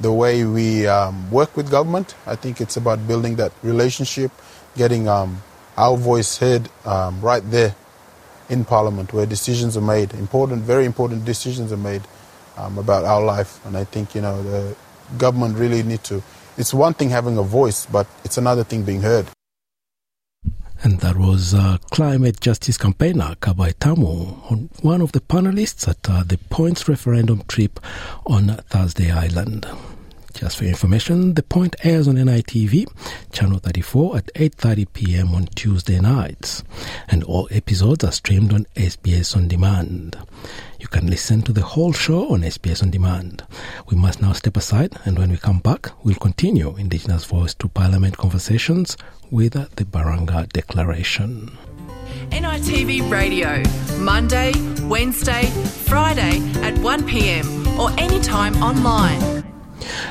the 0.00 0.12
way 0.12 0.44
we 0.44 0.86
um, 0.86 1.30
work 1.30 1.56
with 1.56 1.70
government, 1.70 2.14
I 2.26 2.36
think 2.36 2.60
it's 2.60 2.76
about 2.76 3.06
building 3.08 3.36
that 3.36 3.52
relationship, 3.62 4.30
getting 4.76 5.08
um, 5.08 5.42
our 5.76 5.96
voice 5.96 6.38
heard 6.38 6.68
um, 6.84 7.20
right 7.20 7.42
there 7.50 7.74
in 8.48 8.64
Parliament 8.64 9.12
where 9.12 9.26
decisions 9.26 9.76
are 9.76 9.82
made, 9.82 10.12
important, 10.14 10.62
very 10.62 10.84
important 10.84 11.24
decisions 11.24 11.72
are 11.72 11.76
made 11.78 12.02
um, 12.56 12.78
about 12.78 13.04
our 13.04 13.22
life. 13.22 13.64
And 13.66 13.76
I 13.76 13.84
think, 13.84 14.14
you 14.14 14.20
know, 14.20 14.42
the 14.42 14.76
government 15.16 15.56
really 15.56 15.82
need 15.82 16.04
to, 16.04 16.22
it's 16.56 16.74
one 16.74 16.94
thing 16.94 17.10
having 17.10 17.38
a 17.38 17.42
voice, 17.42 17.86
but 17.86 18.06
it's 18.24 18.38
another 18.38 18.64
thing 18.64 18.82
being 18.82 19.02
heard. 19.02 19.26
And 20.82 21.00
that 21.00 21.16
was 21.16 21.54
uh, 21.54 21.78
climate 21.90 22.40
justice 22.40 22.78
campaigner 22.78 23.34
Kabay 23.40 23.74
Tamu, 23.80 24.68
one 24.82 25.00
of 25.00 25.12
the 25.12 25.20
panelists 25.20 25.88
at 25.88 26.08
uh, 26.08 26.22
the 26.22 26.38
Points 26.50 26.88
referendum 26.88 27.42
trip 27.48 27.80
on 28.26 28.48
Thursday 28.68 29.10
Island. 29.10 29.66
Just 30.38 30.58
for 30.58 30.66
information, 30.66 31.34
The 31.34 31.42
Point 31.42 31.74
airs 31.82 32.06
on 32.06 32.14
NITV, 32.14 32.86
channel 33.32 33.58
34 33.58 34.18
at 34.18 34.34
8.30 34.34 34.86
p.m. 34.92 35.34
on 35.34 35.46
Tuesday 35.56 35.98
nights. 35.98 36.62
And 37.08 37.24
all 37.24 37.48
episodes 37.50 38.04
are 38.04 38.12
streamed 38.12 38.52
on 38.52 38.64
SBS 38.76 39.34
On 39.34 39.48
Demand. 39.48 40.16
You 40.78 40.86
can 40.86 41.08
listen 41.08 41.42
to 41.42 41.52
the 41.52 41.62
whole 41.62 41.92
show 41.92 42.32
on 42.32 42.42
SBS 42.42 42.84
On 42.84 42.90
Demand. 42.92 43.42
We 43.90 43.96
must 43.96 44.22
now 44.22 44.32
step 44.32 44.56
aside, 44.56 44.96
and 45.04 45.18
when 45.18 45.32
we 45.32 45.38
come 45.38 45.58
back, 45.58 45.90
we'll 46.04 46.14
continue 46.14 46.76
Indigenous 46.76 47.24
Voice 47.24 47.54
to 47.54 47.66
Parliament 47.66 48.16
conversations 48.16 48.96
with 49.32 49.54
the 49.54 49.84
Barunga 49.84 50.48
Declaration. 50.52 51.50
NITV 52.30 53.10
Radio, 53.10 53.60
Monday, 53.98 54.52
Wednesday, 54.82 55.46
Friday 55.86 56.38
at 56.62 56.74
1pm 56.74 57.76
or 57.76 57.90
anytime 57.98 58.54
online. 58.62 59.47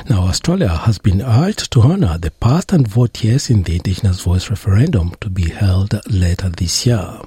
Now, 0.08 0.22
Australia 0.22 0.68
has 0.68 0.98
been 0.98 1.20
urged 1.22 1.70
to 1.72 1.82
honour 1.82 2.18
the 2.18 2.30
past 2.30 2.72
and 2.72 2.86
vote 2.86 3.22
yes 3.22 3.50
in 3.50 3.62
the 3.62 3.76
Indigenous 3.76 4.22
Voice 4.22 4.50
referendum 4.50 5.14
to 5.20 5.28
be 5.28 5.50
held 5.50 6.00
later 6.10 6.48
this 6.48 6.86
year. 6.86 7.20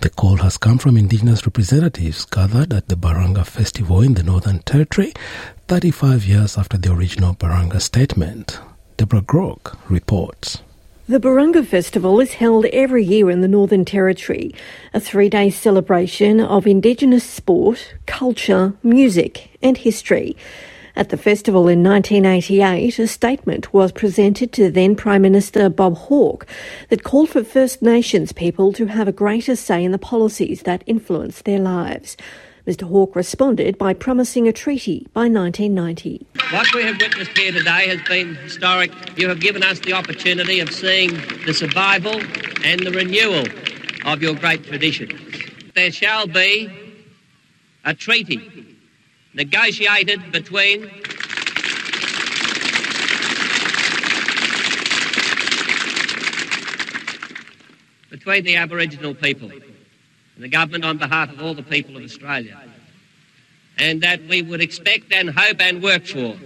The 0.00 0.10
call 0.10 0.36
has 0.38 0.56
come 0.56 0.78
from 0.78 0.96
Indigenous 0.96 1.46
representatives 1.46 2.24
gathered 2.24 2.72
at 2.72 2.88
the 2.88 2.96
Barunga 2.96 3.44
Festival 3.44 4.02
in 4.02 4.14
the 4.14 4.22
Northern 4.22 4.60
Territory 4.60 5.12
35 5.68 6.24
years 6.24 6.58
after 6.58 6.76
the 6.76 6.92
original 6.92 7.34
Barunga 7.34 7.80
statement. 7.80 8.60
Deborah 8.96 9.22
Groarke 9.22 9.76
reports. 9.88 10.62
The 11.08 11.18
Barunga 11.18 11.66
Festival 11.66 12.20
is 12.20 12.34
held 12.34 12.66
every 12.66 13.04
year 13.04 13.28
in 13.28 13.40
the 13.40 13.48
Northern 13.48 13.84
Territory, 13.84 14.54
a 14.94 15.00
three 15.00 15.28
day 15.28 15.50
celebration 15.50 16.40
of 16.40 16.66
Indigenous 16.66 17.24
sport, 17.24 17.94
culture, 18.06 18.74
music, 18.82 19.58
and 19.60 19.76
history. 19.76 20.36
At 20.94 21.08
the 21.08 21.16
festival 21.16 21.68
in 21.68 21.82
1988, 21.82 22.98
a 22.98 23.06
statement 23.06 23.72
was 23.72 23.92
presented 23.92 24.52
to 24.52 24.70
then 24.70 24.94
Prime 24.94 25.22
Minister 25.22 25.70
Bob 25.70 25.96
Hawke 25.96 26.46
that 26.90 27.02
called 27.02 27.30
for 27.30 27.42
First 27.42 27.80
Nations 27.80 28.32
people 28.32 28.74
to 28.74 28.86
have 28.86 29.08
a 29.08 29.12
greater 29.12 29.56
say 29.56 29.82
in 29.82 29.92
the 29.92 29.98
policies 29.98 30.62
that 30.62 30.84
influence 30.86 31.40
their 31.42 31.58
lives. 31.58 32.16
Mr 32.66 32.82
Hawke 32.82 33.16
responded 33.16 33.78
by 33.78 33.94
promising 33.94 34.46
a 34.46 34.52
treaty 34.52 35.08
by 35.14 35.28
1990. 35.28 36.26
What 36.50 36.74
we 36.74 36.82
have 36.82 36.98
witnessed 37.00 37.36
here 37.38 37.52
today 37.52 37.88
has 37.88 38.02
been 38.02 38.34
historic. 38.36 38.92
You 39.18 39.30
have 39.30 39.40
given 39.40 39.62
us 39.62 39.80
the 39.80 39.94
opportunity 39.94 40.60
of 40.60 40.70
seeing 40.70 41.10
the 41.46 41.54
survival 41.54 42.20
and 42.64 42.80
the 42.80 42.92
renewal 42.92 43.46
of 44.04 44.22
your 44.22 44.34
great 44.34 44.62
tradition. 44.64 45.08
There 45.74 45.90
shall 45.90 46.26
be 46.26 46.70
a 47.84 47.94
treaty 47.94 48.71
negotiated 49.34 50.32
between 50.32 50.90
between 58.10 58.44
the 58.44 58.56
Aboriginal 58.56 59.14
people 59.14 59.50
and 59.50 59.62
the 60.44 60.48
government 60.48 60.84
on 60.84 60.98
behalf 60.98 61.32
of 61.32 61.42
all 61.42 61.54
the 61.54 61.62
people 61.62 61.96
of 61.96 62.04
Australia. 62.04 62.60
And 63.78 64.02
that 64.02 64.22
we 64.28 64.42
would 64.42 64.60
expect 64.60 65.12
and 65.12 65.30
hope 65.30 65.60
and 65.60 65.82
work 65.82 66.04
for 66.04 66.36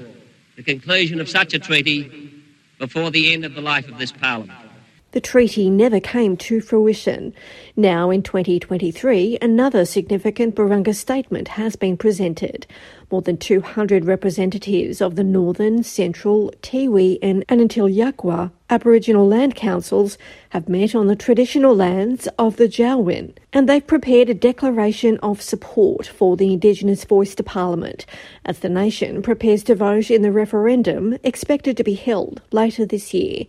the 0.56 0.62
conclusion 0.62 1.20
of 1.20 1.28
such 1.28 1.54
a 1.54 1.58
treaty 1.58 2.32
before 2.78 3.10
the 3.10 3.32
end 3.32 3.44
of 3.44 3.54
the 3.54 3.60
life 3.60 3.88
of 3.88 3.98
this 3.98 4.12
Parliament. 4.12 4.65
The 5.12 5.20
treaty 5.20 5.70
never 5.70 6.00
came 6.00 6.36
to 6.38 6.60
fruition. 6.60 7.32
Now, 7.76 8.10
in 8.10 8.22
2023, 8.22 9.38
another 9.40 9.84
significant 9.84 10.56
Barunga 10.56 10.94
statement 10.94 11.48
has 11.48 11.76
been 11.76 11.96
presented. 11.96 12.66
More 13.10 13.22
than 13.22 13.38
200 13.38 14.04
representatives 14.04 15.00
of 15.00 15.14
the 15.14 15.24
Northern, 15.24 15.84
Central, 15.84 16.52
Tiwi, 16.60 17.18
and 17.22 17.46
Anindilyakwa 17.46 18.50
Aboriginal 18.68 19.28
land 19.28 19.54
councils 19.54 20.18
have 20.48 20.68
met 20.68 20.92
on 20.92 21.06
the 21.06 21.14
traditional 21.14 21.74
lands 21.74 22.26
of 22.36 22.56
the 22.56 22.66
Jawoyn, 22.66 23.32
and 23.52 23.68
they've 23.68 23.86
prepared 23.86 24.28
a 24.28 24.34
declaration 24.34 25.18
of 25.18 25.40
support 25.40 26.04
for 26.08 26.36
the 26.36 26.52
Indigenous 26.52 27.04
voice 27.04 27.36
to 27.36 27.44
Parliament 27.44 28.06
as 28.44 28.58
the 28.58 28.68
nation 28.68 29.22
prepares 29.22 29.62
to 29.64 29.76
vote 29.76 30.10
in 30.10 30.22
the 30.22 30.32
referendum 30.32 31.16
expected 31.22 31.76
to 31.76 31.84
be 31.84 31.94
held 31.94 32.42
later 32.50 32.84
this 32.84 33.14
year. 33.14 33.44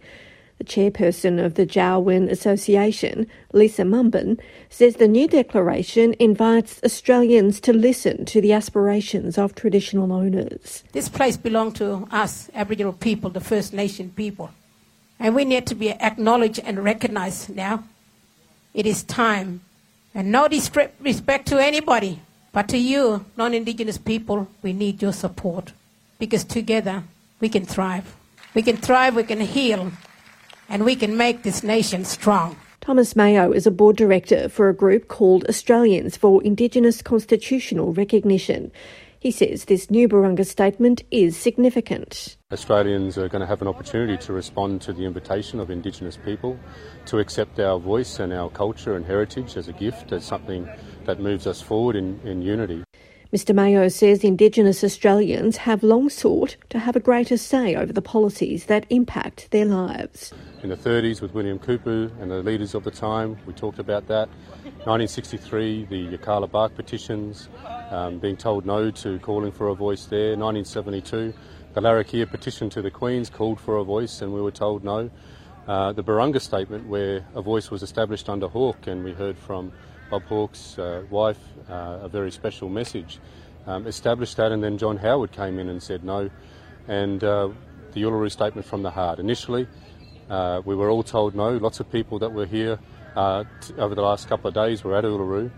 The 0.57 0.63
chairperson 0.63 1.43
of 1.43 1.53
the 1.53 1.67
Jawoyn 1.67 2.31
Association, 2.31 3.27
Lisa 3.53 3.83
Mumbin, 3.83 4.39
says 4.69 4.95
the 4.95 5.07
new 5.07 5.27
declaration 5.27 6.15
invites 6.19 6.81
Australians 6.83 7.59
to 7.61 7.73
listen 7.73 8.25
to 8.25 8.41
the 8.41 8.53
aspirations 8.53 9.37
of 9.37 9.53
traditional 9.53 10.11
owners. 10.11 10.83
This 10.93 11.09
place 11.09 11.37
belongs 11.37 11.75
to 11.75 12.07
us, 12.11 12.49
Aboriginal 12.55 12.93
people, 12.93 13.29
the 13.29 13.39
First 13.39 13.71
Nation 13.71 14.11
people. 14.15 14.49
And 15.19 15.35
we 15.35 15.45
need 15.45 15.67
to 15.67 15.75
be 15.75 15.91
acknowledged 15.91 16.59
and 16.59 16.83
recognized 16.83 17.55
now. 17.55 17.83
It 18.73 18.87
is 18.87 19.03
time. 19.03 19.61
And 20.13 20.31
no 20.31 20.47
disrespect 20.47 21.47
to 21.49 21.63
anybody, 21.63 22.19
but 22.51 22.67
to 22.69 22.77
you, 22.77 23.25
non 23.35 23.53
Indigenous 23.53 23.99
people, 23.99 24.47
we 24.63 24.73
need 24.73 25.03
your 25.03 25.13
support. 25.13 25.73
Because 26.17 26.43
together 26.43 27.03
we 27.39 27.49
can 27.49 27.65
thrive. 27.65 28.15
We 28.55 28.63
can 28.63 28.77
thrive, 28.77 29.15
we 29.15 29.23
can 29.23 29.41
heal, 29.41 29.91
and 30.69 30.85
we 30.85 30.95
can 30.95 31.17
make 31.17 31.43
this 31.43 31.63
nation 31.63 32.05
strong. 32.05 32.57
Thomas 32.81 33.15
Mayo 33.15 33.51
is 33.51 33.67
a 33.67 33.71
board 33.71 33.97
director 33.97 34.47
for 34.47 34.69
a 34.69 34.73
group 34.73 35.07
called 35.07 35.45
Australians 35.49 36.15
for 36.15 36.41
Indigenous 36.43 37.01
Constitutional 37.01 37.93
Recognition. 37.93 38.71
He 39.19 39.31
says 39.31 39.65
this 39.65 39.89
new 39.89 40.07
Barunga 40.07 40.45
statement 40.45 41.03
is 41.09 41.35
significant. 41.35 42.37
Australians 42.53 43.17
are 43.17 43.27
going 43.27 43.41
to 43.41 43.47
have 43.47 43.61
an 43.61 43.67
opportunity 43.67 44.15
to 44.25 44.31
respond 44.31 44.81
to 44.83 44.93
the 44.93 45.03
invitation 45.03 45.59
of 45.59 45.69
Indigenous 45.69 46.17
people 46.23 46.57
to 47.07 47.19
accept 47.19 47.59
our 47.59 47.79
voice 47.79 48.19
and 48.19 48.31
our 48.31 48.49
culture 48.49 48.95
and 48.95 49.05
heritage 49.05 49.57
as 49.57 49.67
a 49.67 49.73
gift, 49.73 50.11
as 50.11 50.23
something 50.23 50.69
that 51.05 51.19
moves 51.19 51.47
us 51.47 51.61
forward 51.61 51.95
in, 51.95 52.19
in 52.23 52.41
unity. 52.41 52.83
Mr 53.33 53.53
Mayo 53.53 53.89
says 53.89 54.23
Indigenous 54.23 54.83
Australians 54.83 55.57
have 55.57 55.83
long 55.83 56.09
sought 56.09 56.55
to 56.69 56.79
have 56.79 56.95
a 56.95 57.01
greater 57.01 57.35
say 57.35 57.75
over 57.75 57.91
the 57.91 58.01
policies 58.01 58.67
that 58.67 58.85
impact 58.89 59.51
their 59.51 59.65
lives. 59.65 60.31
In 60.63 60.69
the 60.69 60.75
30s, 60.75 61.21
with 61.21 61.35
William 61.35 61.59
Cooper 61.59 62.11
and 62.19 62.31
the 62.31 62.41
leaders 62.41 62.73
of 62.73 62.83
the 62.83 62.89
time, 62.89 63.37
we 63.45 63.53
talked 63.53 63.77
about 63.77 64.07
that. 64.07 64.27
1963, 64.85 65.85
the 65.85 66.17
Yirrkala 66.17 66.49
Bark 66.49 66.73
petitions, 66.73 67.47
um, 67.91 68.17
being 68.17 68.35
told 68.35 68.65
no 68.65 68.89
to 68.89 69.19
calling 69.19 69.51
for 69.51 69.67
a 69.67 69.75
voice 69.75 70.05
there. 70.05 70.35
1972, 70.35 71.31
the 71.73 71.81
Larrakia 71.81 72.27
petition 72.27 72.71
to 72.71 72.81
the 72.81 72.89
Queens 72.89 73.29
called 73.29 73.59
for 73.59 73.77
a 73.77 73.83
voice, 73.83 74.23
and 74.23 74.33
we 74.33 74.41
were 74.41 74.49
told 74.49 74.83
no. 74.83 75.11
Uh, 75.67 75.93
the 75.93 76.03
Barunga 76.03 76.41
statement, 76.41 76.87
where 76.87 77.23
a 77.35 77.41
voice 77.41 77.69
was 77.69 77.83
established 77.83 78.27
under 78.27 78.47
Hawke, 78.47 78.87
and 78.87 79.03
we 79.03 79.13
heard 79.13 79.37
from 79.37 79.71
Bob 80.09 80.23
Hawke's 80.23 80.79
uh, 80.79 81.03
wife 81.11 81.39
uh, 81.69 81.99
a 82.01 82.09
very 82.09 82.31
special 82.31 82.67
message, 82.67 83.19
um, 83.67 83.85
established 83.85 84.37
that, 84.37 84.51
and 84.51 84.63
then 84.63 84.79
John 84.79 84.97
Howard 84.97 85.31
came 85.31 85.59
in 85.59 85.69
and 85.69 85.83
said 85.83 86.03
no. 86.03 86.31
And 86.87 87.23
uh, 87.23 87.49
the 87.91 88.01
Uluru 88.01 88.31
statement 88.31 88.65
from 88.65 88.81
the 88.83 88.91
heart. 88.91 89.19
Initially, 89.19 89.67
uh, 90.29 90.61
we 90.65 90.75
were 90.75 90.89
all 90.89 91.03
told 91.03 91.35
no. 91.35 91.51
Lots 91.57 91.79
of 91.79 91.91
people 91.91 92.19
that 92.19 92.31
were 92.31 92.45
here 92.45 92.79
uh, 93.15 93.43
t- 93.61 93.73
over 93.77 93.95
the 93.95 94.01
last 94.01 94.27
couple 94.27 94.47
of 94.47 94.53
days 94.53 94.83
were 94.83 94.95
at 94.95 95.03
Uluru, 95.03 95.49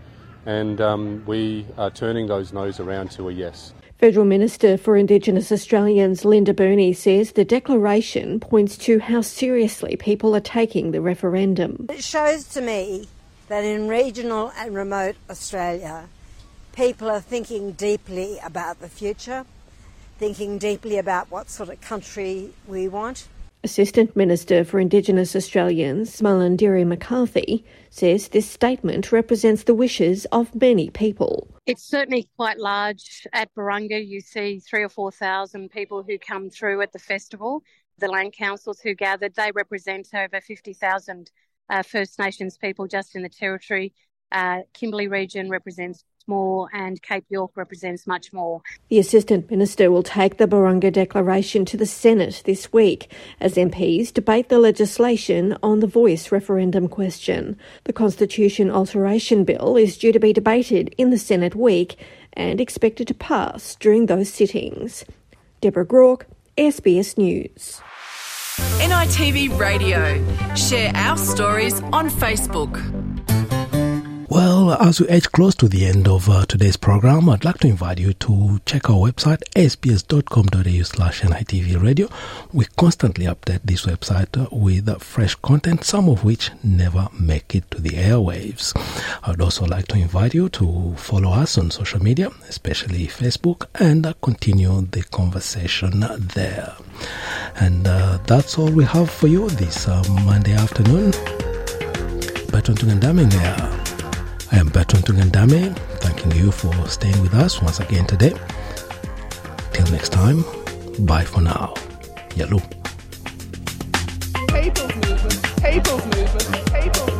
and 0.46 0.80
um, 0.80 1.24
we 1.26 1.66
are 1.76 1.90
turning 1.90 2.26
those 2.26 2.52
no's 2.52 2.80
around 2.80 3.10
to 3.12 3.28
a 3.28 3.32
yes. 3.32 3.72
Federal 3.98 4.24
Minister 4.24 4.78
for 4.78 4.96
Indigenous 4.96 5.52
Australians 5.52 6.24
Linda 6.24 6.54
Burney 6.54 6.94
says 6.94 7.32
the 7.32 7.44
declaration 7.44 8.40
points 8.40 8.78
to 8.78 8.98
how 8.98 9.20
seriously 9.20 9.94
people 9.96 10.34
are 10.34 10.40
taking 10.40 10.92
the 10.92 11.02
referendum. 11.02 11.84
It 11.90 12.02
shows 12.02 12.44
to 12.54 12.62
me 12.62 13.08
that 13.48 13.62
in 13.62 13.88
regional 13.88 14.52
and 14.56 14.74
remote 14.74 15.16
Australia, 15.28 16.08
people 16.72 17.10
are 17.10 17.20
thinking 17.20 17.72
deeply 17.72 18.38
about 18.42 18.80
the 18.80 18.88
future, 18.88 19.44
thinking 20.18 20.56
deeply 20.56 20.96
about 20.96 21.30
what 21.30 21.50
sort 21.50 21.68
of 21.68 21.78
country 21.82 22.54
we 22.66 22.88
want. 22.88 23.28
Assistant 23.62 24.16
Minister 24.16 24.64
for 24.64 24.80
Indigenous 24.80 25.36
Australians, 25.36 26.22
Malarndirri 26.22 26.86
McCarthy, 26.86 27.62
says 27.90 28.28
this 28.28 28.48
statement 28.48 29.12
represents 29.12 29.64
the 29.64 29.74
wishes 29.74 30.24
of 30.32 30.54
many 30.54 30.88
people. 30.88 31.46
It's 31.66 31.82
certainly 31.82 32.26
quite 32.36 32.58
large 32.58 33.26
at 33.34 33.54
Barunga. 33.54 34.00
You 34.04 34.22
see 34.22 34.60
three 34.60 34.82
or 34.82 34.88
four 34.88 35.12
thousand 35.12 35.70
people 35.70 36.02
who 36.02 36.18
come 36.18 36.48
through 36.48 36.80
at 36.80 36.92
the 36.92 36.98
festival. 36.98 37.62
The 37.98 38.08
land 38.08 38.32
councils 38.32 38.80
who 38.80 38.94
gathered, 38.94 39.34
they 39.34 39.52
represent 39.52 40.08
over 40.14 40.40
50,000 40.40 41.30
uh, 41.68 41.82
First 41.82 42.18
Nations 42.18 42.56
people 42.56 42.86
just 42.86 43.14
in 43.14 43.22
the 43.22 43.28
territory. 43.28 43.92
Uh, 44.32 44.60
Kimberley 44.72 45.08
region 45.08 45.50
represents 45.50 46.02
more 46.30 46.68
and 46.72 47.02
Cape 47.02 47.24
York 47.28 47.50
represents 47.56 48.06
much 48.06 48.32
more. 48.32 48.62
The 48.88 48.98
Assistant 48.98 49.50
Minister 49.50 49.90
will 49.90 50.02
take 50.02 50.38
the 50.38 50.46
Barunga 50.46 50.92
Declaration 50.92 51.64
to 51.66 51.76
the 51.76 51.86
Senate 51.86 52.42
this 52.46 52.72
week 52.72 53.12
as 53.40 53.56
MPs 53.56 54.14
debate 54.14 54.48
the 54.48 54.58
legislation 54.58 55.56
on 55.62 55.80
the 55.80 55.86
voice 55.86 56.30
referendum 56.32 56.88
question. 56.88 57.58
The 57.84 57.92
Constitution 57.92 58.70
Alteration 58.70 59.44
Bill 59.44 59.76
is 59.76 59.98
due 59.98 60.12
to 60.12 60.20
be 60.20 60.32
debated 60.32 60.94
in 60.96 61.10
the 61.10 61.18
Senate 61.18 61.54
week 61.54 61.96
and 62.32 62.60
expected 62.60 63.08
to 63.08 63.14
pass 63.14 63.74
during 63.74 64.06
those 64.06 64.32
sittings. 64.32 65.04
Deborah 65.60 65.84
Groarke, 65.84 66.22
SBS 66.56 67.18
News. 67.18 67.82
NITV 68.78 69.58
Radio. 69.58 70.00
Share 70.54 70.92
our 70.94 71.16
stories 71.16 71.80
on 71.92 72.08
Facebook. 72.08 73.09
Well, 74.30 74.74
as 74.74 75.00
we 75.00 75.08
edge 75.08 75.32
close 75.32 75.56
to 75.56 75.66
the 75.66 75.84
end 75.86 76.06
of 76.06 76.28
uh, 76.30 76.46
today's 76.46 76.76
program, 76.76 77.28
I'd 77.28 77.44
like 77.44 77.58
to 77.58 77.66
invite 77.66 77.98
you 77.98 78.12
to 78.12 78.60
check 78.64 78.88
our 78.88 79.10
website, 79.10 79.42
sbs.com.au 79.56 80.82
slash 80.84 81.22
NITV 81.22 81.82
radio. 81.82 82.08
We 82.52 82.66
constantly 82.76 83.26
update 83.26 83.62
this 83.64 83.86
website 83.86 84.52
with 84.52 84.88
uh, 84.88 84.98
fresh 84.98 85.34
content, 85.34 85.82
some 85.82 86.08
of 86.08 86.22
which 86.22 86.52
never 86.62 87.08
make 87.18 87.56
it 87.56 87.68
to 87.72 87.80
the 87.80 87.90
airwaves. 87.90 88.72
I'd 89.24 89.40
also 89.40 89.66
like 89.66 89.88
to 89.88 89.96
invite 89.96 90.32
you 90.32 90.48
to 90.50 90.94
follow 90.96 91.32
us 91.32 91.58
on 91.58 91.72
social 91.72 92.00
media, 92.00 92.30
especially 92.48 93.08
Facebook, 93.08 93.66
and 93.80 94.06
uh, 94.06 94.12
continue 94.22 94.82
the 94.92 95.02
conversation 95.02 96.04
there. 96.34 96.72
And 97.56 97.84
uh, 97.84 98.18
that's 98.28 98.56
all 98.58 98.70
we 98.70 98.84
have 98.84 99.10
for 99.10 99.26
you 99.26 99.50
this 99.50 99.88
uh, 99.88 100.04
Monday 100.24 100.52
afternoon. 100.52 101.10
Bertrand 102.52 102.78
Tungandame 102.78 103.28
there. 103.28 103.89
I 104.52 104.56
am 104.58 104.68
Bertrand 104.68 105.04
Tungandame, 105.04 105.76
thanking 106.00 106.32
you 106.32 106.50
for 106.50 106.72
staying 106.88 107.20
with 107.22 107.34
us 107.34 107.62
once 107.62 107.78
again 107.78 108.06
today. 108.06 108.34
Till 109.72 109.86
next 109.92 110.10
time, 110.10 110.44
bye 111.06 111.24
for 111.24 111.40
now. 111.40 111.74
Yalu. 112.34 112.58
People's 114.48 114.94
movement, 114.96 116.14
movement. 116.14 117.19